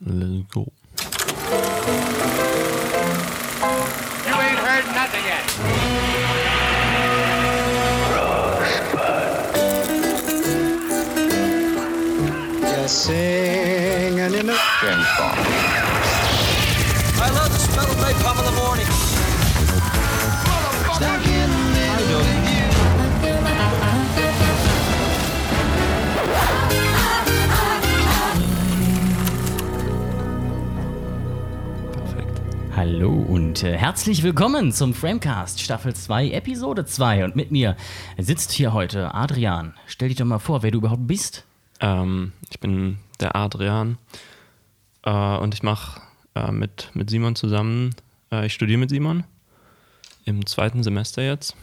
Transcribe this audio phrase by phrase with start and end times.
[0.00, 0.72] Lydgod.
[32.76, 37.24] Hallo und äh, herzlich willkommen zum Framecast Staffel 2, Episode 2.
[37.24, 37.74] Und mit mir
[38.18, 39.72] sitzt hier heute Adrian.
[39.86, 41.46] Stell dich doch mal vor, wer du überhaupt bist.
[41.80, 43.96] Ähm, ich bin der Adrian
[45.04, 46.02] äh, und ich mache
[46.34, 47.94] äh, mit, mit Simon zusammen,
[48.30, 49.24] äh, ich studiere mit Simon
[50.26, 51.56] im zweiten Semester jetzt.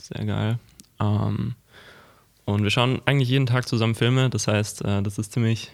[0.00, 0.58] Sehr geil.
[0.98, 1.56] Ähm,
[2.46, 5.72] und wir schauen eigentlich jeden Tag zusammen Filme, das heißt, äh, das ist ziemlich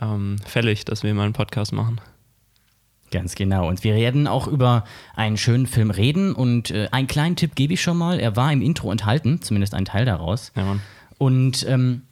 [0.00, 2.00] ähm, fällig, dass wir mal einen Podcast machen.
[3.14, 3.68] Ganz genau.
[3.68, 4.82] Und wir werden auch über
[5.14, 6.34] einen schönen Film reden.
[6.34, 8.18] Und äh, einen kleinen Tipp gebe ich schon mal.
[8.18, 10.50] Er war im Intro enthalten, zumindest ein Teil daraus.
[10.56, 10.80] Ja, Mann.
[11.16, 12.02] Und ähm,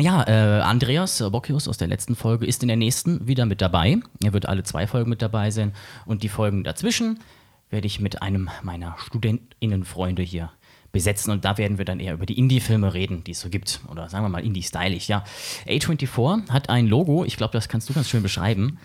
[0.00, 3.98] ja, äh, Andreas Bocchius aus der letzten Folge ist in der nächsten wieder mit dabei.
[4.24, 5.72] Er wird alle zwei Folgen mit dabei sein.
[6.06, 7.20] Und die Folgen dazwischen
[7.68, 10.50] werde ich mit einem meiner StudentInnen-Freunde hier
[10.92, 11.30] besetzen.
[11.32, 13.80] Und da werden wir dann eher über die Indie-Filme reden, die es so gibt.
[13.90, 15.22] Oder sagen wir mal Indie-stylisch, ja.
[15.66, 18.78] A24 hat ein Logo, ich glaube, das kannst du ganz schön beschreiben.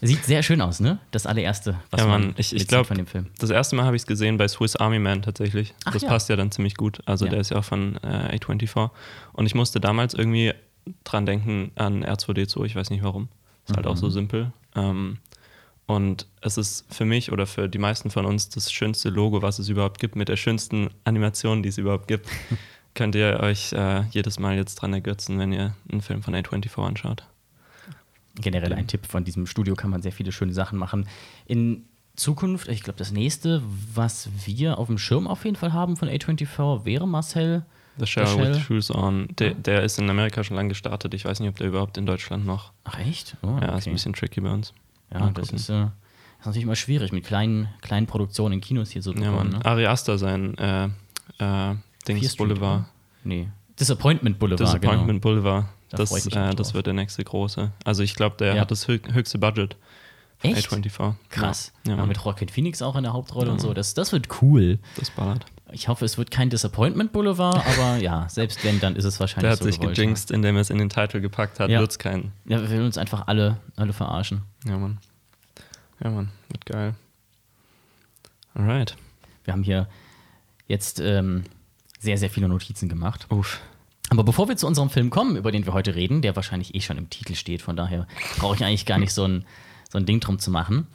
[0.00, 0.98] Sieht sehr schön aus, ne?
[1.10, 3.26] Das allererste, was Ja, man Mann, ich, ich mitsieht glaube, von dem Film.
[3.38, 5.74] das erste Mal habe ich es gesehen bei Swiss Army Man tatsächlich.
[5.84, 6.08] Ach das ja.
[6.08, 7.00] passt ja dann ziemlich gut.
[7.06, 7.32] Also Ja.
[7.32, 8.90] der ist ja auch von äh, A24.
[9.32, 10.52] Und ich musste damals irgendwie
[11.04, 13.28] dran denken an R2D2, ich weiß nicht warum.
[13.68, 13.98] Ist halt auch Mhm.
[14.00, 14.52] so simpel.
[14.74, 15.18] Ähm,
[15.90, 19.58] und es ist für mich oder für die meisten von uns das schönste Logo, was
[19.58, 22.28] es überhaupt gibt, mit der schönsten Animation, die es überhaupt gibt.
[22.94, 26.80] Könnt ihr euch äh, jedes Mal jetzt dran ergötzen, wenn ihr einen Film von A24
[26.86, 27.24] anschaut.
[28.40, 31.08] generell ein Tipp von diesem Studio kann man sehr viele schöne Sachen machen.
[31.46, 33.60] In Zukunft, ich glaube, das nächste,
[33.92, 37.64] was wir auf dem Schirm auf jeden Fall haben von A24, wäre Marcel.
[37.98, 38.54] The Shell Shell.
[38.54, 39.26] with Shoes On.
[39.40, 41.14] Der, der ist in Amerika schon lange gestartet.
[41.14, 42.72] Ich weiß nicht, ob der überhaupt in Deutschland noch.
[42.84, 43.36] Ach echt?
[43.42, 43.90] Oh, Ja, ist okay.
[43.90, 44.72] ein bisschen tricky bei uns.
[45.12, 48.90] Ja Mal das ist, äh, ist natürlich immer schwierig mit kleinen, kleinen Produktionen in Kinos
[48.90, 49.50] hier so Ja, Mann.
[49.50, 49.64] Ne?
[49.64, 50.84] Ari Aster, sein äh,
[51.38, 51.74] äh,
[52.08, 52.80] Dings Street, Boulevard.
[52.80, 52.88] oder?
[53.24, 53.48] Nee.
[53.78, 55.34] Disappointment Boulevard, Disappointment genau.
[55.34, 55.66] Boulevard.
[55.90, 57.72] Da Das, äh, das wird der nächste große.
[57.84, 58.60] Also ich glaube, der Ja.
[58.62, 59.76] hat das hö höchste Budget.
[60.42, 60.68] Echt?
[60.70, 61.14] A24.
[61.28, 61.72] Krass.
[61.86, 63.74] Ja, Ja, mit Joaquin Phoenix auch in der Hauptrolle Ja, und so.
[63.74, 64.78] Das, das wird cool.
[64.96, 65.44] Das ballert.
[65.72, 69.42] Ich hoffe, es wird kein Disappointment Boulevard, aber ja, selbst wenn, dann ist es wahrscheinlich
[69.42, 71.70] Der hat so sich gewollt, gejinxt, indem er es in den Titel gepackt hat.
[71.70, 71.80] Ja.
[71.80, 72.32] Wird's kein.
[72.46, 74.42] Ja, wir will uns einfach alle, alle verarschen.
[74.66, 74.98] Ja, Mann.
[76.02, 76.30] Ja, Mann.
[76.48, 76.94] Wird geil.
[78.54, 78.96] Alright.
[79.44, 79.88] Wir haben hier
[80.66, 81.44] jetzt ähm,
[81.98, 83.26] sehr, sehr viele Notizen gemacht.
[83.30, 83.60] Uff.
[84.08, 86.80] Aber bevor wir zu unserem Film kommen, über den wir heute reden, der wahrscheinlich eh
[86.80, 88.08] schon im Titel steht, von daher
[88.38, 89.44] brauche ich eigentlich gar nicht so ein,
[89.90, 90.86] so ein Ding drum zu machen.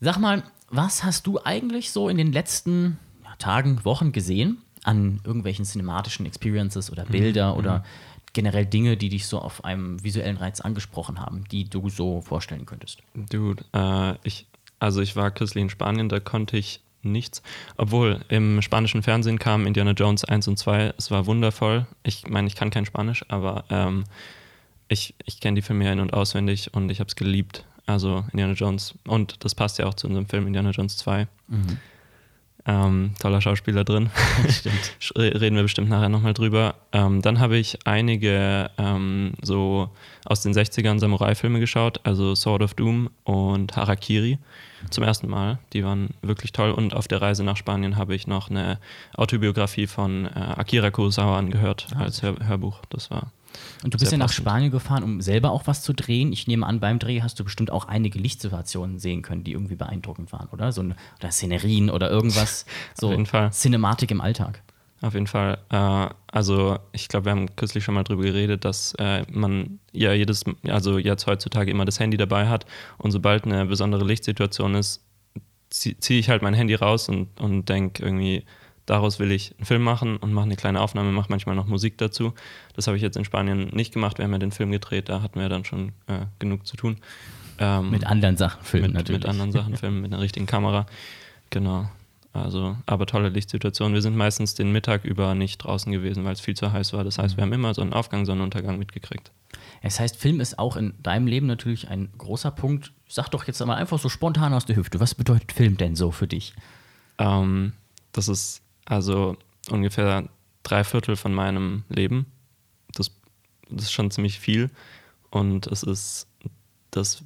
[0.00, 5.20] Sag mal, was hast du eigentlich so in den letzten ja, Tagen, Wochen gesehen an
[5.24, 7.84] irgendwelchen cinematischen Experiences oder Bilder oder
[8.32, 12.66] generell Dinge, die dich so auf einem visuellen Reiz angesprochen haben, die du so vorstellen
[12.66, 13.00] könntest?
[13.14, 14.46] Dude, äh, ich,
[14.80, 17.42] also ich war kürzlich in Spanien, da konnte ich nichts.
[17.76, 21.86] Obwohl, im spanischen Fernsehen kam Indiana Jones 1 und 2, es war wundervoll.
[22.02, 24.04] Ich meine, ich kann kein Spanisch, aber ähm,
[24.88, 27.64] ich, ich kenne die Filme in- und auswendig und ich habe es geliebt.
[27.86, 28.94] Also Indiana Jones.
[29.06, 31.26] Und das passt ja auch zu unserem Film Indiana Jones 2.
[32.64, 34.10] Ähm, toller Schauspieler drin.
[34.48, 34.94] Stimmt.
[35.16, 36.76] Reden wir bestimmt nachher nochmal drüber.
[36.92, 39.90] Ähm, dann habe ich einige ähm, so
[40.24, 44.38] aus den 60ern Samurai-Filme geschaut, also Sword of Doom und Harakiri
[44.90, 45.58] zum ersten Mal.
[45.72, 46.70] Die waren wirklich toll.
[46.70, 48.78] Und auf der Reise nach Spanien habe ich noch eine
[49.16, 52.80] Autobiografie von äh, Akira Kurosawa angehört als Hör Hörbuch.
[52.90, 53.32] Das war.
[53.84, 54.44] Und du bist ja nach passend.
[54.44, 56.32] Spanien gefahren, um selber auch was zu drehen.
[56.32, 59.76] Ich nehme an, beim Dreh hast du bestimmt auch einige Lichtsituationen sehen können, die irgendwie
[59.76, 60.72] beeindruckend waren, oder?
[60.72, 62.66] So eine, oder Szenerien oder irgendwas.
[62.94, 63.50] So jeden Fall.
[63.50, 64.62] Cinematik im Alltag.
[65.02, 65.58] Auf jeden Fall.
[65.70, 70.12] Äh, also ich glaube, wir haben kürzlich schon mal drüber geredet, dass äh, man ja
[70.12, 72.66] jedes, also jetzt heutzutage immer das Handy dabei hat
[72.98, 75.02] und sobald eine besondere Lichtsituation ist,
[75.70, 78.44] ziehe zieh ich halt mein Handy raus und, und denke irgendwie,
[78.86, 81.98] daraus will ich einen Film machen und mache eine kleine Aufnahme, mache manchmal noch Musik
[81.98, 82.34] dazu.
[82.74, 84.18] Das habe ich jetzt in Spanien nicht gemacht.
[84.18, 86.96] Wir haben ja den Film gedreht, da hatten wir dann schon äh, genug zu tun.
[87.58, 89.20] Ähm, Mit anderen Sachen filmen mit, natürlich.
[89.20, 90.86] mit anderen Sachen filmen, mit einer richtigen Kamera.
[91.50, 91.88] Genau.
[92.34, 93.92] Also, aber tolle Lichtsituation.
[93.92, 97.04] Wir sind meistens den Mittag über nicht draußen gewesen, weil es viel zu heiß war.
[97.04, 97.22] Das Mhm.
[97.22, 99.30] heißt, wir haben immer Sonnenaufgang, Sonnenuntergang mitgekriegt.
[99.82, 102.92] Es heißt, Film ist auch in deinem Leben natürlich ein großer Punkt.
[103.06, 104.98] Sag doch jetzt mal einfach so spontan aus der Hüfte.
[104.98, 106.54] Was bedeutet Film denn so für dich?
[107.18, 107.74] Ähm,
[108.12, 109.36] das ist also
[109.70, 110.28] ungefähr
[110.62, 112.26] drei Viertel von meinem Leben.
[112.94, 113.10] Das,
[113.70, 114.70] das ist schon ziemlich viel.
[115.30, 116.26] Und es ist
[116.90, 117.22] das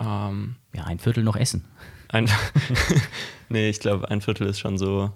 [0.00, 1.64] ähm, Ja, ein Viertel noch essen.
[2.08, 2.28] ein
[3.48, 5.12] nee, ich glaube, ein Viertel ist schon so.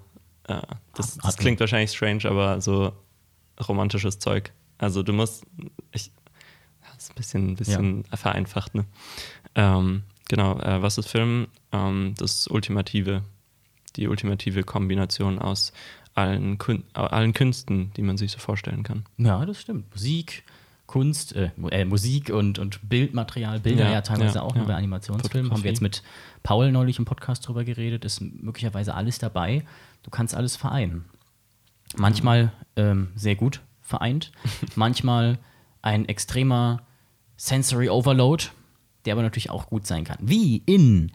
[0.47, 0.61] Äh,
[0.95, 2.93] das, das Hat- klingt wahrscheinlich strange, aber so
[3.67, 4.51] romantisches Zeug.
[4.77, 5.45] Also du musst,
[5.91, 6.11] ich,
[6.81, 8.85] das ist ein bisschen, ein bisschen vereinfacht, ne?
[9.53, 11.47] Ähm, genau, äh, was ist Film?
[11.71, 13.21] Ähm, das Ultimative,
[13.95, 15.73] die ultimative Kombination aus
[16.13, 19.05] allen, Kun allen Künsten, die man sich so vorstellen kann.
[19.17, 19.91] Ja, das stimmt.
[19.91, 20.43] Musik,
[20.85, 24.59] Kunst, äh, äh, Musik und, und Bildmaterial, Bilder ja, Ja, teilweise ja, auch ja.
[24.59, 25.51] nur bei Animationsfilmen.
[25.51, 26.03] Haben wir jetzt mit
[26.43, 29.63] Paul neulich im Podcast drüber geredet, ist möglicherweise alles dabei.
[30.03, 31.05] Du kannst alles vereinen.
[31.95, 34.31] Manchmal ähm, sehr gut vereint,
[34.75, 35.39] manchmal
[35.81, 36.81] ein extremer
[37.37, 38.45] Sensory Overload,
[39.05, 40.17] der aber natürlich auch gut sein kann.
[40.21, 41.11] Wie in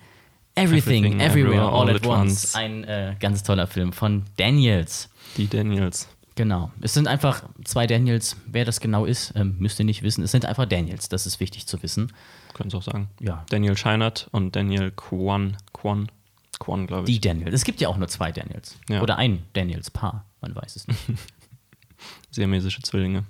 [0.56, 2.54] Everything, Everything, Everywhere, All, at, once.
[2.54, 5.10] Ein äh, ganz toller Film von Daniels.
[5.36, 6.08] Die Daniels.
[6.34, 6.70] Genau.
[6.80, 8.36] Es sind einfach zwei Daniels.
[8.46, 10.22] Wer das genau ist, ähm, müsst ihr nicht wissen.
[10.24, 11.08] Es sind einfach Daniels.
[11.08, 12.12] Das ist wichtig zu wissen.
[12.54, 13.08] Können Sie auch sagen.
[13.20, 13.44] Ja.
[13.50, 15.56] Daniel Scheinert und Daniel Kwan.
[15.72, 16.10] Kwan.
[16.58, 17.14] Kwan, glaube ich.
[17.14, 17.54] Die Daniels.
[17.54, 18.76] Es gibt ja auch nur zwei Daniels.
[18.88, 19.02] Ja.
[19.02, 20.24] Oder ein Daniels-Paar.
[20.40, 21.00] Man weiß es nicht.
[22.30, 23.24] Siamesische Zwillinge.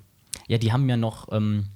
[0.49, 1.67] ja, die haben ja noch ähm,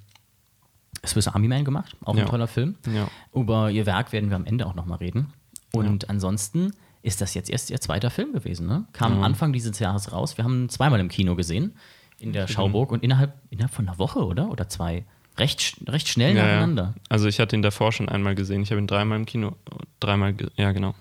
[1.05, 1.95] Swiss Army Man gemacht.
[2.05, 2.25] Auch ein Ja.
[2.25, 2.75] toller Film.
[2.93, 3.09] Ja.
[3.33, 5.33] Über ihr Werk werden wir am Ende auch nochmal reden.
[5.73, 6.71] Und ansonsten
[7.03, 8.67] ist das jetzt erst ihr zweiter Film gewesen.
[8.67, 8.85] Ne?
[8.93, 10.37] Kam Anfang dieses Jahres raus.
[10.37, 11.73] Wir haben ihn zweimal im Kino gesehen.
[12.19, 12.91] In der Schauburg.
[12.91, 14.49] Und innerhalb, innerhalb von einer Woche, oder?
[14.51, 15.05] Oder zwei.
[15.37, 16.83] Recht, recht schnell Ja, nacheinander.
[16.95, 17.01] ja.
[17.09, 18.61] Also ich hatte ihn davor schon einmal gesehen.
[18.61, 19.55] Ich habe ihn dreimal im Kino,
[19.99, 20.93] dreimal, ja genau.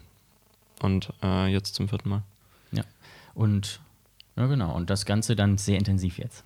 [0.81, 2.22] Und äh, jetzt zum vierten Mal.
[2.72, 2.84] Ja.
[3.34, 3.81] Und
[4.37, 4.75] ja, genau.
[4.75, 6.44] Und das Ganze dann sehr intensiv jetzt.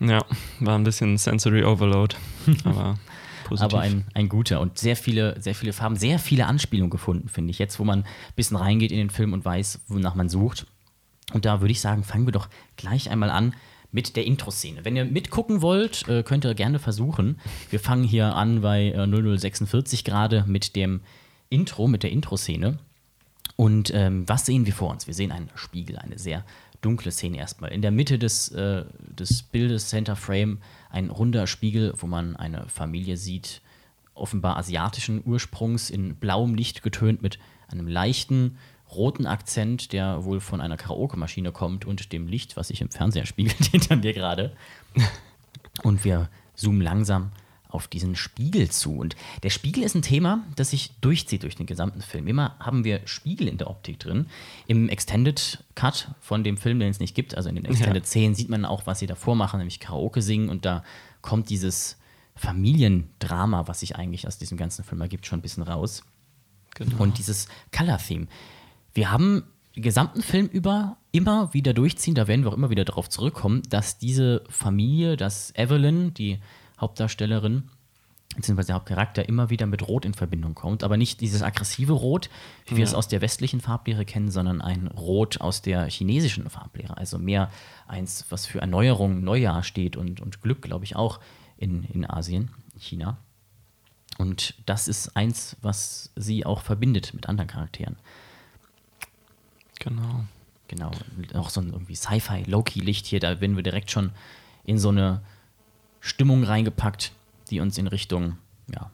[0.00, 0.24] Ja,
[0.60, 2.14] war ein bisschen Sensory Overload,
[2.64, 2.98] aber
[3.48, 3.74] positiv.
[3.74, 7.50] Aber ein, ein guter und sehr viele, sehr viele Farben, sehr viele Anspielungen gefunden, finde
[7.50, 7.58] ich.
[7.58, 8.06] Jetzt, wo man ein
[8.36, 10.66] bisschen reingeht in den Film und weiß, wonach man sucht.
[11.32, 13.54] Und da würde ich sagen, fangen wir doch gleich einmal an
[13.90, 14.84] mit der Intro-Szene.
[14.84, 17.40] Wenn ihr mitgucken wollt, äh, könnt ihr gerne versuchen.
[17.70, 21.00] Wir fangen hier an bei äh, 0046 gerade mit dem
[21.48, 22.78] Intro, mit der Intro-Szene.
[23.56, 25.06] Und ähm, was sehen wir vor uns?
[25.06, 26.44] Wir sehen einen Spiegel, eine sehr
[26.80, 27.72] dunkle Szene erstmal.
[27.72, 28.84] In der Mitte des, äh,
[29.18, 30.58] des Bildes, Center Frame,
[30.90, 33.62] ein runder Spiegel, wo man eine Familie sieht,
[34.14, 37.38] offenbar asiatischen Ursprungs, in blauem Licht getönt mit
[37.68, 38.58] einem leichten
[38.90, 43.26] roten Akzent, der wohl von einer Karaoke-Maschine kommt und dem Licht, was sich im Fernseher
[43.26, 44.56] spiegelt hinter mir gerade.
[45.82, 47.30] Und wir zoomen langsam
[47.68, 48.96] auf diesen Spiegel zu.
[48.96, 52.26] Und der Spiegel ist ein Thema, das sich durchzieht durch den gesamten Film.
[52.26, 54.26] Immer haben wir Spiegel in der Optik drin.
[54.66, 58.34] Im Extended Cut von dem Film, den es nicht gibt, also in den Extended Szenen,
[58.34, 60.48] sieht man auch, was sie davor machen, nämlich Karaoke singen.
[60.48, 60.82] Und da
[61.20, 61.98] kommt dieses
[62.36, 66.02] Familiendrama, was sich eigentlich aus diesem ganzen Film ergibt, schon ein bisschen raus.
[66.74, 67.02] Genau.
[67.02, 68.28] Und dieses Color-Theme.
[68.94, 69.44] Wir haben
[69.74, 73.62] den gesamten Film über immer wieder durchziehen, da werden wir auch immer wieder darauf zurückkommen,
[73.68, 76.38] dass diese Familie, dass Evelyn, die
[76.80, 77.64] Hauptdarstellerin,
[78.36, 80.84] beziehungsweise der Hauptcharakter, immer wieder mit Rot in Verbindung kommt.
[80.84, 82.30] Aber nicht dieses aggressive Rot,
[82.66, 86.96] wie wir es aus der westlichen Farblehre kennen, sondern ein Rot aus der chinesischen Farblehre.
[86.96, 87.50] Also mehr
[87.86, 91.20] eins, was für Erneuerung, Neujahr steht und, und Glück, glaube ich, auch
[91.56, 93.18] in, in Asien, in China.
[94.18, 97.96] Und das ist eins, was sie auch verbindet mit anderen Charakteren.
[99.78, 100.24] genau.
[100.68, 100.90] Genau.
[101.34, 104.10] Auch so ein irgendwie Sci-Fi, Low-Key-Licht hier, da werden wir direkt schon
[104.64, 105.22] in so eine
[106.08, 107.12] Stimmung reingepackt,
[107.50, 108.36] die uns in Richtung,
[108.74, 108.90] ja,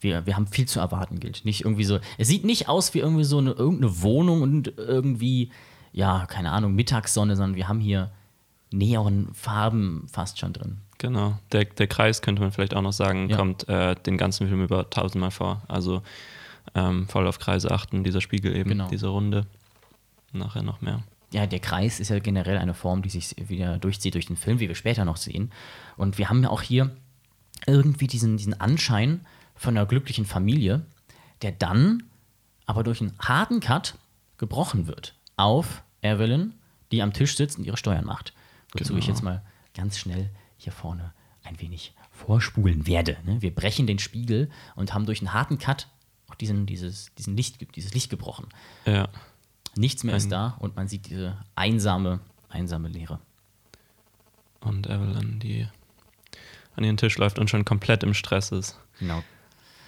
[0.00, 1.44] wir, wir haben viel zu erwarten gilt.
[1.44, 5.50] Nicht irgendwie so, es sieht nicht aus wie irgendwie so eine irgendeine Wohnung und irgendwie,
[5.92, 8.10] ja, keine Ahnung, Mittagssonne, sondern wir haben hier
[8.72, 10.78] Neonfarben fast schon drin.
[10.98, 11.38] Genau.
[11.52, 13.36] Der, der Kreis, könnte man vielleicht auch noch sagen, Ja.
[13.36, 15.62] kommt äh, den ganzen Film über tausendmal vor.
[15.68, 16.02] Also
[16.74, 18.88] ähm, voll auf Kreise achten, dieser Spiegel eben, Genau.
[18.88, 19.46] diese Runde.
[20.32, 21.02] Nachher noch mehr.
[21.36, 24.58] Ja, der Kreis ist ja generell eine Form, die sich wieder durchzieht durch den Film,
[24.58, 25.52] wie wir später noch sehen.
[25.98, 26.96] Und wir haben ja auch hier
[27.66, 30.86] irgendwie diesen, diesen Anschein von einer glücklichen Familie,
[31.42, 32.04] der dann
[32.64, 33.98] aber durch einen harten Cut
[34.38, 36.54] gebrochen wird auf Evelyn,
[36.90, 38.32] die am Tisch sitzt und ihre Steuern macht.
[38.72, 38.98] Wozu Genau.
[38.98, 39.42] ich jetzt mal
[39.74, 41.12] ganz schnell hier vorne
[41.44, 43.18] ein wenig vorspulen werde.
[43.26, 43.42] Ne?
[43.42, 45.88] Wir brechen den Spiegel und haben durch einen harten Cut
[46.28, 48.46] auch diesen, dieses, diesen Licht, dieses Licht gebrochen.
[48.86, 49.08] Ja.
[49.76, 53.18] Nichts mehr ist Ein- da und man sieht diese einsame, einsame Leere.
[54.60, 55.66] Und Evelyn, die
[56.74, 58.78] an ihren Tisch läuft und schon komplett im Stress ist.
[58.98, 59.22] Genau.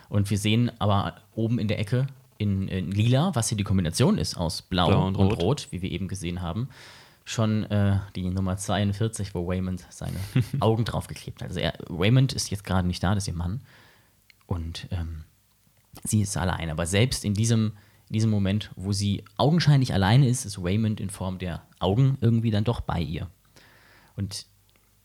[0.09, 2.07] Und wir sehen aber oben in der Ecke
[2.39, 5.43] in, in lila, was hier die Kombination ist aus Blau, Blau und, und Rot.
[5.43, 5.69] Rot.
[5.71, 6.69] wie wir eben gesehen haben,
[7.25, 10.17] schon äh, die Nummer 42, wo Waymond seine
[10.61, 11.49] Augen draufgeklebt hat.
[11.49, 13.61] Also er, Waymond ist jetzt gerade nicht da, das ist ihr Mann.
[14.47, 15.25] Und ähm,
[16.05, 16.71] sie ist allein.
[16.71, 17.73] Aber selbst in diesem,
[18.09, 22.51] in diesem Moment, wo sie augenscheinlich alleine ist, ist Waymond in Form der Augen irgendwie
[22.51, 23.29] dann doch bei ihr.
[24.17, 24.47] Und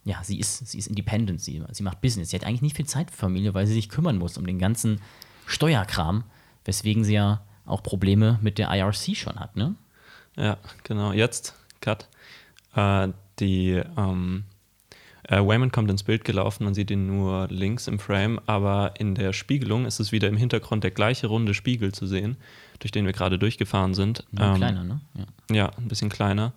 [0.06, 2.30] ja, sie ist, sie ist independent, sie, sie macht Business.
[2.30, 4.60] Sie hat eigentlich nicht viel Zeit für Familie, weil sie sich kümmern muss um den
[4.60, 5.02] ganzen
[5.46, 6.24] Steuerkram,
[6.66, 9.76] weswegen sie ja auch Probleme mit der IRC schon hat, ne?
[10.36, 11.14] Ja, genau.
[11.14, 12.10] Jetzt, Cut.
[12.76, 14.46] Äh, die, ähm,
[15.28, 19.16] äh, Wayman kommt ins Bild gelaufen, man sieht ihn nur links im Frame, aber in
[19.16, 22.38] der Spiegelung ist es wieder im Hintergrund der gleiche runde Spiegel zu sehen,
[22.84, 24.26] durch den wir gerade durchgefahren sind.
[24.32, 25.00] Nur Ähm, kleiner, ne?
[25.16, 25.56] Ja.
[25.56, 26.52] Ja, ein bisschen kleiner.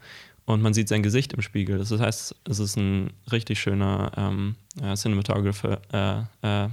[0.45, 1.79] Und man sieht sein Gesicht im Spiegel.
[1.79, 6.73] Das heißt, es ist ein richtig schöner ähm, äh, Cinematographer, äh, äh, ein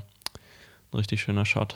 [0.93, 1.75] richtig schöner Shot.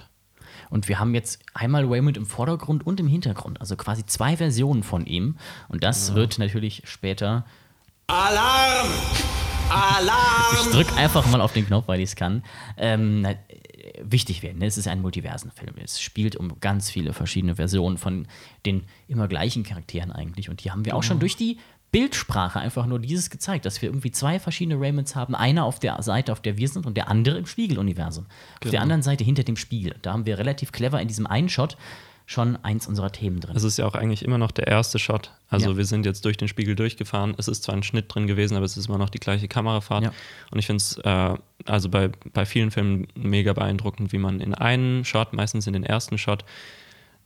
[0.72, 4.82] Und wir haben jetzt einmal Waymond im Vordergrund und im Hintergrund, also quasi zwei Versionen
[4.82, 5.38] von ihm.
[5.70, 7.46] Und das wird natürlich später.
[8.08, 8.88] Alarm!
[9.70, 10.56] Alarm!
[10.62, 12.44] Ich drück einfach mal auf den Knopf, weil ich es kann.
[12.78, 13.36] Ähm, äh,
[14.02, 14.62] wichtig werden.
[14.62, 15.76] Es ist ein Multiversenfilm.
[15.84, 18.28] Es spielt um ganz viele verschiedene Versionen von
[18.66, 20.50] den immer gleichen Charakteren eigentlich.
[20.50, 21.58] Und hier haben wir auch schon durch die
[21.92, 25.36] Bildsprache einfach nur dieses gezeigt, dass wir irgendwie zwei verschiedene Raymonds haben.
[25.36, 28.26] Einer auf der Seite, auf der wir sind, und der andere im Spiegeluniversum.
[28.64, 29.96] Auf der anderen Seite hinter dem Spiegel.
[30.02, 31.78] Da haben wir relativ clever in diesem einen Shot
[32.30, 33.56] schon eins unserer Themen drin.
[33.56, 35.32] Es ist ja auch eigentlich immer noch der erste Shot.
[35.50, 35.78] Also Ja.
[35.78, 37.34] wir sind jetzt durch den Spiegel durchgefahren.
[37.38, 40.04] Es ist zwar ein Schnitt drin gewesen, aber es ist immer noch die gleiche Kamerafahrt.
[40.04, 40.12] Ja.
[40.52, 44.54] Und ich finde es äh, also bei, bei vielen Filmen mega beeindruckend, wie man in
[44.54, 46.44] einen Shot, meistens in den ersten Shot,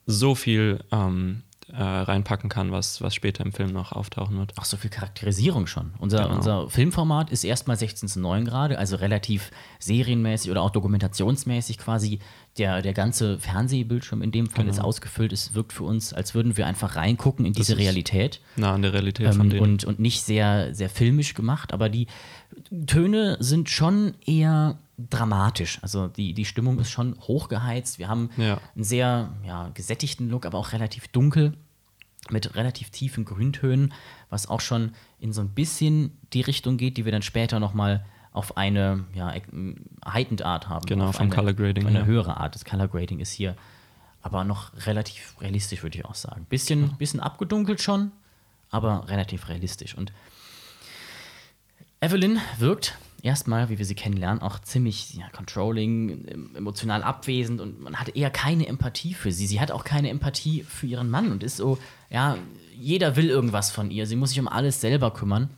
[0.05, 1.41] so viel ähm,
[1.73, 4.53] äh, reinpacken kann, was, was später im Film noch auftauchen wird.
[4.57, 5.93] Ach, so viel Charakterisierung schon.
[5.99, 6.35] Unser, Genau.
[6.35, 12.19] unser Filmformat ist erstmal 16 zu 9 gerade, also relativ serienmäßig oder auch dokumentationsmäßig quasi.
[12.57, 15.31] Der, der ganze Fernsehbildschirm in dem Fall ist ausgefüllt.
[15.31, 17.79] Es wirkt für uns, als würden wir einfach reingucken in diese Genau.
[17.81, 18.41] ist Realität.
[18.57, 19.61] Nah an der Realität von Ähm, denen.
[19.63, 22.07] und, und nicht sehr, sehr filmisch gemacht, aber die
[22.87, 25.79] Töne sind schon eher dramatisch.
[25.81, 27.97] Also die, die Stimmung ist schon hochgeheizt.
[27.99, 28.59] Wir haben Ja.
[28.75, 31.53] einen sehr ja, gesättigten Look, aber auch relativ dunkel
[32.29, 33.93] mit relativ tiefen Grüntönen,
[34.29, 37.73] was auch schon in so ein bisschen die Richtung geht, die wir dann später noch
[37.73, 39.47] mal auf eine ja, ek-
[40.05, 40.85] heightened Art haben.
[40.85, 42.05] Genau, vom eine, Color Grading Eine her.
[42.05, 42.55] höhere Art.
[42.55, 43.55] Das Color Grading ist hier
[44.21, 46.45] aber noch relativ realistisch, würde ich auch sagen.
[46.47, 48.11] Bisschen, bisschen abgedunkelt schon,
[48.69, 49.97] aber relativ realistisch.
[49.97, 50.13] Und
[51.99, 57.81] Evelyn wirkt erstmal, wie wir sie kennenlernen, auch ziemlich ja, controlling, em- emotional abwesend und
[57.81, 59.45] man hat eher keine Empathie für sie.
[59.47, 61.77] Sie hat auch keine Empathie für ihren Mann und ist so,
[62.11, 62.37] ja,
[62.75, 64.05] jeder will irgendwas von ihr.
[64.05, 65.49] Sie muss sich um alles selber kümmern.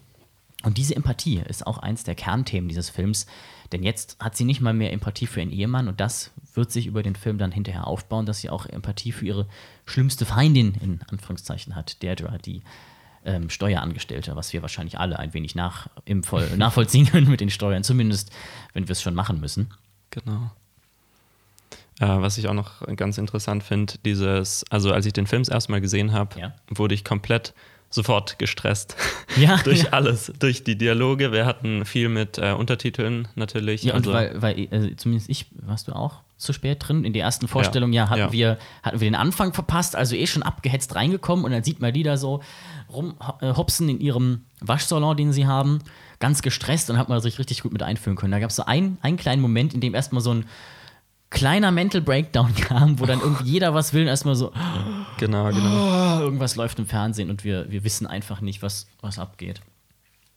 [0.64, 3.26] Und diese Empathie ist auch eins der Kernthemen dieses Films,
[3.74, 6.88] denn jetzt hat sie nicht mal mehr Empathie für ihren Ehemann und das wird sich
[6.88, 9.48] über den Film dann hinterher aufbauen, dass sie auch Empathie für ihre
[9.86, 12.62] schlimmste Feindin in Anführungszeichen hat, Deirdre, die
[13.26, 17.50] ähm, Steuerangestellte, was wir wahrscheinlich alle ein wenig nach, im Voll, nachvollziehen können mit den
[17.50, 18.32] Steuern, zumindest
[18.72, 19.70] wenn wir es schon machen müssen.
[20.12, 20.52] Genau.
[22.04, 25.50] Äh, was ich auch noch ganz interessant finde, dieses, also als ich den Film das
[25.50, 26.54] erste Mal gesehen habe, Ja.
[26.70, 27.54] wurde ich komplett
[27.90, 28.96] sofort gestresst.
[29.38, 29.90] Ja, durch ja.
[29.92, 31.32] alles, durch die Dialoge.
[31.32, 33.84] Wir hatten viel mit äh, Untertiteln natürlich.
[33.84, 37.04] Ja, und also, weil, weil äh, zumindest ich, warst du auch zu spät drin?
[37.04, 38.32] In der ersten Vorstellung, ja, hatten, ja.
[38.32, 41.94] Wir, hatten wir den Anfang verpasst, also eh schon abgehetzt reingekommen und dann sieht man
[41.94, 42.42] die da so
[42.92, 45.80] rumhopsen in ihrem Waschsalon, den sie haben,
[46.20, 48.32] ganz gestresst und hat man sich richtig gut mit einfühlen können.
[48.34, 50.46] Da gab es so einen, einen kleinen Moment, in dem erstmal so ein
[51.34, 54.54] kleiner Mental Breakdown kam, wo dann irgendwie jeder was will und erstmal so,
[55.18, 56.18] genau, genau.
[56.18, 59.62] oh, irgendwas läuft im Fernsehen und wir, wir wissen einfach nicht, was, was abgeht.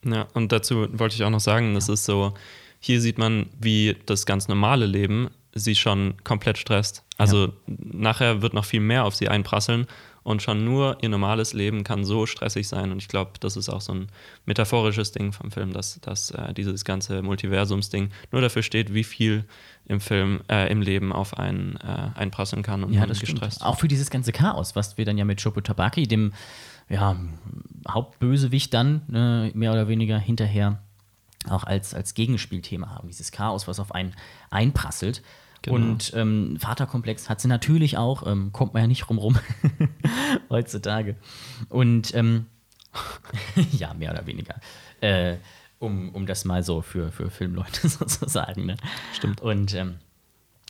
[0.05, 2.35] Ja, und dazu wollte ich auch noch sagen, das ist so,
[2.81, 7.03] hier sieht man, wie das ganz normale Leben sie schon komplett stresst.
[7.17, 9.87] Also nachher wird noch viel mehr auf sie einprasseln
[10.27, 12.91] und schon nur ihr normales Leben kann so stressig sein.
[12.91, 14.09] Und ich glaube, das ist auch so ein
[14.45, 19.45] metaphorisches Ding vom Film, dass, dass äh, dieses ganze Multiversums-Ding nur dafür steht, wie viel
[19.89, 23.41] im Film, äh, im Leben auf einen äh, einprasseln kann und Ja, man das stimmt.
[23.41, 23.65] gestresst.
[23.65, 26.33] Auch für dieses ganze Chaos, was wir dann ja mit Chopo Tabaki, dem
[26.89, 27.17] ja,
[27.89, 30.81] Hauptbösewicht dann äh, mehr oder weniger hinterher
[31.49, 33.09] auch als, als Gegenspielthema haben.
[33.09, 34.15] Dieses Chaos, was auf einen
[34.51, 35.23] einprasselt.
[35.63, 35.77] Genau.
[35.77, 39.39] Und ähm, Vaterkomplex hat sie natürlich auch, ähm, kommt man ja nicht rum rum
[40.51, 41.17] heutzutage.
[41.69, 42.47] Und ähm,
[43.73, 44.57] ja, mehr oder weniger.
[45.01, 45.37] Äh,
[45.79, 48.67] um, um das mal so für, für Filmleute sozusagen.
[48.67, 48.77] Ne?
[49.15, 49.41] Stimmt.
[49.41, 49.97] Und ähm,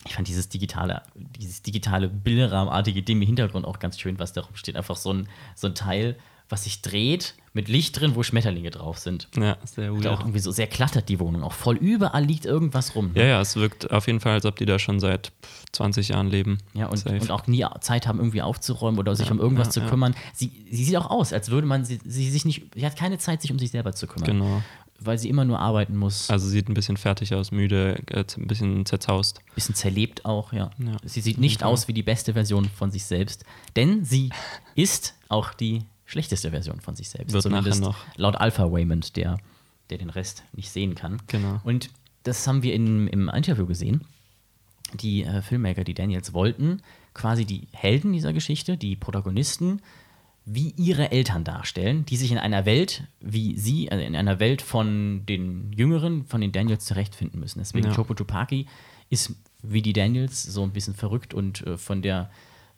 [0.07, 1.03] ich fand dieses digitale,
[1.39, 4.77] dieses digitale Bilderrahmenartige Ding im Hintergrund auch ganz schön, was da rumsteht.
[4.77, 6.17] Einfach so ein, so ein Teil,
[6.49, 9.27] was sich dreht, mit Licht drin, wo Schmetterlinge drauf sind.
[9.37, 10.15] Ja, sehr Und weird.
[10.15, 11.43] auch irgendwie so sehr klattert die Wohnung.
[11.43, 13.13] Auch voll überall liegt irgendwas rum.
[13.15, 13.21] ne?
[13.23, 16.11] Ja, ja, es wirkt auf jeden Fall, als ob die da schon seit pff, 20
[16.11, 16.59] Jahren leben.
[16.75, 19.73] Ja, und, und auch nie Zeit haben, irgendwie aufzuräumen oder sich Ja, um irgendwas ja,
[19.73, 19.89] zu ja.
[19.89, 20.15] kümmern.
[20.35, 22.75] Sie, sie sieht auch aus, als würde man sie, sie sich nicht.
[22.77, 24.27] Sie hat keine Zeit, sich um sich selber zu kümmern.
[24.31, 24.63] Genau.
[24.99, 26.31] Weil sie immer nur arbeiten muss.
[26.31, 29.41] Also sieht ein bisschen fertig aus, müde, äh, ein bisschen zerzaust.
[29.55, 30.71] bisschen zerlebt auch, ja.
[30.79, 33.45] Ja, sie sieht nicht aus wie die beste Version von sich selbst,
[33.77, 34.31] denn sie
[34.75, 37.33] ist auch die schlechteste Version von sich selbst.
[37.33, 37.97] Wird nachher Zumindest noch.
[38.17, 39.39] laut Alpha Waymond, der
[39.91, 41.23] der den Rest nicht sehen kann.
[41.29, 41.61] Genau.
[41.65, 41.91] Und
[42.25, 44.01] das haben wir in, im Interview gesehen.
[44.95, 46.83] Die äh, Filmmaker, die Daniels wollten,
[47.15, 49.81] quasi die Helden dieser Geschichte, die Protagonisten,
[50.49, 54.63] wie ihre Eltern darstellen, die sich in einer Welt, wie sie, also in einer Welt
[54.63, 57.59] von den Jüngeren, von den Daniels zurechtfinden müssen.
[57.59, 57.95] Deswegen Ja.
[57.95, 58.67] Chopo Tupaki
[59.11, 62.31] ist wie die Daniels so ein bisschen verrückt und äh, von der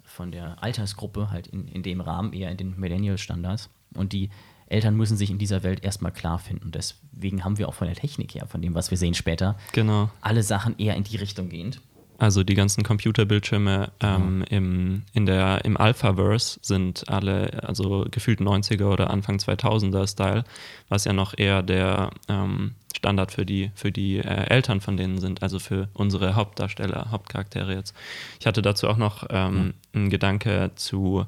[0.02, 3.68] von der Altersgruppe halt in, in dem Rahmen eher in den Millennial-Standards.
[3.94, 4.30] Und die
[4.66, 6.64] Eltern müssen sich in dieser Welt erstmal klar finden.
[6.64, 9.58] Und deswegen haben wir auch von der Technik her, von dem, was wir sehen später,
[9.72, 10.08] Genau.
[10.22, 11.82] alle Sachen eher in die Richtung gehend.
[12.18, 18.86] Also die ganzen Computerbildschirme ähm, im, in der, im Alphaverse sind alle, also gefühlt 90er
[18.86, 20.42] oder Anfang 2000er Style,
[20.88, 25.18] was ja noch eher der ähm, Standard für die, für die äh, Eltern von denen
[25.18, 27.94] sind, also für unsere Hauptdarsteller, Hauptcharaktere jetzt.
[28.40, 31.24] Ich hatte dazu auch noch ähm, einen Gedanke zu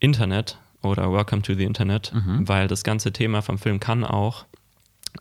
[0.00, 2.12] Internet oder Welcome to the Internet,
[2.46, 4.44] weil das ganze Thema vom Film kann auch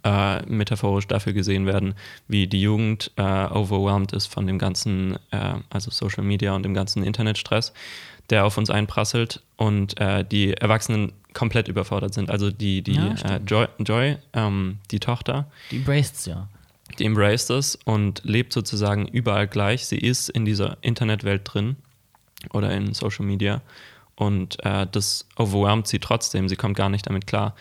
[0.03, 1.95] äh, metaphorisch dafür gesehen werden,
[2.27, 6.73] wie die Jugend äh, overwhelmed ist von dem ganzen, äh, also Social Media und dem
[6.73, 7.73] ganzen Internetstress,
[8.29, 12.29] der auf uns einprasselt und äh, die Erwachsenen komplett überfordert sind.
[12.29, 13.39] Also die, die Ja, äh.
[13.45, 16.47] Joy, Joy ähm, die Tochter, Die embraced's ja.
[16.99, 19.85] die embraced es und lebt sozusagen überall gleich.
[19.85, 21.75] Sie ist in dieser Internetwelt drin
[22.51, 23.61] oder in Social Media
[24.15, 26.49] und äh, das overwhelmt sie trotzdem.
[26.49, 27.55] Sie kommt gar nicht damit klar.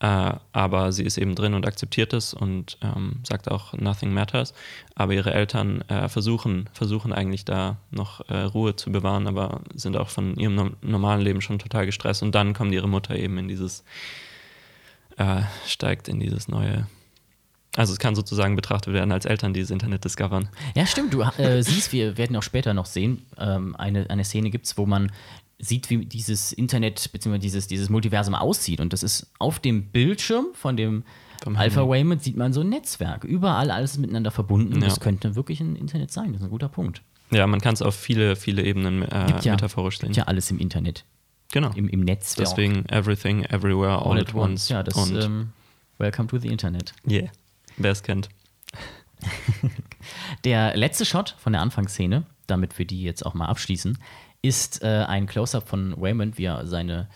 [0.00, 4.54] Äh, aber sie ist eben drin und akzeptiert es und ähm, sagt auch, nothing matters.
[4.94, 9.98] Aber ihre Eltern äh, versuchen, versuchen eigentlich da noch äh, Ruhe zu bewahren, aber sind
[9.98, 12.22] auch von ihrem no normalen Leben schon total gestresst.
[12.22, 13.84] Und dann kommt ihre Mutter eben in dieses,
[15.18, 16.86] äh, steigt in dieses neue.
[17.76, 20.48] Also es kann sozusagen betrachtet werden als Eltern, die das Internet discovern.
[20.74, 21.12] Ja, stimmt.
[21.12, 24.78] Du äh, siehst, wir werden auch später noch sehen, ähm, eine, eine Szene gibt es,
[24.78, 25.12] wo man
[25.60, 27.38] sieht, wie dieses Internet bzw.
[27.38, 28.80] Dieses, dieses Multiversum aussieht.
[28.80, 31.04] Und das ist auf dem Bildschirm von dem
[31.42, 31.86] Vom Alpha.
[31.86, 33.24] Wayman sieht man so ein Netzwerk.
[33.24, 34.80] Überall alles miteinander verbunden.
[34.80, 34.88] Ja.
[34.88, 36.32] Das könnte wirklich ein Internet sein.
[36.32, 37.02] Das ist ein guter Punkt.
[37.30, 40.08] Ja, man kann es auf viele, viele Ebenen äh, Gibt ja, metaphorisch sehen.
[40.08, 41.04] gibt ja alles im Internet,
[41.52, 41.70] genau.
[41.74, 42.48] im, im Netzwerk.
[42.48, 44.68] Deswegen everything, everywhere, all, at once.
[44.68, 45.52] Ja, das und ähm,
[45.98, 46.92] Welcome to the Internet.
[47.08, 47.30] yeah,
[47.76, 48.28] wer es kennt.
[50.44, 53.98] Der letzte Shot von der Anfangsszene, damit wir die jetzt auch mal abschließen,
[54.42, 57.08] ist äh, ein Close-up von Raymond, wie er seine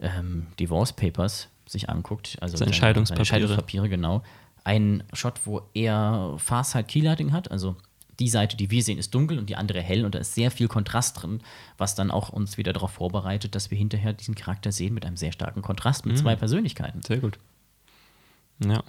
[0.00, 2.36] ähm, Divorce Papers sich anguckt.
[2.40, 3.24] Also Seine Scheidungspapiere.
[3.26, 4.22] Seine Scheidungspapiere, genau.
[4.64, 7.76] Ein Shot, wo er Far-Side Keylighting hat, also
[8.20, 10.50] die Seite, die wir sehen, ist dunkel und die andere hell und da ist sehr
[10.50, 11.40] viel Kontrast drin,
[11.78, 15.16] was dann auch uns wieder darauf vorbereitet, dass wir hinterher diesen Charakter sehen mit einem
[15.16, 16.12] sehr starken Kontrast Mhm.
[16.12, 17.02] mit zwei Persönlichkeiten.
[17.02, 17.38] Sehr gut.
[18.64, 18.82] Ja,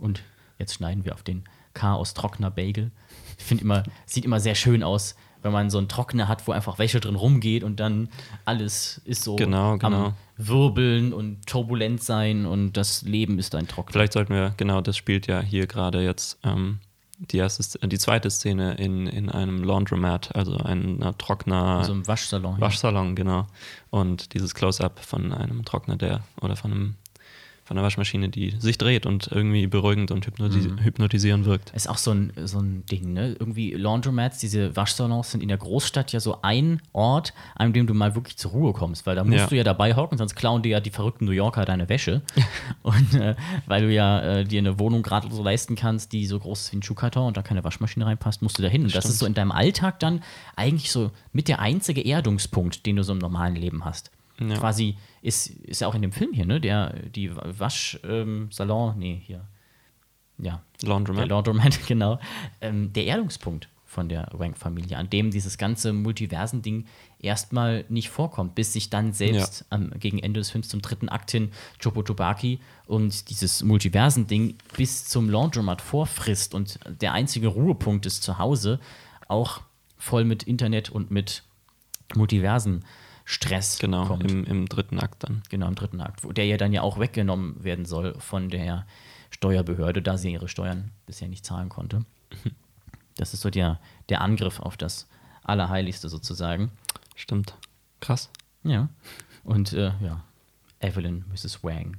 [0.00, 0.22] Und
[0.58, 2.92] jetzt schneiden wir auf den Chaos Trockner Bagel.
[3.38, 6.52] Ich finde immer, sieht immer sehr schön aus, wenn man so einen Trockner hat, wo
[6.52, 8.08] einfach Wäsche drin rumgeht und dann
[8.44, 10.06] alles ist so Genau, genau.
[10.06, 13.92] am Wirbeln und turbulent sein und das Leben ist ein Trockner.
[13.92, 16.38] vielleicht sollten wir, genau, das spielt ja hier gerade jetzt
[17.30, 22.06] die, erste, Sz- die zweite Szene in, in einem Laundromat, also ein Trockner so im
[22.08, 22.54] Waschsalon.
[22.56, 22.60] ja.
[22.60, 23.46] Waschsalon, genau.
[23.90, 26.94] Und dieses Close-up von einem Trockner, der oder von einem
[27.64, 30.78] von einer Waschmaschine, die sich dreht und irgendwie beruhigend und hypnoti Mhm.
[30.84, 31.70] hypnotisierend wirkt.
[31.74, 33.34] Ist auch so ein, so ein Ding, ne?
[33.38, 37.94] Irgendwie Laundromats, diese Waschsalons sind in der Großstadt ja so ein Ort, an dem du
[37.94, 39.46] mal wirklich zur Ruhe kommst, weil da musst Ja.
[39.46, 42.20] du ja dabei hocken, sonst klauen dir ja die verrückten New Yorker deine Wäsche.
[42.82, 43.34] und äh,
[43.66, 46.72] weil du ja äh, dir eine Wohnung gerade so leisten kannst, die so groß ist
[46.72, 48.82] wie ein Schuhkarton und da keine Waschmaschine reinpasst, musst du da hin.
[48.84, 50.22] Und das ist so in deinem Alltag dann
[50.56, 54.10] eigentlich so mit der einzige Erdungspunkt, den du so im normalen Leben hast.
[54.40, 54.56] Ja.
[54.56, 56.60] Quasi ist, ist ja auch in dem Film hier, ne?
[56.60, 59.46] Der, die Waschsalon, ähm, nee, hier.
[60.38, 61.28] Ja, der Laundromat.
[61.28, 62.18] Laundromat, genau.
[62.60, 66.86] Ähm, der Erdungspunkt von der Wank-Familie, an dem dieses ganze Multiversen-Ding
[67.20, 71.30] erstmal nicht vorkommt, bis sich dann selbst am, gegen Ende des Films zum dritten Akt
[71.30, 78.38] hin Chopotobaki und dieses Multiversen-Ding bis zum Laundromat vorfrisst und der einzige Ruhepunkt ist zu
[78.38, 78.80] Hause,
[79.28, 79.60] auch
[79.96, 81.44] voll mit Internet und mit
[83.24, 84.30] Multiversen-Stress genau, kommt.
[84.30, 85.42] im, im dritten Akt dann.
[85.48, 88.86] Genau, im dritten Akt, wo der ja dann ja auch weggenommen werden soll von der
[89.30, 92.04] Steuerbehörde, da sie ihre Steuern bisher nicht zahlen konnte.
[93.16, 95.06] Das ist so der, der Angriff auf das
[95.44, 96.72] Allerheiligste sozusagen.
[97.14, 97.54] Stimmt.
[98.00, 98.28] Krass.
[98.64, 98.88] Ja.
[99.44, 100.24] Und äh, ja,
[100.80, 101.62] Evelyn, Mrs.
[101.62, 101.98] Wang,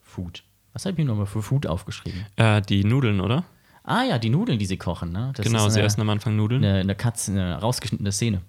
[0.00, 0.42] Food.
[0.72, 2.24] Was habe ich mir nochmal für Food aufgeschrieben?
[2.36, 3.44] Äh, die Nudeln, oder?
[3.82, 5.32] Ah ja, die Nudeln, die sie kochen, ne?
[5.36, 6.64] Das genau, ist sie essen am Anfang Nudeln.
[6.64, 8.40] eine, eine Katze, eine rausgeschnittene Szene.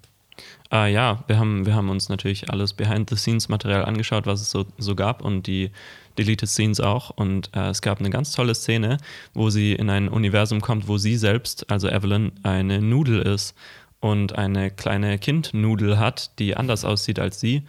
[0.68, 4.94] Ah, ja, wir haben, wir haben uns natürlich alles Behind-the-Scenes-Material angeschaut, was es so, so
[4.94, 5.70] gab und die
[6.18, 7.10] Deleted Scenes auch.
[7.10, 8.98] Und äh, es gab eine ganz tolle Szene,
[9.32, 13.54] wo sie in ein Universum kommt, wo sie selbst, also Evelyn, eine Nudel ist
[14.00, 17.62] und eine kleine Kindnudel hat, die anders aussieht als sie.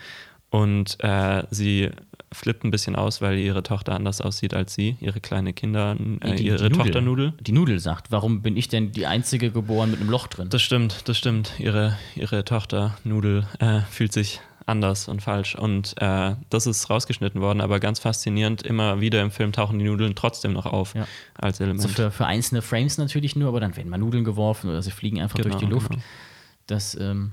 [0.49, 1.91] Und äh, sie
[2.34, 6.36] flippt ein bisschen aus, weil ihre Tochter anders aussieht als sie, ihre kleine Kinder, äh,
[6.36, 6.78] Die- ihre die Nudel.
[6.78, 7.34] Tochter Nudel.
[7.40, 10.50] Die Nudel sagt, warum bin ich denn die Einzige geboren mit einem Loch drin?
[10.50, 11.54] Das stimmt, das stimmt.
[11.60, 15.56] Ihre, ihre Tochter Nudel äh, fühlt sich anders und falsch.
[15.56, 19.86] Und äh, das ist rausgeschnitten worden, aber ganz faszinierend, immer wieder im Film tauchen die
[19.86, 21.08] Nudeln trotzdem noch auf Ja.
[21.36, 21.82] als Element.
[21.84, 24.92] so für, für einzelne Frames natürlich nur, aber dann werden mal Nudeln geworfen oder sie
[24.92, 25.92] fliegen einfach Genau, durch die Luft.
[25.92, 26.02] genau.
[26.68, 27.32] Das, ähm,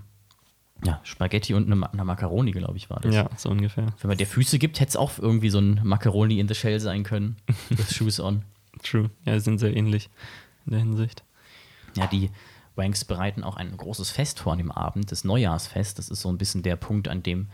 [0.84, 3.14] ja, Spaghetti und eine, eine Macaroni, glaube ich, war das.
[3.14, 3.86] ja, so ungefähr.
[4.00, 6.80] Wenn man der Füße gibt, hätte es auch irgendwie so ein Macaroni in the Shell
[6.80, 7.36] sein können.
[7.70, 8.42] Das Shoes on.
[8.82, 9.10] True.
[9.24, 10.10] Ja, sind sehr ähnlich
[10.66, 11.22] in der Hinsicht.
[11.96, 12.30] Ja, die
[12.76, 15.98] Wanks bereiten auch ein großes Fest vor an dem Abend, das Neujahrsfest.
[15.98, 17.48] Das ist so ein bisschen der Punkt, an dem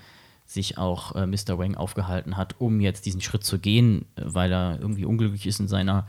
[0.46, 1.58] sich auch äh, Mr.
[1.58, 5.60] Wang aufgehalten hat, um jetzt diesen Schritt zu gehen, äh, weil er irgendwie unglücklich ist
[5.60, 6.08] in seiner,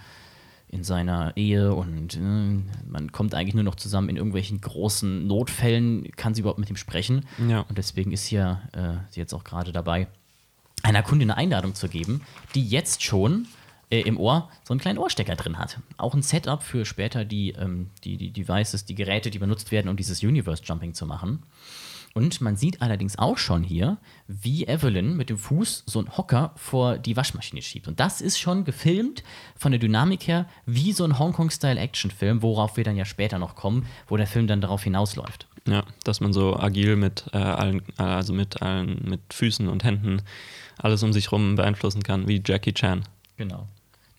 [0.72, 2.20] in seiner Ehe und äh,
[2.90, 6.78] man kommt eigentlich nur noch zusammen in irgendwelchen großen Notfällen, kann sie überhaupt mit ihm
[6.78, 7.26] sprechen.
[7.48, 7.60] Ja.
[7.62, 10.08] Und deswegen ist hier äh, sie jetzt auch gerade dabei,
[10.82, 12.22] einer Kundin eine Einladung zu geben,
[12.56, 13.48] die jetzt schon
[13.90, 15.80] äh, im Ohr so einen kleinen Ohrstecker drin hat.
[15.98, 19.90] Auch ein Setup für später die, ähm, die, die Devices, die Geräte, die benutzt werden,
[19.90, 21.44] um dieses Universe-Jumping zu machen.
[22.14, 23.98] Und man sieht allerdings auch schon hier,
[24.28, 27.88] wie Evelyn mit dem Fuß so einen Hocker vor die Waschmaschine schiebt.
[27.88, 29.24] Und das ist schon gefilmt
[29.56, 33.86] von der Dynamik her wie so ein Hongkong-Style-Actionfilm, worauf wir dann ja später noch kommen,
[34.08, 35.48] wo der Film dann darauf hinausläuft.
[35.68, 39.84] Ja, dass man so agil mit äh, allen, äh, also mit allen, mit Füßen und
[39.84, 40.22] Händen
[40.78, 43.04] alles um sich rum beeinflussen kann, wie Jackie Chan.
[43.38, 43.68] Genau.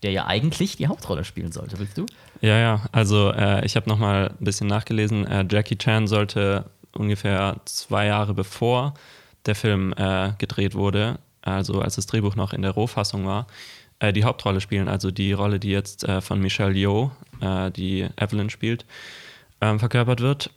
[0.01, 2.05] Der ja eigentlich die Hauptrolle spielen sollte, willst du?
[2.41, 5.25] Ja, ja, also äh, ich habe nochmal ein bisschen nachgelesen.
[5.25, 8.93] Äh, Jackie Chan sollte ungefähr zwei Jahre bevor
[9.45, 13.47] der Film äh, gedreht wurde, also als das Drehbuch noch in der Rohfassung war,
[13.99, 14.87] äh, die Hauptrolle spielen.
[14.87, 18.85] Also die Rolle, die jetzt äh, von Michelle Yeoh, äh, die Evelyn spielt,
[19.61, 20.51] ähm, verkörpert wird.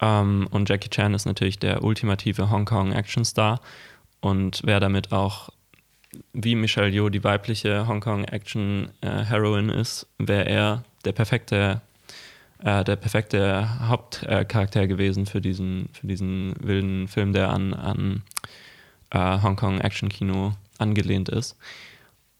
[0.00, 3.60] Ähm, und Jackie Chan ist natürlich der ultimative Hongkong-Actionstar
[4.20, 5.50] und wäre damit auch
[6.32, 11.80] wie Michelle Yeoh die weibliche Hongkong-Action-Heroine ist, wäre er der perfekte,
[12.64, 18.22] äh, der perfekte Hauptcharakter gewesen für diesen, für diesen wilden Film, der an, an
[19.10, 21.56] äh, Hongkong-Action-Kino angelehnt ist.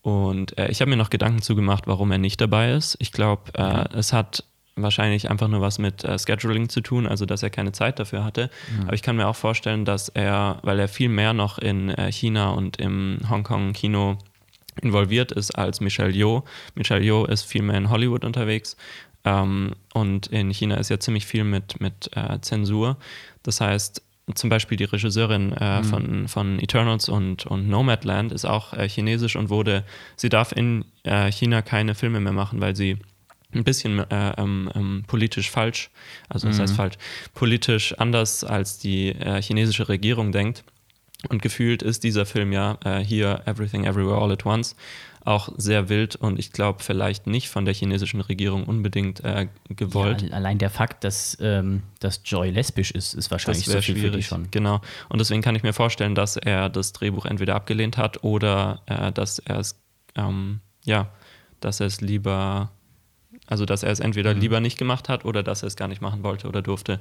[0.02, 2.96] Und äh, ich habe mir noch Gedanken zugemacht, warum er nicht dabei ist.
[3.00, 4.44] Ich glaube, äh, es hat
[4.76, 8.24] wahrscheinlich einfach nur was mit äh, Scheduling zu tun, also dass er keine Zeit dafür
[8.24, 8.50] hatte.
[8.82, 12.10] Aber ich kann mir auch vorstellen, dass er, weil er viel mehr noch in äh,
[12.10, 14.16] China und im Hongkong-Kino
[14.80, 16.44] involviert ist als Michelle Yeoh.
[16.74, 18.76] Michelle Yeoh ist viel mehr in Hollywood unterwegs
[19.24, 22.96] ähm, und in China ist ja ziemlich viel mit, mit äh, Zensur.
[23.42, 24.02] Das heißt,
[24.34, 29.36] zum Beispiel die Regisseurin äh, von, von Eternals und, und Nomadland ist auch äh, chinesisch
[29.36, 29.84] und wurde,
[30.16, 32.98] sie darf in äh, China keine Filme mehr machen, weil sie
[33.52, 35.90] ein bisschen äh, ähm, ähm, politisch falsch,
[36.28, 36.96] also das heißt falsch,
[37.34, 40.62] politisch anders als die äh, chinesische Regierung denkt.
[41.28, 44.74] Und gefühlt ist dieser Film ja äh, hier Everything Everywhere All at Once
[45.24, 50.22] auch sehr wild und ich glaube vielleicht nicht von der chinesischen Regierung unbedingt äh, gewollt.
[50.22, 53.96] Ja, allein der Fakt, dass, ähm, dass Joy lesbisch ist, ist wahrscheinlich Das so viel
[53.98, 54.26] schwierig.
[54.26, 54.50] schon.
[54.50, 54.80] Genau.
[55.08, 59.12] Und deswegen kann ich mir vorstellen, dass er das Drehbuch entweder abgelehnt hat oder äh,
[59.12, 59.78] dass er es,
[60.16, 61.08] ähm, ja,
[61.60, 62.70] dass er es lieber,
[63.46, 64.40] also dass er es entweder Mhm.
[64.40, 66.98] lieber nicht gemacht hat oder dass er es gar nicht machen wollte oder durfte.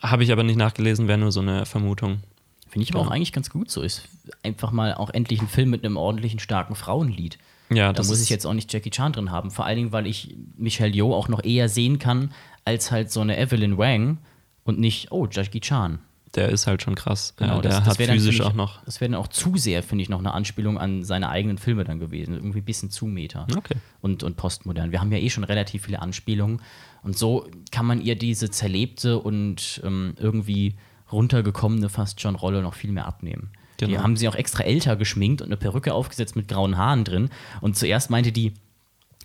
[0.00, 2.22] Habe ich aber nicht nachgelesen, wäre nur so eine Vermutung.
[2.70, 3.12] Finde ich aber auch Ja.
[3.12, 3.82] eigentlich ganz gut so.
[3.82, 4.08] Ist
[4.42, 7.36] einfach mal auch endlich ein Film mit einem ordentlichen, starken Frauenlied.
[7.72, 9.50] Ja, Da muss ich jetzt auch nicht Jackie Chan drin haben.
[9.50, 12.32] Vor allen Dingen, weil ich Michelle Yeoh auch noch eher sehen kann,
[12.64, 14.18] als halt so eine Evelyn Wang
[14.64, 15.98] und nicht, oh, Jackie Chan.
[16.36, 17.34] der ist halt schon krass.
[17.36, 18.84] Genau, äh, der das, das hat physisch finde auch ich, noch.
[18.84, 21.82] Das wäre dann auch zu sehr, finde ich, noch eine Anspielung an seine eigenen Filme
[21.84, 22.34] dann gewesen.
[22.34, 23.46] Irgendwie ein bisschen zu meta.
[23.56, 23.74] Okay.
[24.00, 24.92] Und, und postmodern.
[24.92, 26.62] Wir haben ja eh schon relativ viele Anspielungen.
[27.02, 30.74] Und so kann man ihr diese zerlebte und ähm, irgendwie
[31.12, 33.50] runtergekommene fast schon Rolle noch viel mehr abnehmen.
[33.80, 34.02] Die Genau.
[34.02, 37.30] haben sie auch extra älter geschminkt und eine Perücke aufgesetzt mit grauen Haaren drin.
[37.62, 38.52] Und zuerst meinte die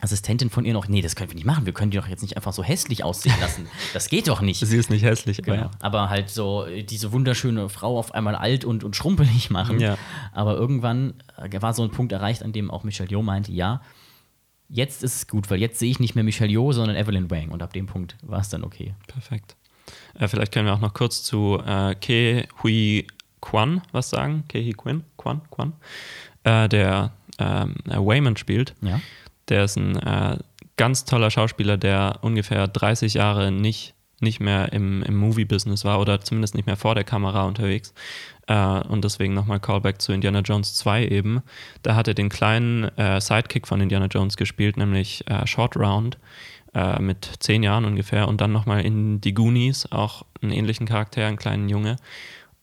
[0.01, 1.65] Assistentin von ihr noch, nee, das können wir nicht machen.
[1.65, 3.67] Wir können die doch jetzt nicht einfach so hässlich aussehen lassen.
[3.93, 4.59] Das geht doch nicht.
[4.59, 5.65] Sie ist nicht hässlich, aber Genau.
[5.67, 5.71] ja.
[5.79, 9.79] Aber halt so äh, diese wunderschöne Frau auf einmal alt und, und schrumpelig machen.
[9.79, 9.97] Ja.
[10.33, 13.81] Aber irgendwann äh, war so ein Punkt erreicht, an dem auch Michelle Yeoh meinte, ja,
[14.67, 17.49] jetzt ist es gut, weil jetzt sehe ich nicht mehr Michelle Yeoh, sondern Evelyn Wang.
[17.51, 18.95] Und ab dem Punkt war es dann okay.
[19.07, 19.55] Perfekt.
[20.19, 23.07] Äh, vielleicht können wir auch noch kurz zu äh, Ke Hui
[23.41, 24.43] Kwan was sagen.
[24.47, 25.73] Ke Hui Kwan, Kwan, Kwan
[26.45, 28.73] äh, der ähm, äh, Wayman spielt.
[28.81, 29.01] Ja.
[29.49, 30.37] Der ist ein äh,
[30.77, 36.21] ganz toller Schauspieler, der ungefähr 30 Jahre nicht, nicht mehr im, im Movie-Business war oder
[36.21, 37.93] zumindest nicht mehr vor der Kamera unterwegs.
[38.47, 41.41] Äh, und deswegen nochmal Callback zu Indiana Jones 2 eben.
[41.83, 46.17] Da hat er den kleinen äh, Sidekick von Indiana Jones gespielt, nämlich äh, Short Round
[46.75, 51.25] äh, mit zehn Jahren ungefähr und dann nochmal in die Goonies auch einen ähnlichen Charakter,
[51.25, 51.95] einen kleinen Junge.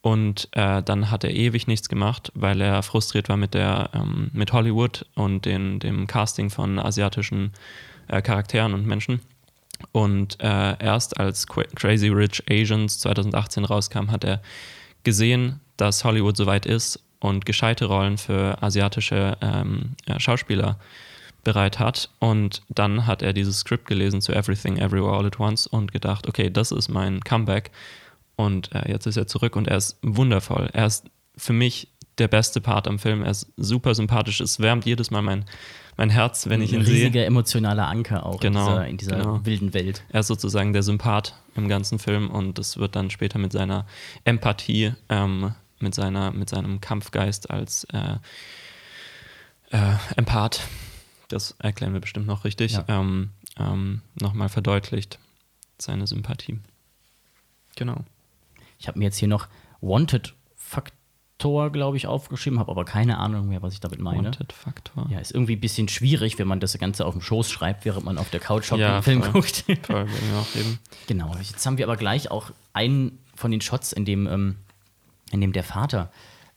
[0.03, 4.31] Und äh, dann hat er ewig nichts gemacht, weil er frustriert war mit, der, ähm,
[4.33, 7.53] mit Hollywood und den, dem Casting von asiatischen
[8.09, 9.21] äh, Charakteren und Menschen.
[9.93, 14.43] Und äh, erst als Qu Crazy Rich Asians 2018 rauskam, hat er
[15.05, 20.79] gesehen, dass Hollywood soweit ist und gescheite Rollen für asiatische ähm, ja, Schauspieler
[21.45, 22.11] bereit hat.
[22.19, 26.29] Und dann hat er dieses Skript gelesen zu Everything Everywhere All at Once und gedacht,
[26.29, 27.71] okay, das ist mein Comeback.
[28.37, 30.71] Und äh, jetzt ist er zurück und er ist wundervoll.
[30.73, 33.23] Er ist für mich der beste Part am Film.
[33.23, 34.41] Er ist super sympathisch.
[34.41, 35.45] Es wärmt jedes Mal mein,
[35.97, 36.95] mein Herz, wenn ich ihn Ein sehe.
[36.95, 39.45] riesiger emotionaler Anker auch Genau, in dieser, in dieser genau.
[39.45, 40.05] wilden Welt.
[40.11, 43.87] Er ist sozusagen der Sympath im ganzen Film und das wird dann später mit seiner
[44.25, 48.17] Empathie, ähm, mit, seiner, mit seinem Kampfgeist als äh,
[49.71, 50.61] äh, Empath,
[51.33, 52.85] das erklären wir bestimmt noch richtig, Ja.
[52.89, 55.19] ähm, ähm, nochmal verdeutlicht,
[55.79, 56.59] seine Sympathie.
[57.77, 58.05] Genau.
[58.79, 59.49] Ich habe mir jetzt hier noch
[59.81, 64.25] Wanted Faktor, glaube ich, aufgeschrieben, habe aber keine Ahnung mehr, was ich damit meine.
[64.29, 65.07] Wanted Faktor.
[65.11, 68.05] Ja, ist irgendwie ein bisschen schwierig, wenn man das Ganze auf dem Schoß schreibt, während
[68.05, 69.65] man auf der Couch hockt Ja, und den Film guckt.
[69.87, 70.79] Voll, auch eben.
[71.07, 74.57] Genau, jetzt haben wir aber gleich auch einen von den Shots, in dem, ähm,
[75.31, 76.11] in dem der Vater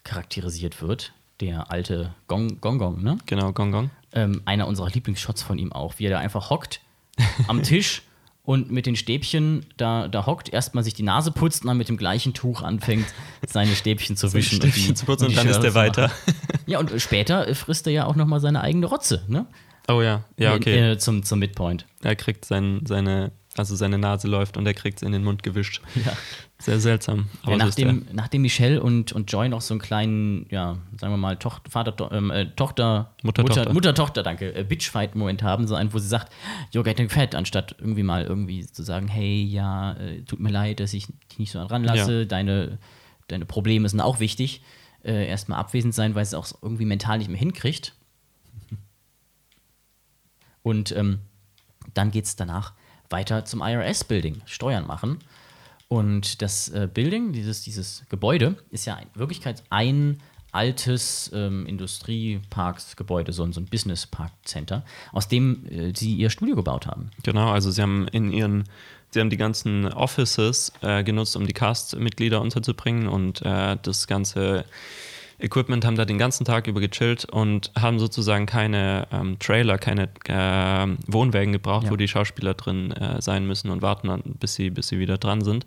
[0.04, 3.18] charakterisiert wird, der alte Gong Gong, Gong ne?
[3.26, 3.90] Genau, Gong Gong.
[4.15, 6.82] Ähm, einer unserer Lieblingsshots von ihm auch, wie er da einfach hockt
[7.47, 8.01] am Tisch
[8.43, 11.89] und mit den Stäbchen da, da hockt, erstmal sich die Nase putzt und dann mit
[11.89, 13.06] dem gleichen Tuch anfängt,
[13.47, 14.58] seine Stäbchen zu wischen.
[14.58, 16.12] Stäbchen zu putzen und die dann ist Schere er weiter.
[16.67, 19.45] Ja, und später frisst er ja auch nochmal seine eigene Rotze, ne?
[19.88, 20.91] Oh ja, ja, okay.
[20.91, 21.86] Äh, zum, zum Midpoint.
[22.01, 25.44] Er kriegt sein, seine, also seine Nase läuft und er kriegt es in den Mund
[25.44, 25.82] gewischt.
[25.96, 26.13] Ja.
[26.58, 27.28] Sehr seltsam.
[27.44, 30.78] Aber Ja, so ist nachdem, nachdem Michelle und, und Joy noch so einen kleinen, ja,
[31.00, 33.74] sagen wir mal, Toch Vater, to ähm, äh, Tochter, Mutter, Tochter.
[33.74, 36.32] Mutter, Tochter, danke, äh, Bitchfight-Moment haben, so einen, wo sie sagt,
[36.74, 40.80] you're getting fat, anstatt irgendwie mal irgendwie zu sagen, hey, ja, äh, tut mir leid,
[40.80, 42.26] dass ich dich nicht so ranlasse, Ja.
[42.26, 42.78] deine,
[43.28, 44.62] deine Probleme sind auch wichtig.
[45.04, 47.94] Äh, erstmal abwesend sein, weil sie es auch irgendwie mental nicht mehr hinkriegt.
[50.63, 51.20] Und ähm,
[51.94, 52.74] dann geht es danach
[53.10, 55.20] weiter zum IRS-Building, Steuern machen.
[55.88, 63.34] Und das äh, Building, dieses, dieses Gebäude, ist ja in Wirklichkeit ein altes ähm, Industrieparksgebäude,
[63.34, 67.12] so ein, so ein Business Park Center, aus dem äh, sie ihr Studio gebaut haben.
[67.24, 68.63] Genau, also sie haben in ihren,
[69.12, 74.63] sie haben die ganzen Offices äh, genutzt, um die Cast-Mitglieder unterzubringen und äh, das ganze
[75.39, 80.10] Equipment haben da den ganzen Tag über gechillt und haben sozusagen keine ähm, Trailer, keine
[80.28, 81.91] äh, Wohnwägen gebraucht, Ja.
[81.91, 85.17] wo die Schauspieler drin äh, sein müssen und warten, dann, bis sie, bis sie wieder
[85.17, 85.65] dran sind.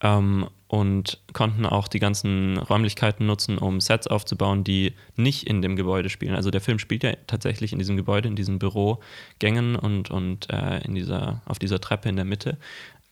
[0.00, 5.76] Ähm, und konnten auch die ganzen Räumlichkeiten nutzen, um Sets aufzubauen, die nicht in dem
[5.76, 6.34] Gebäude spielen.
[6.34, 10.78] Also der Film spielt ja tatsächlich in diesem Gebäude, in diesen Bürogängen und, und äh,
[10.84, 12.56] in dieser, auf dieser Treppe in der Mitte.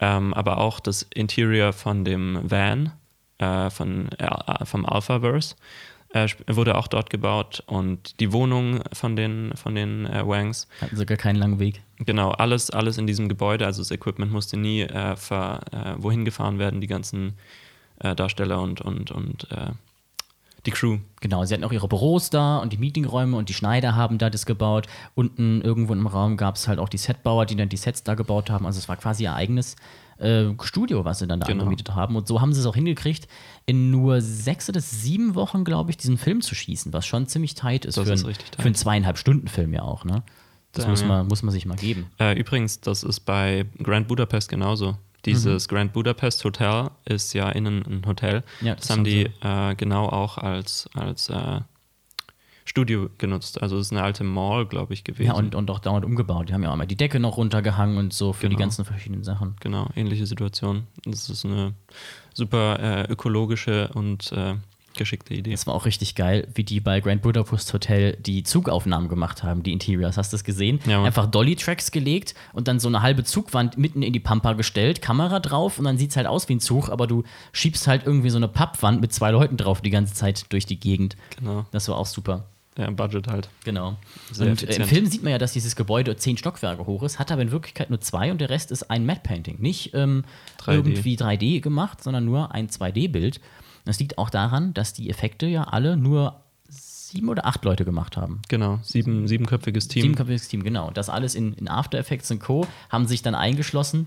[0.01, 2.93] Ähm, aber auch das Interior von dem Van,
[3.39, 5.55] äh, von, äh, vom Alphaverse,
[6.13, 7.63] äh, wurde auch dort gebaut.
[7.67, 11.83] Und die Wohnung von den, von den äh, Wangs, Hatten sogar keinen langen Weg.
[11.99, 13.67] Genau, alles, alles in diesem Gebäude.
[13.67, 17.35] Also das Equipment musste nie äh, ver, äh, wohin gefahren werden, die ganzen
[18.01, 19.71] äh, Darsteller und, und, und äh,
[20.67, 20.99] die Crew.
[21.21, 24.31] Genau, sie hatten auch ihre Büros da und die Meetingräume und die Schneider haben da
[24.31, 24.87] das gebaut.
[25.15, 28.15] Unten irgendwo im Raum gab es halt auch die Setbauer, die dann die Sets da
[28.15, 28.67] gebaut haben.
[28.67, 29.77] Also es war quasi ihr eigenes
[30.21, 31.63] äh, Studio, was sie dann da Genau.
[31.63, 32.17] angemietet haben.
[32.17, 33.27] Und so haben sie es auch hingekriegt,
[33.67, 37.55] in nur sechs oder sieben Wochen, glaube ich, diesen Film zu schießen, was schon ziemlich
[37.55, 38.57] tight ist, Das für, ist ein, tight.
[38.57, 40.05] für einen zweieinhalb Stunden Film ja auch.
[40.05, 40.23] Ne?
[40.73, 42.07] Das Ja, muss, man, muss man sich mal geben.
[42.21, 44.97] Äh, übrigens, das ist bei Grand Budapest genauso.
[45.27, 48.43] Dieses Grand Budapest Hotel ist ja innen ein Hotel.
[48.63, 51.61] Ja, das, das haben haben die äh, genau auch als, als äh,
[52.71, 53.61] Studio genutzt.
[53.61, 55.27] Also es ist eine alte Mall, glaube ich, gewesen.
[55.27, 56.49] Ja, und, und auch dauernd umgebaut.
[56.49, 58.61] Die haben ja auch einmal die Decke noch runtergehangen und so für die Genau.
[58.67, 59.57] ganzen verschiedenen Sachen.
[59.59, 60.85] Genau, ähnliche Situation.
[61.05, 61.75] Das ist eine
[62.33, 62.79] super
[63.09, 64.55] äh, ökologische und äh,
[64.97, 65.51] geschickte Idee.
[65.51, 69.63] Das war auch richtig geil, wie die bei Grand Budapest Hotel die Zugaufnahmen gemacht haben,
[69.65, 70.17] die Interiors.
[70.17, 70.79] Hast du das gesehen?
[70.87, 71.03] Ja.
[71.03, 75.41] Einfach Dolly-Tracks gelegt und dann so eine halbe Zugwand mitten in die Pampa gestellt, Kamera
[75.41, 78.31] drauf und dann sieht es halt aus wie ein Zug, aber du schiebst halt irgendwie
[78.31, 81.17] so eine Pappwand mit zwei Leuten drauf die ganze Zeit durch die Gegend.
[81.39, 81.67] Genau.
[81.73, 82.47] Das war auch super.
[82.79, 83.49] Ja, Budget halt.
[83.65, 83.97] Genau.
[84.31, 84.89] Sehr und äh, im effizient.
[84.89, 87.91] Film sieht man ja, dass dieses Gebäude zehn Stockwerke hoch ist, hat aber in Wirklichkeit
[87.91, 89.61] nur zwei und der Rest ist ein Matte Painting.
[89.61, 90.25] Nicht ähm,
[90.61, 90.73] 3D.
[90.73, 93.41] irgendwie 3D gemacht, sondern nur ein 2D-Bild.
[93.85, 98.17] Das liegt auch daran, dass die Effekte ja alle nur sieben oder acht Leute gemacht
[98.17, 98.41] haben.
[98.49, 100.03] Genau, sieben, siebenköpfiges Team.
[100.03, 100.91] Siebenköpfiges Team, genau.
[100.93, 102.67] Das alles in, in After Effects und Co.
[102.89, 104.07] haben sich dann eingeschlossen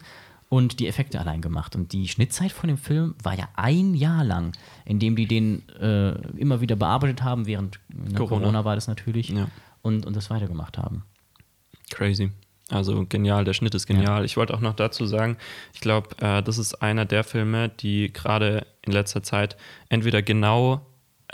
[0.53, 1.75] und die Effekte allein gemacht.
[1.75, 4.51] Und die Schnittzeit von dem Film war ja ein Jahr lang,
[4.85, 8.41] in dem die den äh, immer wieder bearbeitet haben, während ne, Corona.
[8.41, 8.65] Corona.
[8.65, 9.47] war das natürlich, Ja.
[9.81, 11.03] und, und das weitergemacht haben.
[11.89, 12.31] Crazy.
[12.69, 14.25] Also genial, der Schnitt ist genial.
[14.25, 15.37] Ich wollte auch noch dazu sagen,
[15.73, 19.57] ich glaube, äh, das ist einer der Filme, die gerade in letzter Zeit
[19.89, 20.85] entweder genau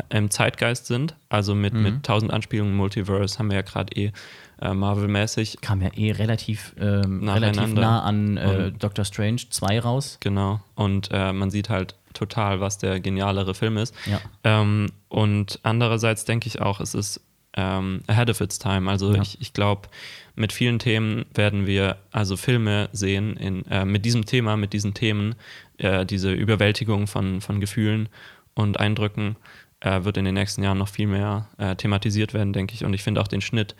[0.09, 1.81] äh, im Zeitgeist sind, also mit, Mhm.
[1.83, 4.11] mit tausend Anspielungen Multiverse haben wir ja gerade eh
[4.61, 5.57] äh, Marvel-mäßig.
[5.61, 10.17] Kam ja eh relativ, ähm, relativ nah an äh, Doctor Strange 2 raus.
[10.19, 10.59] Genau.
[10.75, 13.93] Und äh, man sieht halt total, was der genialere Film ist.
[14.05, 14.19] Ja.
[14.43, 17.21] Ähm, und andererseits denke ich auch, es ist
[17.53, 18.89] ähm, ahead of its time.
[18.89, 19.21] Also Ja.
[19.21, 19.89] ich, ich glaube,
[20.35, 24.93] mit vielen Themen werden wir also Filme sehen, in, äh, mit diesem Thema, mit diesen
[24.93, 25.35] Themen,
[25.77, 28.07] äh, diese Überwältigung von, von Gefühlen
[28.53, 29.35] und Eindrücken
[29.81, 32.85] äh, wird in den nächsten Jahren noch viel mehr äh, thematisiert werden, denke ich.
[32.85, 33.75] Und ich finde auch den Schnitt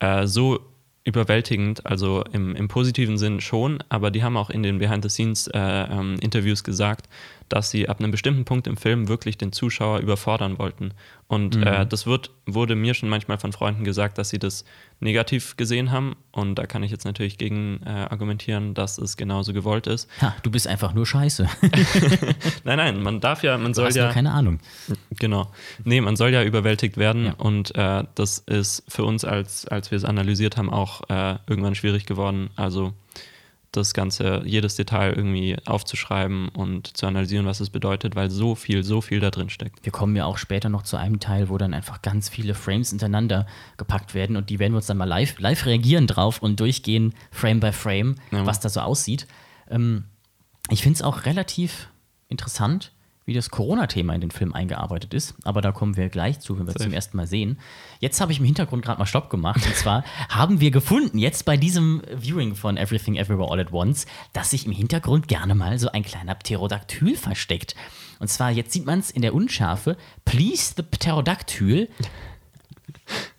[0.00, 0.60] äh, so
[1.04, 7.08] überwältigend, also im, im positiven Sinn schon, aber die haben auch in den Behind-the-Scenes-Interviews gesagt,
[7.50, 10.92] dass sie ab einem bestimmten Punkt im Film wirklich den Zuschauer überfordern wollten.
[11.26, 14.64] Und äh, das wird, wurde mir schon manchmal von Freunden gesagt, dass sie das
[15.00, 16.16] negativ gesehen haben.
[16.32, 20.08] Und da kann ich jetzt natürlich gegen äh, argumentieren, dass es genauso gewollt ist.
[20.20, 21.48] Ha, du bist einfach nur scheiße.
[22.64, 24.04] Nein, nein, man darf ja, man Du soll hast ja.
[24.04, 24.60] nur keine Ahnung.
[25.18, 25.50] Genau.
[25.84, 27.32] Nee, man soll ja überwältigt werden Ja.
[27.34, 31.74] und äh, das ist für uns, als, als wir es analysiert haben, auch äh, irgendwann
[31.74, 32.50] schwierig geworden.
[32.56, 32.92] Also
[33.72, 38.82] das Ganze, jedes Detail irgendwie aufzuschreiben und zu analysieren, was es bedeutet, weil so viel,
[38.82, 39.84] so viel da drin steckt.
[39.84, 42.90] Wir kommen ja auch später noch zu einem Teil, wo dann einfach ganz viele Frames
[42.90, 46.58] hintereinander gepackt werden und die werden wir uns dann mal live, live reagieren drauf und
[46.60, 48.44] durchgehen, Frame by Frame, Ja.
[48.44, 49.26] was da so aussieht.
[49.68, 50.04] Ähm,
[50.68, 51.88] ich finde es auch relativ
[52.28, 52.92] interessant,
[53.26, 56.66] wie das Corona-Thema in den Film eingearbeitet ist, aber da kommen wir gleich zu, wenn
[56.66, 57.58] wir es zum ersten Mal sehen.
[58.00, 61.44] Jetzt habe ich im Hintergrund gerade mal Stopp gemacht und zwar haben wir gefunden, jetzt
[61.44, 65.78] bei diesem Viewing von Everything Everywhere All at Once, dass sich im Hintergrund gerne mal
[65.78, 67.74] so ein kleiner Pterodaktyl versteckt.
[68.18, 71.88] Und zwar, jetzt sieht man es in der Unschärfe, Please the Pterodactyl.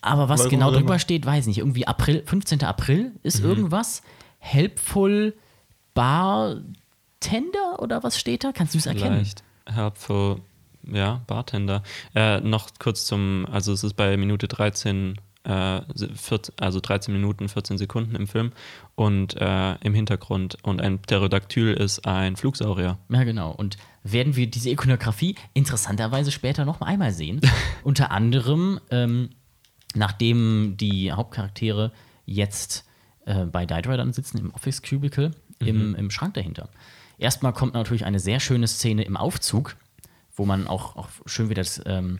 [0.01, 1.57] Aber was Warum genau drüber steht, weiß ich nicht.
[1.59, 2.63] Irgendwie April, 15.
[2.63, 4.01] April ist irgendwas.
[4.39, 5.35] Helpful
[5.93, 6.63] Bartender
[7.79, 8.51] oder was steht da?
[8.53, 9.17] Kannst du es erkennen?
[9.17, 10.41] Vielleicht helpful,
[10.83, 11.83] ja, Bartender.
[12.15, 15.81] Äh, noch kurz zum, also es ist bei Minute 13, äh,
[16.15, 18.51] 14, also 13 Minuten, 14 Sekunden im Film
[18.95, 20.57] und äh, im Hintergrund.
[20.63, 22.97] Und ein Pterodactyl ist ein Flugsaurier.
[23.09, 23.51] Ja, genau.
[23.51, 27.41] Und werden wir diese Ikonografie interessanterweise später noch einmal sehen.
[27.83, 29.29] Unter anderem, ähm,
[29.93, 31.91] nachdem die Hauptcharaktere
[32.25, 32.85] jetzt
[33.25, 36.69] äh, bei Rider sitzen, im Office Cubicle, im, im Schrank dahinter.
[37.21, 39.75] Erstmal kommt natürlich eine sehr schöne Szene im Aufzug,
[40.35, 42.19] wo man auch, auch schön wieder das, ähm,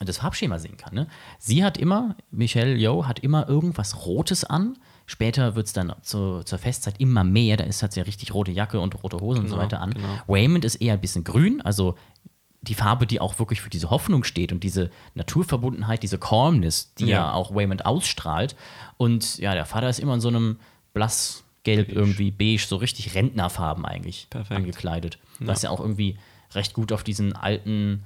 [0.00, 0.94] das Farbschema sehen kann.
[0.94, 1.06] Ne?
[1.38, 4.78] Sie hat immer, Michelle Yeoh hat immer irgendwas Rotes an.
[5.06, 7.56] Später wird es dann zu, zur Festzeit immer mehr.
[7.56, 9.80] Da ist hat sie ja richtig rote Jacke und rote Hose und so Genau, weiter
[9.80, 9.92] an.
[9.94, 10.08] genau.
[10.28, 11.96] Waymond ist eher ein bisschen grün, also
[12.64, 17.06] die Farbe, die auch wirklich für diese Hoffnung steht und diese Naturverbundenheit, diese Calmness, die
[17.06, 17.32] ja, Ja.
[17.32, 18.54] auch Waymond ausstrahlt.
[18.98, 20.60] Und ja, der Vater ist immer in so einem
[21.62, 24.58] blassgelb irgendwie, beige, so richtig Rentnerfarben eigentlich Perfekt.
[24.58, 25.18] angekleidet.
[25.40, 26.18] Was ja auch irgendwie
[26.54, 28.04] recht gut auf diesen alten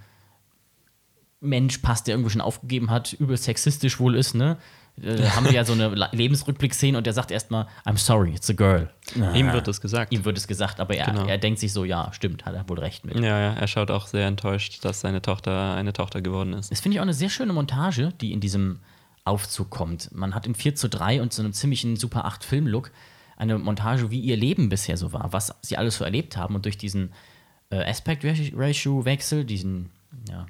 [1.40, 4.56] Mensch passt, der irgendwo schon aufgegeben hat, übel sexistisch wohl ist, ne?
[5.02, 8.54] Äh, haben wir ja so eine Lebensrückblick-Szene und der sagt erstmal, I'm sorry, it's a
[8.54, 8.88] girl.
[9.34, 10.12] Ihm wird das gesagt.
[10.12, 11.26] Ihm wird es gesagt, aber er, Genau.
[11.26, 13.16] er denkt sich so, ja, stimmt, hat er wohl recht mit.
[13.16, 16.70] Ja, ja, er schaut auch sehr enttäuscht, dass seine Tochter eine Tochter geworden ist.
[16.70, 18.80] Das finde ich auch eine sehr schöne Montage, die in diesem
[19.24, 20.10] Aufzug kommt.
[20.14, 22.90] Man hat in 4 zu 3 und so einem ziemlichen Super 8 Film-Look
[23.36, 26.64] eine Montage, wie ihr Leben bisher so war, was sie alles so erlebt haben und
[26.64, 27.12] durch diesen
[27.70, 29.90] äh, Aspect-Ratio-Wechsel, diesen
[30.28, 30.46] ja,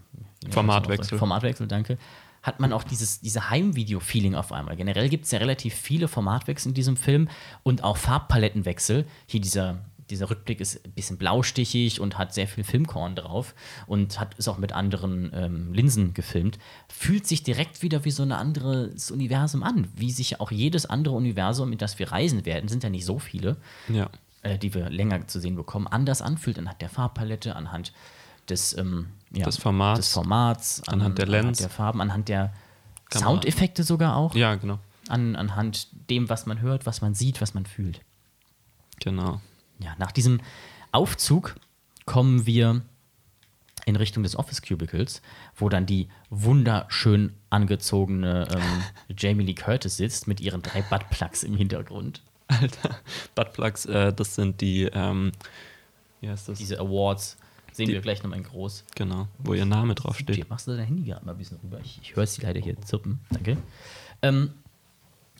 [0.50, 1.18] Formatwechsel.
[1.18, 1.98] Formatwechsel, danke,
[2.42, 4.76] hat man auch dieses diese Heimvideo-Feeling auf einmal.
[4.76, 7.28] Generell gibt es ja relativ viele Formatwechsel in diesem Film
[7.64, 9.04] und auch Farbpalettenwechsel.
[9.26, 9.78] Hier dieser,
[10.10, 13.54] dieser Rückblick ist ein bisschen blaustichig und hat sehr viel Filmkorn drauf
[13.86, 16.58] und hat, ist auch mit anderen ähm, Linsen gefilmt.
[16.88, 19.88] Fühlt sich direkt wieder wie so ein anderes Universum an.
[19.94, 23.18] Wie sich auch jedes andere Universum, in das wir reisen werden, sind ja nicht so
[23.18, 23.56] viele
[23.88, 24.08] Ja.
[24.42, 27.92] äh, die wir länger zu sehen bekommen, anders anfühlt anhand der Farbpalette, anhand
[28.48, 29.98] des, ähm, ja, Des Formats.
[29.98, 31.58] des Formats Anhand der anhand Lens.
[31.58, 32.52] der Farben, anhand der
[33.10, 33.30] Kamera.
[33.30, 34.78] Soundeffekte sogar auch, Ja, genau.
[35.08, 38.00] an, anhand dem, was man hört, was man sieht, was man fühlt.
[39.00, 39.40] Genau.
[39.78, 40.40] Ja, nach diesem
[40.92, 41.56] Aufzug
[42.04, 42.82] kommen wir
[43.84, 45.22] in Richtung des Office Cubicles,
[45.56, 48.82] wo dann die wunderschön angezogene ähm,
[49.16, 52.22] Jamie Lee Curtis sitzt mit ihren drei Buttplugs im Hintergrund.
[52.48, 52.96] Alter,
[53.34, 55.32] Buttplugs, äh, das sind die, ähm,
[56.20, 56.58] wie heißt das?
[56.58, 57.36] Diese Awards
[57.72, 58.84] sehen Die- wir gleich nochmal in groß.
[58.94, 60.30] Genau, wo ihr Name draufsteht.
[60.30, 61.78] Okay, machst du dein Handy gerade mal ein bisschen rüber?
[61.84, 63.20] Ich, ich höre sie leider hier zirpen.
[63.30, 63.56] Danke.
[64.22, 64.52] Ähm,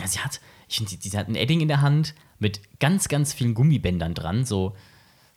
[0.05, 3.33] sie hat, ich finde, sie, sie hat ein Edding in der Hand mit ganz, ganz
[3.33, 4.45] vielen Gummibändern dran.
[4.45, 4.75] So,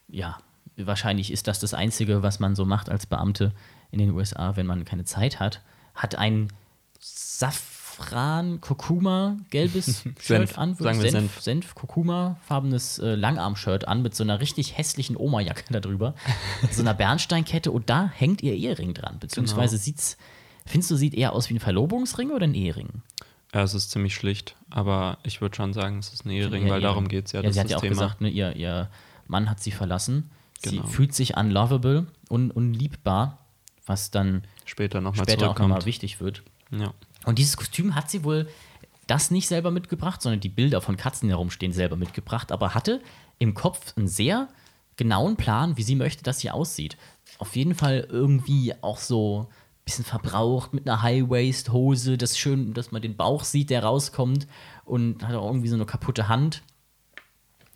[0.07, 0.37] ja,
[0.75, 3.53] wahrscheinlich ist das das Einzige, was man so macht als Beamte
[3.91, 5.61] in den USA, wenn man keine Zeit hat.
[5.95, 6.49] Hat ein
[7.39, 10.75] Safran, Kurkuma, gelbes Shirt Senf, an.
[10.75, 11.41] sagen wir Senf, Senf.
[11.41, 16.15] Senf, Kurkuma, farbenes äh, Langarm-Shirt an mit so einer richtig hässlichen Oma-Jacke da drüber.
[16.71, 19.19] so einer Bernsteinkette und da hängt ihr Ehering dran.
[19.19, 19.83] Beziehungsweise Genau.
[19.83, 20.17] sieht's,
[20.65, 23.01] findest du, sieht eher aus wie ein Verlobungsring oder ein Ehering?
[23.53, 26.73] Ja, es ist ziemlich schlicht, aber ich würde schon sagen, es ist ein Ehering, Eher
[26.73, 27.39] weil darum geht es ja.
[27.39, 27.93] ja das sie ist hat ja auch Thema.
[27.93, 28.89] gesagt, ne, ihr, ihr
[29.27, 30.29] Mann hat sie verlassen.
[30.63, 30.87] Sie Genau.
[30.87, 33.39] fühlt sich unlovable, un, unliebbar,
[33.85, 36.43] was dann Später nochmal später auch nochmal wichtig wird.
[36.71, 36.93] ja.
[37.25, 38.47] Und dieses Kostüm hat sie wohl
[39.07, 43.01] das nicht selber mitgebracht, sondern die Bilder von Katzen, die herumstehen, selber mitgebracht, aber hatte
[43.39, 44.47] im Kopf einen sehr
[44.95, 46.97] genauen Plan, wie sie möchte, dass sie aussieht.
[47.39, 49.49] Auf jeden Fall irgendwie auch so
[49.89, 54.47] bisschen verbraucht mit einer High-Waist-Hose, das ist schön, dass man den Bauch sieht, der rauskommt
[54.85, 56.61] und hat auch irgendwie so eine kaputte Hand.